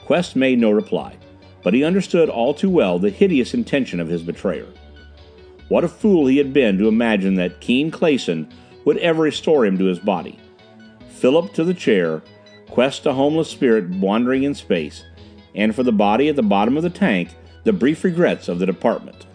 Quest 0.06 0.36
made 0.36 0.58
no 0.58 0.72
reply, 0.72 1.18
but 1.64 1.74
he 1.74 1.84
understood 1.84 2.30
all 2.30 2.54
too 2.54 2.70
well 2.70 2.98
the 2.98 3.10
hideous 3.10 3.54
intention 3.54 4.00
of 4.00 4.08
his 4.08 4.24
betrayer. 4.24 4.68
What 5.68 5.84
a 5.84 5.90
fool 5.90 6.26
he 6.26 6.38
had 6.38 6.54
been 6.54 6.78
to 6.80 6.88
imagine 6.88 7.36
that 7.36 7.60
Keene 7.60 7.92
Clayson 7.92 8.52
would 8.86 8.98
ever 8.98 9.22
restore 9.22 9.66
him 9.66 9.78
to 9.78 9.86
his 9.86 10.00
body. 10.00 10.40
Philip 11.20 11.54
to 11.54 11.66
the 11.66 11.74
chair, 11.74 12.22
Quest 12.70 13.06
a 13.06 13.14
homeless 13.14 13.50
spirit 13.50 13.90
wandering 13.90 14.44
in 14.44 14.54
space, 14.54 15.04
and 15.54 15.76
for 15.76 15.84
the 15.84 15.92
body 15.92 16.30
at 16.30 16.36
the 16.36 16.44
bottom 16.44 16.78
of 16.78 16.84
the 16.84 16.90
tank, 16.90 17.30
the 17.66 17.74
brief 17.74 18.04
regrets 18.04 18.48
of 18.48 18.60
the 18.60 18.66
department. 18.66 19.26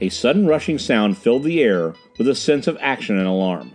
A 0.00 0.08
sudden 0.08 0.46
rushing 0.46 0.78
sound 0.78 1.18
filled 1.18 1.42
the 1.42 1.60
air 1.60 1.94
with 2.16 2.28
a 2.28 2.34
sense 2.34 2.66
of 2.66 2.78
action 2.80 3.18
and 3.18 3.26
alarm. 3.26 3.74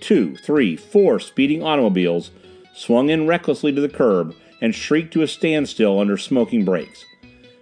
Two, 0.00 0.36
three, 0.36 0.74
four 0.74 1.20
speeding 1.20 1.62
automobiles 1.62 2.30
swung 2.74 3.10
in 3.10 3.26
recklessly 3.26 3.72
to 3.72 3.80
the 3.80 3.88
curb 3.88 4.34
and 4.60 4.74
shrieked 4.74 5.12
to 5.12 5.22
a 5.22 5.28
standstill 5.28 6.00
under 6.00 6.16
smoking 6.16 6.64
brakes. 6.64 7.04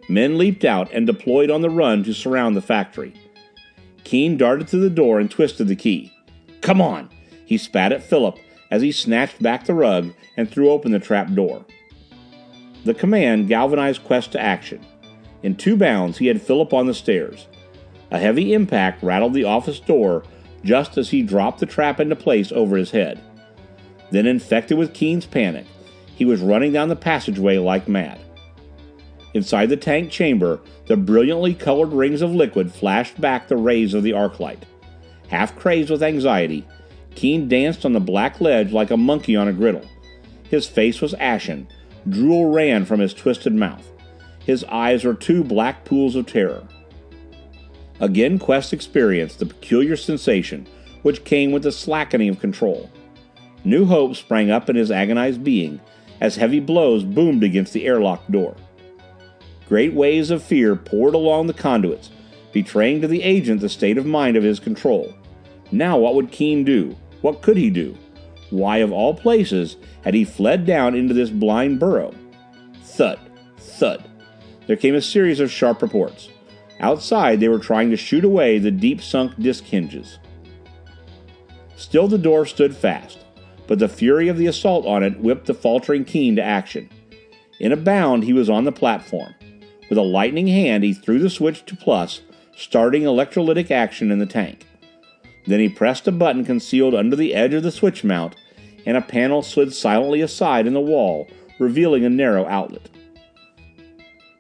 Men 0.09 0.39
leaped 0.39 0.65
out 0.65 0.91
and 0.93 1.07
deployed 1.07 1.51
on 1.51 1.61
the 1.61 1.71
run 1.71 2.05
to 2.05 2.15
surround 2.15 2.57
the 2.57 2.63
factory. 2.63 3.13
Keene 4.05 4.37
darted 4.37 4.69
to 4.69 4.79
the 4.79 4.89
door 4.89 5.19
and 5.19 5.31
twisted 5.31 5.67
the 5.67 5.77
key. 5.77 6.13
Come 6.61 6.81
on! 6.81 7.11
He 7.45 7.59
spat 7.59 7.93
at 7.93 8.03
Philip 8.03 8.39
as 8.71 8.83
he 8.83 8.93
snatched 8.93 9.43
back 9.43 9.65
the 9.65 9.75
rug 9.75 10.13
and 10.37 10.51
threw 10.51 10.71
open 10.71 10.93
the 10.93 10.99
trap 10.99 11.33
door. 11.33 11.65
The 12.85 12.95
command 12.95 13.49
galvanized 13.49 14.05
Quest 14.05 14.33
to 14.33 14.41
action. 14.41 14.85
In 15.43 15.57
two 15.57 15.77
bounds, 15.77 16.19
he 16.19 16.27
had 16.27 16.43
Philip 16.43 16.73
on 16.73 16.87
the 16.87 16.95
stairs. 16.95 17.47
A 18.11 18.19
heavy 18.19 18.53
impact 18.53 19.03
rattled 19.03 19.35
the 19.35 19.45
office 19.45 19.81
door 19.81 20.25
just 20.65 20.97
as 20.97 21.11
he 21.11 21.23
dropped 21.23 21.61
the 21.61 21.67
trap 21.67 22.01
into 22.01 22.17
place 22.17 22.53
over 22.53 22.77
his 22.77 22.91
head. 22.91 23.21
Then, 24.11 24.27
infected 24.27 24.79
with 24.79 24.95
Keene's 24.95 25.27
panic, 25.27 25.67
he 26.15 26.25
was 26.25 26.41
running 26.41 26.73
down 26.73 26.89
the 26.89 26.97
passageway 26.97 27.59
like 27.59 27.89
mad. 27.89 28.21
Inside 29.35 29.67
the 29.67 29.77
tank 29.77 30.11
chamber, 30.11 30.61
the 30.87 30.97
brilliantly 30.97 31.55
colored 31.55 31.93
rings 31.93 32.23
of 32.23 32.35
liquid 32.35 32.73
flashed 32.73 33.21
back 33.21 33.49
the 33.49 33.57
rays 33.57 33.93
of 33.95 34.03
the 34.03 34.13
arc 34.13 34.41
light. 34.41 34.65
Half 35.29 35.57
crazed 35.57 35.91
with 35.91 36.03
anxiety, 36.03 36.67
Keene 37.17 37.49
danced 37.49 37.85
on 37.85 37.93
the 37.93 38.01
black 38.01 38.41
ledge 38.41 38.73
like 38.73 38.91
a 38.91 38.97
monkey 38.97 39.35
on 39.35 39.49
a 39.49 39.53
griddle. 39.53 39.87
His 40.49 40.67
face 40.67 41.01
was 41.01 41.15
ashen, 41.15 41.67
drool 42.09 42.53
ran 42.53 42.85
from 42.85 43.01
his 43.01 43.15
twisted 43.15 43.55
mouth. 43.55 43.91
His 44.45 44.63
eyes 44.65 45.05
were 45.05 45.15
two 45.15 45.43
black 45.43 45.85
pools 45.85 46.15
of 46.15 46.27
terror. 46.27 46.69
Again 47.99 48.39
Quest 48.39 48.73
experienced 48.73 49.39
the 49.39 49.47
peculiar 49.47 49.97
sensation 49.97 50.69
which 51.03 51.25
came 51.25 51.53
with 51.53 51.63
the 51.63 51.73
slackening 51.73 52.29
of 52.29 52.41
control. 52.41 52.91
New 53.65 53.87
hope 53.87 54.15
sprang 54.15 54.51
up 54.51 54.69
in 54.69 54.77
his 54.77 54.91
agonized 54.91 55.43
being 55.43 55.81
as 56.21 56.37
heavy 56.37 56.61
blows 56.61 57.05
boomed 57.05 57.43
against 57.43 57.73
the 57.73 57.87
airlock 57.87 58.27
door. 58.29 58.57
Great 59.69 59.95
waves 59.95 60.31
of 60.31 60.43
fear 60.43 60.77
poured 60.77 61.15
along 61.15 61.47
the 61.47 61.55
conduits, 61.55 62.11
betraying 62.53 63.01
to 63.01 63.09
the 63.09 63.23
agent 63.23 63.61
the 63.61 63.69
state 63.69 63.99
of 63.99 64.07
mind 64.07 64.37
of 64.37 64.43
his 64.43 64.61
control. 64.61 65.13
Now 65.73 65.99
what 65.99 66.15
would 66.15 66.31
Keene 66.31 66.65
do? 66.65 66.97
What 67.27 67.43
could 67.43 67.57
he 67.57 67.71
do? 67.71 67.99
Why, 68.51 68.77
of 68.77 68.93
all 68.93 69.13
places, 69.13 69.79
had 70.05 70.15
he 70.15 70.25
fled 70.25 70.65
down 70.65 70.95
into 70.95 71.13
this 71.13 71.29
blind 71.29 71.81
burrow? 71.81 72.15
Thud, 72.85 73.19
thud. 73.59 74.09
There 74.69 74.77
came 74.77 74.95
a 74.95 75.03
series 75.03 75.41
of 75.41 75.51
sharp 75.51 75.83
reports. 75.83 76.29
Outside, 76.79 77.41
they 77.41 77.49
were 77.49 77.59
trying 77.59 77.91
to 77.91 77.97
shoot 77.97 78.25
away 78.25 78.61
the 78.61 78.71
deep 78.71 79.03
sunk 79.03 79.37
disc 79.41 79.65
hinges. 79.65 80.21
Still, 81.75 82.07
the 82.07 82.17
door 82.17 82.47
stood 82.47 82.77
fast, 82.77 83.25
but 83.67 83.81
the 83.81 83.89
fury 83.89 84.29
of 84.29 84.39
the 84.39 84.47
assault 84.47 84.87
on 84.87 85.03
it 85.03 85.19
whipped 85.19 85.47
the 85.47 85.55
faltering 85.55 86.05
Keene 86.05 86.37
to 86.37 86.45
action. 86.45 86.89
In 87.59 87.73
a 87.73 87.77
bound, 87.77 88.23
he 88.23 88.33
was 88.33 88.49
on 88.49 88.63
the 88.63 88.71
platform. 88.71 89.35
With 89.89 89.99
a 89.99 90.03
lightning 90.03 90.47
hand, 90.47 90.85
he 90.85 90.95
threw 90.95 91.19
the 91.19 91.29
switch 91.29 91.65
to 91.65 91.75
plus, 91.75 92.21
starting 92.55 93.03
electrolytic 93.03 93.73
action 93.73 94.13
in 94.13 94.21
the 94.21 94.27
tank. 94.27 94.66
Then 95.47 95.61
he 95.61 95.69
pressed 95.69 96.09
a 96.09 96.13
button 96.13 96.45
concealed 96.45 96.95
under 96.95 97.17
the 97.17 97.35
edge 97.35 97.55
of 97.55 97.63
the 97.63 97.71
switch 97.71 98.03
mount, 98.03 98.35
and 98.85 98.97
a 98.97 99.03
panel 99.03 99.43
slid 99.43 99.73
silently 99.73 100.21
aside 100.21 100.67
in 100.67 100.75
the 100.75 100.81
wall, 100.81 101.29
revealing 101.59 102.05
a 102.05 102.11
narrow 102.11 102.47
outlet. 102.47 102.89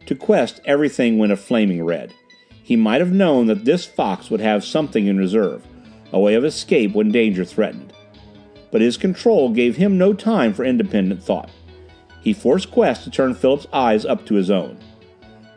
To 0.06 0.14
Quest, 0.14 0.60
everything 0.64 1.18
went 1.18 1.32
a 1.32 1.36
flaming 1.36 1.84
red. 1.84 2.14
He 2.62 2.76
might 2.76 3.00
have 3.00 3.12
known 3.12 3.46
that 3.46 3.64
this 3.64 3.84
fox 3.84 4.30
would 4.30 4.40
have 4.40 4.64
something 4.64 5.06
in 5.06 5.18
reserve, 5.18 5.64
a 6.12 6.20
way 6.20 6.34
of 6.34 6.44
escape 6.44 6.92
when 6.92 7.12
danger 7.12 7.44
threatened. 7.44 7.92
But 8.70 8.80
his 8.80 8.96
control 8.96 9.50
gave 9.50 9.76
him 9.76 9.98
no 9.98 10.12
time 10.12 10.52
for 10.52 10.64
independent 10.64 11.22
thought. 11.22 11.50
He 12.20 12.32
forced 12.32 12.72
Quest 12.72 13.04
to 13.04 13.10
turn 13.10 13.34
Philip's 13.34 13.68
eyes 13.72 14.04
up 14.04 14.26
to 14.26 14.34
his 14.34 14.50
own. 14.50 14.78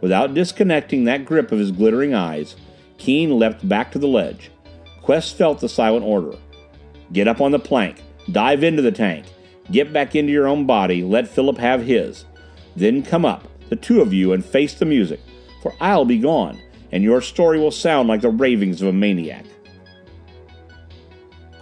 Without 0.02 0.34
disconnecting 0.34 1.04
that 1.04 1.26
grip 1.26 1.52
of 1.52 1.60
his 1.60 1.72
glittering 1.72 2.14
eyes, 2.14 2.56
Keene 2.98 3.38
leapt 3.40 3.68
back 3.68 3.92
to 3.92 4.00
the 4.00 4.08
ledge. 4.08 4.52
Quest 5.10 5.38
felt 5.38 5.60
the 5.60 5.68
silent 5.68 6.06
order. 6.06 6.38
Get 7.12 7.28
up 7.28 7.42
on 7.42 7.50
the 7.50 7.58
plank. 7.58 8.04
Dive 8.32 8.64
into 8.64 8.84
the 8.84 8.92
tank. 8.92 9.26
Get 9.72 9.92
back 9.92 10.16
into 10.16 10.32
your 10.32 10.48
own 10.48 10.68
body. 10.68 11.02
Let 11.02 11.28
Philip 11.28 11.58
have 11.58 11.82
his. 11.82 12.26
Then 12.76 13.02
come 13.02 13.26
up, 13.26 13.48
the 13.70 13.76
two 13.76 14.02
of 14.02 14.14
you, 14.14 14.34
and 14.34 14.46
face 14.46 14.76
the 14.76 14.86
music. 14.86 15.20
For 15.64 15.74
I'll 15.82 16.06
be 16.06 16.20
gone, 16.20 16.62
and 16.92 17.04
your 17.04 17.22
story 17.22 17.58
will 17.58 17.72
sound 17.72 18.08
like 18.08 18.22
the 18.22 18.30
ravings 18.30 18.84
of 18.84 18.90
a 18.90 18.94
maniac. 18.94 19.46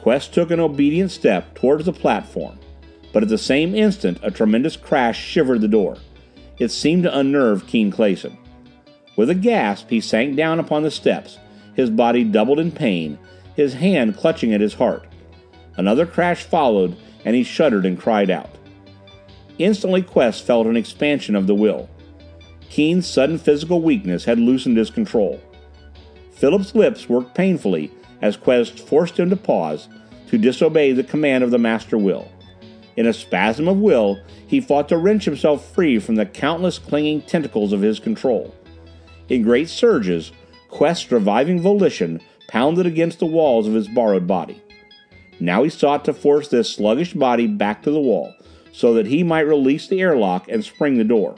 Quest 0.01 0.33
took 0.33 0.51
an 0.51 0.59
obedient 0.59 1.11
step 1.11 1.55
towards 1.55 1.85
the 1.85 1.93
platform, 1.93 2.59
but 3.13 3.23
at 3.23 3.29
the 3.29 3.37
same 3.37 3.73
instant 3.73 4.19
a 4.23 4.29
tremendous 4.29 4.75
crash 4.75 5.23
shivered 5.23 5.61
the 5.61 5.69
door. 5.69 5.95
It 6.59 6.71
seemed 6.71 7.03
to 7.03 7.17
unnerve 7.17 7.65
Keene 7.65 7.93
Clayson. 7.93 8.35
With 9.15 9.29
a 9.29 9.35
gasp, 9.35 9.89
he 9.89 10.01
sank 10.01 10.35
down 10.35 10.59
upon 10.59 10.83
the 10.83 10.91
steps, 10.91 11.37
his 11.75 11.89
body 11.89 12.25
doubled 12.25 12.59
in 12.59 12.73
pain, 12.73 13.17
his 13.57 13.73
hand 13.73 14.15
clutching 14.15 14.53
at 14.53 14.61
his 14.61 14.75
heart. 14.75 15.05
Another 15.75 16.05
crash 16.05 16.43
followed, 16.43 16.95
and 17.25 17.35
he 17.35 17.43
shuddered 17.43 17.85
and 17.85 17.99
cried 17.99 18.29
out. 18.29 18.51
Instantly, 19.57 20.03
Quest 20.03 20.45
felt 20.45 20.67
an 20.67 20.77
expansion 20.77 21.35
of 21.35 21.47
the 21.47 21.55
will. 21.55 21.89
Keene's 22.69 23.07
sudden 23.07 23.39
physical 23.39 23.81
weakness 23.81 24.25
had 24.25 24.37
loosened 24.37 24.77
his 24.77 24.91
control. 24.91 25.41
Philip's 26.31 26.75
lips 26.75 27.09
worked 27.09 27.33
painfully 27.33 27.91
as 28.21 28.37
Quest 28.37 28.79
forced 28.79 29.19
him 29.19 29.31
to 29.31 29.35
pause, 29.35 29.89
to 30.27 30.37
disobey 30.37 30.91
the 30.91 31.03
command 31.03 31.43
of 31.43 31.49
the 31.49 31.57
Master 31.57 31.97
Will. 31.97 32.31
In 32.95 33.07
a 33.07 33.13
spasm 33.13 33.67
of 33.67 33.77
will, 33.77 34.19
he 34.45 34.61
fought 34.61 34.89
to 34.89 34.97
wrench 34.97 35.25
himself 35.25 35.73
free 35.73 35.97
from 35.97 36.15
the 36.15 36.25
countless 36.25 36.77
clinging 36.77 37.23
tentacles 37.23 37.73
of 37.73 37.81
his 37.81 37.99
control. 37.99 38.53
In 39.29 39.41
great 39.41 39.69
surges, 39.69 40.31
Quest's 40.69 41.11
reviving 41.11 41.61
volition 41.61 42.21
pounded 42.47 42.85
against 42.85 43.19
the 43.19 43.25
walls 43.25 43.67
of 43.67 43.73
his 43.73 43.87
borrowed 43.87 44.27
body. 44.27 44.61
Now 45.39 45.63
he 45.63 45.69
sought 45.69 46.05
to 46.05 46.13
force 46.13 46.47
this 46.47 46.73
sluggish 46.73 47.13
body 47.13 47.47
back 47.47 47.83
to 47.83 47.91
the 47.91 47.99
wall, 47.99 48.33
so 48.71 48.93
that 48.93 49.07
he 49.07 49.23
might 49.23 49.41
release 49.41 49.87
the 49.87 50.01
airlock 50.01 50.47
and 50.49 50.63
spring 50.63 50.97
the 50.97 51.03
door. 51.03 51.35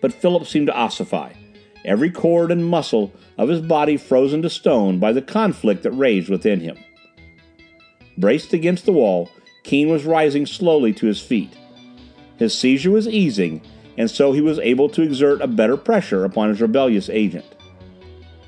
But 0.00 0.12
Philip 0.12 0.46
seemed 0.46 0.68
to 0.68 0.76
ossify, 0.76 1.32
every 1.84 2.10
cord 2.10 2.50
and 2.50 2.64
muscle 2.64 3.12
of 3.38 3.48
his 3.48 3.60
body 3.60 3.96
frozen 3.96 4.42
to 4.42 4.50
stone 4.50 4.98
by 4.98 5.12
the 5.12 5.22
conflict 5.22 5.82
that 5.82 5.92
raged 5.92 6.28
within 6.28 6.60
him. 6.60 6.76
Braced 8.18 8.52
against 8.52 8.86
the 8.86 8.92
wall, 8.92 9.30
Keene 9.62 9.88
was 9.88 10.04
rising 10.04 10.46
slowly 10.46 10.92
to 10.94 11.06
his 11.06 11.20
feet. 11.20 11.56
His 12.38 12.56
seizure 12.56 12.90
was 12.90 13.08
easing, 13.08 13.62
and 13.98 14.10
so 14.10 14.32
he 14.32 14.40
was 14.40 14.58
able 14.60 14.88
to 14.90 15.02
exert 15.02 15.40
a 15.40 15.46
better 15.46 15.76
pressure 15.76 16.24
upon 16.24 16.48
his 16.48 16.60
rebellious 16.60 17.08
agent. 17.08 17.44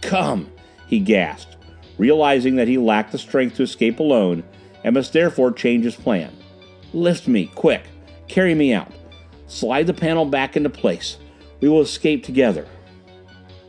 Come, 0.01 0.51
he 0.87 1.01
gasped, 1.01 1.57
realizing 1.99 2.57
that 2.57 2.69
he 2.69 2.79
lacked 2.79 3.13
the 3.13 3.19
strength 3.19 3.57
to 3.57 3.63
escape 3.63 4.01
alone 4.01 4.45
and 4.85 4.95
must 4.95 5.13
therefore 5.13 5.53
change 5.53 5.85
his 5.85 5.97
plan. 5.97 6.35
Lift 6.95 7.29
me, 7.29 7.51
quick. 7.55 7.83
Carry 8.29 8.55
me 8.55 8.73
out. 8.73 8.93
Slide 9.47 9.87
the 9.87 9.95
panel 9.95 10.25
back 10.25 10.57
into 10.57 10.71
place. 10.71 11.19
We 11.61 11.69
will 11.69 11.81
escape 11.81 12.25
together. 12.25 12.67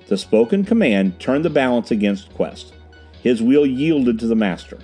The 0.08 0.18
spoken 0.18 0.64
command 0.64 1.20
turned 1.20 1.46
the 1.46 1.50
balance 1.50 1.92
against 1.92 2.34
Quest. 2.34 2.74
His 3.22 3.42
will 3.42 3.66
yielded 3.66 4.20
to 4.20 4.28
the 4.28 4.36
master. 4.36 4.80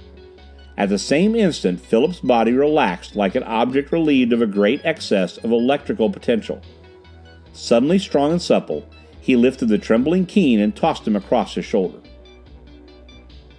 At 0.77 0.89
the 0.89 0.99
same 0.99 1.35
instant, 1.35 1.79
Philip's 1.79 2.19
body 2.19 2.51
relaxed 2.51 3.15
like 3.15 3.35
an 3.35 3.43
object 3.43 3.91
relieved 3.91 4.33
of 4.33 4.41
a 4.41 4.47
great 4.47 4.81
excess 4.83 5.37
of 5.37 5.51
electrical 5.51 6.09
potential. 6.09 6.61
Suddenly 7.53 7.99
strong 7.99 8.31
and 8.33 8.41
supple, 8.41 8.85
he 9.21 9.35
lifted 9.35 9.69
the 9.69 9.77
trembling 9.77 10.25
Keene 10.25 10.59
and 10.59 10.75
tossed 10.75 11.07
him 11.07 11.15
across 11.15 11.55
his 11.55 11.65
shoulder. 11.65 11.99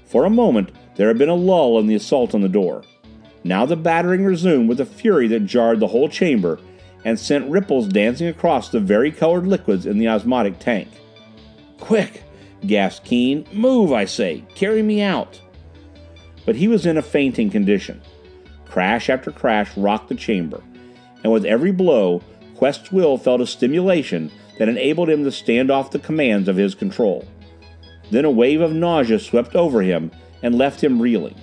For 0.07 0.25
a 0.25 0.31
moment, 0.31 0.71
there 0.95 1.09
had 1.09 1.19
been 1.19 1.29
a 1.29 1.35
lull 1.35 1.79
in 1.79 1.87
the 1.87 1.95
assault 1.95 2.35
on 2.35 2.41
the 2.41 2.49
door. 2.49 2.83
Now 3.45 3.67
the 3.67 3.77
battering 3.77 4.25
resumed 4.25 4.69
with 4.69 4.81
a 4.81 4.87
fury 4.87 5.29
that 5.29 5.47
jarred 5.47 5.81
the 5.81 5.89
whole 5.89 6.09
chamber 6.09 6.59
and 7.05 7.19
sent 7.19 7.51
ripples 7.51 7.87
dancing 7.89 8.27
across 8.27 8.69
the 8.69 8.81
vari-colored 8.81 9.47
liquids 9.47 9.87
in 9.87 9.99
the 9.99 10.09
osmotic 10.09 10.59
tank. 10.59 10.89
Quick! 11.79 12.25
gasped 12.67 13.07
Keene. 13.07 13.47
Move, 13.53 13.93
I 13.93 14.05
say! 14.07 14.45
Carry 14.55 14.83
me 14.83 15.03
out! 15.03 15.41
But 16.45 16.57
he 16.57 16.67
was 16.67 16.87
in 16.87 16.97
a 16.97 17.03
fainting 17.03 17.51
condition. 17.51 18.01
Crash 18.65 19.09
after 19.09 19.31
crash 19.31 19.77
rocked 19.77 20.09
the 20.09 20.15
chamber, 20.15 20.63
and 21.23 21.33
with 21.33 21.45
every 21.45 21.73
blow, 21.73 22.23
Quest's 22.57 22.91
will 22.91 23.19
felt 23.19 23.41
a 23.41 23.47
stimulation 23.47 24.31
that 24.59 24.69
enabled 24.69 25.11
him 25.11 25.25
to 25.25 25.33
stand 25.33 25.71
off 25.71 25.91
the 25.91 25.99
commands 25.99 26.49
of 26.49 26.57
his 26.57 26.75
control. 26.75 27.27
Then 28.11 28.25
a 28.25 28.31
wave 28.31 28.61
of 28.61 28.73
nausea 28.73 29.19
swept 29.19 29.55
over 29.55 29.83
him 29.83 30.11
and 30.43 30.57
left 30.57 30.83
him 30.83 31.01
reeling. 31.01 31.35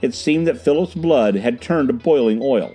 It 0.00 0.14
seemed 0.14 0.46
that 0.46 0.60
Philip's 0.60 0.94
blood 0.94 1.34
had 1.34 1.60
turned 1.60 1.88
to 1.88 1.94
boiling 1.94 2.40
oil. 2.42 2.72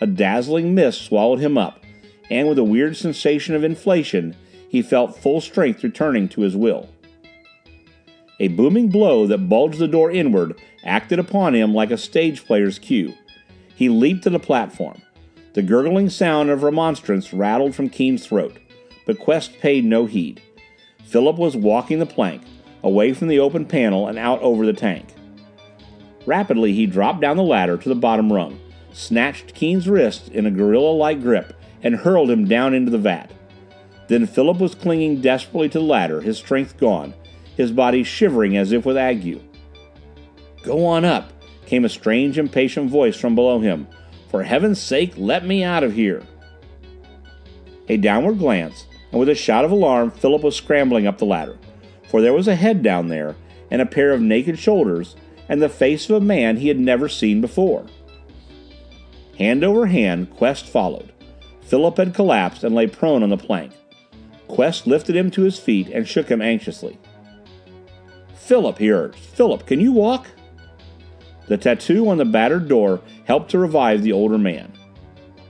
A 0.00 0.06
dazzling 0.06 0.74
mist 0.74 1.02
swallowed 1.02 1.40
him 1.40 1.56
up, 1.56 1.82
and 2.30 2.48
with 2.48 2.58
a 2.58 2.64
weird 2.64 2.96
sensation 2.96 3.54
of 3.54 3.64
inflation, 3.64 4.36
he 4.68 4.82
felt 4.82 5.16
full 5.16 5.40
strength 5.40 5.82
returning 5.82 6.28
to 6.28 6.42
his 6.42 6.56
will. 6.56 6.90
A 8.38 8.48
booming 8.48 8.88
blow 8.88 9.26
that 9.26 9.48
bulged 9.48 9.78
the 9.78 9.88
door 9.88 10.10
inward 10.10 10.60
acted 10.84 11.18
upon 11.18 11.54
him 11.54 11.74
like 11.74 11.90
a 11.90 11.98
stage 11.98 12.44
player's 12.44 12.78
cue. 12.78 13.14
He 13.74 13.88
leaped 13.88 14.22
to 14.24 14.30
the 14.30 14.38
platform. 14.38 15.02
The 15.54 15.62
gurgling 15.62 16.10
sound 16.10 16.50
of 16.50 16.62
remonstrance 16.62 17.32
rattled 17.32 17.74
from 17.74 17.88
Keene's 17.88 18.26
throat, 18.26 18.58
but 19.06 19.18
Quest 19.18 19.58
paid 19.58 19.84
no 19.84 20.06
heed. 20.06 20.40
Philip 21.04 21.36
was 21.36 21.56
walking 21.56 21.98
the 21.98 22.06
plank, 22.06 22.42
away 22.82 23.12
from 23.12 23.28
the 23.28 23.38
open 23.38 23.64
panel 23.64 24.06
and 24.06 24.18
out 24.18 24.40
over 24.40 24.64
the 24.64 24.72
tank. 24.72 25.14
Rapidly 26.26 26.72
he 26.72 26.86
dropped 26.86 27.20
down 27.20 27.36
the 27.36 27.42
ladder 27.42 27.76
to 27.76 27.88
the 27.88 27.94
bottom 27.94 28.32
rung, 28.32 28.60
snatched 28.92 29.54
Keene's 29.54 29.88
wrist 29.88 30.28
in 30.28 30.46
a 30.46 30.50
gorilla-like 30.50 31.22
grip, 31.22 31.54
and 31.82 31.96
hurled 31.96 32.30
him 32.30 32.46
down 32.46 32.74
into 32.74 32.90
the 32.90 32.98
vat. 32.98 33.30
Then 34.08 34.26
Philip 34.26 34.58
was 34.58 34.74
clinging 34.74 35.20
desperately 35.20 35.68
to 35.70 35.78
the 35.78 35.84
ladder, 35.84 36.20
his 36.20 36.38
strength 36.38 36.76
gone, 36.78 37.14
his 37.56 37.70
body 37.70 38.02
shivering 38.02 38.56
as 38.56 38.72
if 38.72 38.84
with 38.84 38.96
ague. 38.96 39.40
Go 40.62 40.84
on 40.86 41.04
up, 41.04 41.32
came 41.66 41.84
a 41.84 41.88
strange, 41.88 42.38
impatient 42.38 42.90
voice 42.90 43.16
from 43.16 43.34
below 43.34 43.60
him. 43.60 43.86
For 44.30 44.42
heaven's 44.42 44.80
sake, 44.80 45.12
let 45.16 45.46
me 45.46 45.62
out 45.62 45.84
of 45.84 45.94
here. 45.94 46.22
A 47.88 47.96
downward 47.96 48.38
glance, 48.38 48.86
and 49.10 49.20
with 49.20 49.28
a 49.28 49.34
shout 49.34 49.64
of 49.64 49.70
alarm, 49.70 50.10
Philip 50.10 50.42
was 50.42 50.56
scrambling 50.56 51.06
up 51.06 51.18
the 51.18 51.24
ladder, 51.24 51.56
for 52.08 52.20
there 52.20 52.32
was 52.32 52.48
a 52.48 52.56
head 52.56 52.82
down 52.82 53.08
there, 53.08 53.36
and 53.70 53.82
a 53.82 53.86
pair 53.86 54.12
of 54.12 54.20
naked 54.20 54.58
shoulders, 54.58 55.14
and 55.48 55.62
the 55.62 55.68
face 55.68 56.08
of 56.08 56.16
a 56.16 56.24
man 56.24 56.56
he 56.56 56.68
had 56.68 56.78
never 56.78 57.08
seen 57.08 57.40
before. 57.40 57.86
Hand 59.38 59.62
over 59.62 59.86
hand, 59.86 60.30
Quest 60.30 60.66
followed. 60.66 61.12
Philip 61.62 61.96
had 61.98 62.14
collapsed 62.14 62.64
and 62.64 62.74
lay 62.74 62.86
prone 62.86 63.22
on 63.22 63.30
the 63.30 63.36
plank. 63.36 63.72
Quest 64.48 64.86
lifted 64.86 65.14
him 65.14 65.30
to 65.30 65.42
his 65.42 65.58
feet 65.58 65.88
and 65.88 66.08
shook 66.08 66.30
him 66.30 66.40
anxiously. 66.40 66.98
Philip, 68.34 68.78
he 68.78 68.90
urged. 68.90 69.18
Philip, 69.18 69.66
can 69.66 69.78
you 69.78 69.92
walk? 69.92 70.26
The 71.46 71.58
tattoo 71.58 72.08
on 72.08 72.16
the 72.16 72.24
battered 72.24 72.68
door 72.68 73.00
helped 73.26 73.50
to 73.50 73.58
revive 73.58 74.02
the 74.02 74.12
older 74.12 74.38
man. 74.38 74.72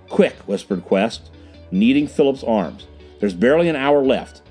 Quick, 0.08 0.34
whispered 0.46 0.84
Quest, 0.84 1.30
kneading 1.70 2.08
Philip's 2.08 2.42
arms. 2.42 2.86
There's 3.20 3.34
barely 3.34 3.68
an 3.68 3.76
hour 3.76 4.04
left. 4.04 4.42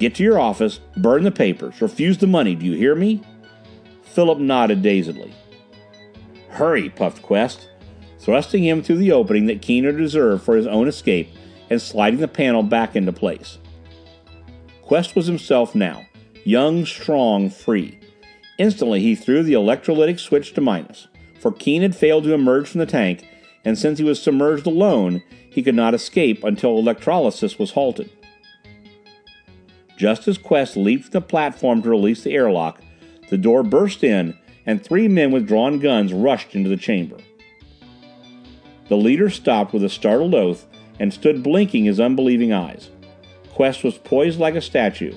Get 0.00 0.14
to 0.14 0.22
your 0.22 0.40
office, 0.40 0.80
burn 0.96 1.24
the 1.24 1.30
papers, 1.30 1.82
refuse 1.82 2.16
the 2.16 2.26
money, 2.26 2.54
do 2.54 2.64
you 2.64 2.72
hear 2.72 2.94
me? 2.94 3.20
Philip 4.02 4.38
nodded 4.38 4.80
dazedly. 4.80 5.34
Hurry, 6.48 6.88
puffed 6.88 7.20
Quest, 7.20 7.68
thrusting 8.18 8.64
him 8.64 8.82
through 8.82 8.96
the 8.96 9.12
opening 9.12 9.44
that 9.44 9.60
Keener 9.60 9.92
deserved 9.92 10.42
for 10.42 10.56
his 10.56 10.66
own 10.66 10.88
escape 10.88 11.28
and 11.68 11.82
sliding 11.82 12.20
the 12.20 12.28
panel 12.28 12.62
back 12.62 12.96
into 12.96 13.12
place. 13.12 13.58
Quest 14.80 15.14
was 15.14 15.26
himself 15.26 15.74
now, 15.74 16.06
young, 16.44 16.86
strong, 16.86 17.50
free. 17.50 18.00
Instantly 18.56 19.00
he 19.00 19.14
threw 19.14 19.42
the 19.42 19.52
electrolytic 19.52 20.18
switch 20.18 20.54
to 20.54 20.62
minus, 20.62 21.08
for 21.38 21.52
Keene 21.52 21.82
had 21.82 21.94
failed 21.94 22.24
to 22.24 22.32
emerge 22.32 22.70
from 22.70 22.78
the 22.78 22.86
tank, 22.86 23.28
and 23.66 23.78
since 23.78 23.98
he 23.98 24.04
was 24.04 24.22
submerged 24.22 24.66
alone, 24.66 25.22
he 25.50 25.62
could 25.62 25.74
not 25.74 25.92
escape 25.92 26.42
until 26.42 26.78
electrolysis 26.78 27.58
was 27.58 27.72
halted. 27.72 28.10
Just 30.00 30.26
as 30.28 30.38
Quest 30.38 30.78
leaped 30.78 31.04
from 31.04 31.10
the 31.10 31.20
platform 31.20 31.82
to 31.82 31.90
release 31.90 32.24
the 32.24 32.32
airlock, 32.32 32.80
the 33.28 33.36
door 33.36 33.62
burst 33.62 34.02
in, 34.02 34.34
and 34.64 34.82
three 34.82 35.08
men 35.08 35.30
with 35.30 35.46
drawn 35.46 35.78
guns 35.78 36.14
rushed 36.14 36.54
into 36.54 36.70
the 36.70 36.78
chamber. 36.78 37.18
The 38.88 38.96
leader 38.96 39.28
stopped 39.28 39.74
with 39.74 39.84
a 39.84 39.90
startled 39.90 40.34
oath 40.34 40.66
and 40.98 41.12
stood 41.12 41.42
blinking 41.42 41.84
his 41.84 42.00
unbelieving 42.00 42.50
eyes. 42.50 42.88
Quest 43.52 43.84
was 43.84 43.98
poised 43.98 44.40
like 44.40 44.54
a 44.54 44.62
statue, 44.62 45.14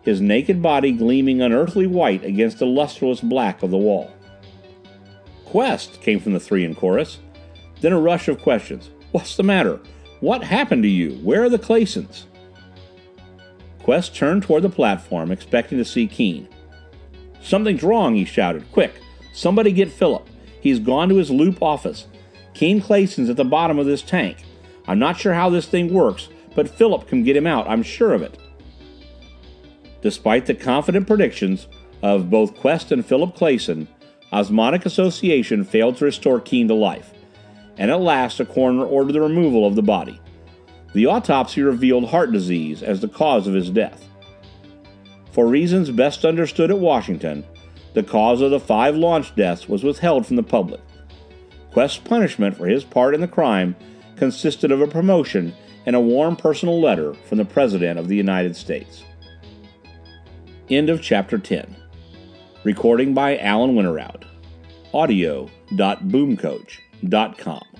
his 0.00 0.22
naked 0.22 0.62
body 0.62 0.92
gleaming 0.92 1.42
unearthly 1.42 1.86
white 1.86 2.24
against 2.24 2.58
the 2.58 2.64
lustreless 2.64 3.20
black 3.20 3.62
of 3.62 3.70
the 3.70 3.76
wall. 3.76 4.10
Quest 5.44 6.00
came 6.00 6.20
from 6.20 6.32
the 6.32 6.40
three 6.40 6.64
in 6.64 6.74
chorus. 6.74 7.18
Then 7.82 7.92
a 7.92 8.00
rush 8.00 8.28
of 8.28 8.40
questions. 8.40 8.88
What's 9.10 9.36
the 9.36 9.42
matter? 9.42 9.78
What 10.20 10.42
happened 10.42 10.84
to 10.84 10.88
you? 10.88 11.16
Where 11.16 11.42
are 11.42 11.50
the 11.50 11.58
Claysons? 11.58 12.24
Quest 13.82 14.14
turned 14.14 14.42
toward 14.44 14.62
the 14.62 14.68
platform, 14.68 15.30
expecting 15.30 15.78
to 15.78 15.84
see 15.84 16.06
Keene. 16.06 16.48
Something's 17.42 17.82
wrong, 17.82 18.14
he 18.14 18.24
shouted. 18.24 18.70
Quick, 18.70 19.00
somebody 19.32 19.72
get 19.72 19.90
Philip. 19.90 20.28
He's 20.60 20.78
gone 20.78 21.08
to 21.08 21.16
his 21.16 21.30
loop 21.30 21.60
office. 21.60 22.06
Keene 22.54 22.80
Clayson's 22.80 23.28
at 23.28 23.36
the 23.36 23.44
bottom 23.44 23.78
of 23.78 23.86
this 23.86 24.02
tank. 24.02 24.44
I'm 24.86 24.98
not 24.98 25.18
sure 25.18 25.34
how 25.34 25.50
this 25.50 25.66
thing 25.66 25.92
works, 25.92 26.28
but 26.54 26.68
Philip 26.68 27.08
can 27.08 27.24
get 27.24 27.36
him 27.36 27.46
out, 27.46 27.68
I'm 27.68 27.82
sure 27.82 28.12
of 28.12 28.22
it. 28.22 28.38
Despite 30.02 30.46
the 30.46 30.54
confident 30.54 31.06
predictions 31.06 31.66
of 32.02 32.30
both 32.30 32.56
Quest 32.56 32.92
and 32.92 33.04
Philip 33.04 33.36
Clayson, 33.36 33.86
Osmotic 34.32 34.86
Association 34.86 35.64
failed 35.64 35.96
to 35.96 36.04
restore 36.04 36.40
Keene 36.40 36.68
to 36.68 36.74
life, 36.74 37.12
and 37.76 37.90
at 37.90 38.00
last 38.00 38.40
a 38.40 38.44
coroner 38.44 38.84
ordered 38.84 39.12
the 39.12 39.20
removal 39.20 39.66
of 39.66 39.76
the 39.76 39.82
body. 39.82 40.20
The 40.92 41.06
autopsy 41.06 41.62
revealed 41.62 42.10
heart 42.10 42.32
disease 42.32 42.82
as 42.82 43.00
the 43.00 43.08
cause 43.08 43.46
of 43.46 43.54
his 43.54 43.70
death. 43.70 44.06
For 45.32 45.46
reasons 45.46 45.90
best 45.90 46.24
understood 46.24 46.70
at 46.70 46.78
Washington, 46.78 47.44
the 47.94 48.02
cause 48.02 48.40
of 48.40 48.50
the 48.50 48.60
five 48.60 48.96
launch 48.96 49.34
deaths 49.34 49.68
was 49.68 49.84
withheld 49.84 50.26
from 50.26 50.36
the 50.36 50.42
public. 50.42 50.80
Quest's 51.72 51.98
punishment 51.98 52.56
for 52.56 52.66
his 52.66 52.84
part 52.84 53.14
in 53.14 53.22
the 53.22 53.28
crime 53.28 53.74
consisted 54.16 54.70
of 54.70 54.82
a 54.82 54.86
promotion 54.86 55.54
and 55.86 55.96
a 55.96 56.00
warm 56.00 56.36
personal 56.36 56.80
letter 56.80 57.14
from 57.14 57.38
the 57.38 57.44
President 57.44 57.98
of 57.98 58.06
the 58.08 58.16
United 58.16 58.54
States. 58.54 59.02
End 60.68 60.90
of 60.90 61.02
Chapter 61.02 61.38
10. 61.38 61.74
Recording 62.64 63.14
by 63.14 63.38
Alan 63.38 63.74
Winterroud. 63.74 64.24
Audio.boomcoach.com. 64.94 67.71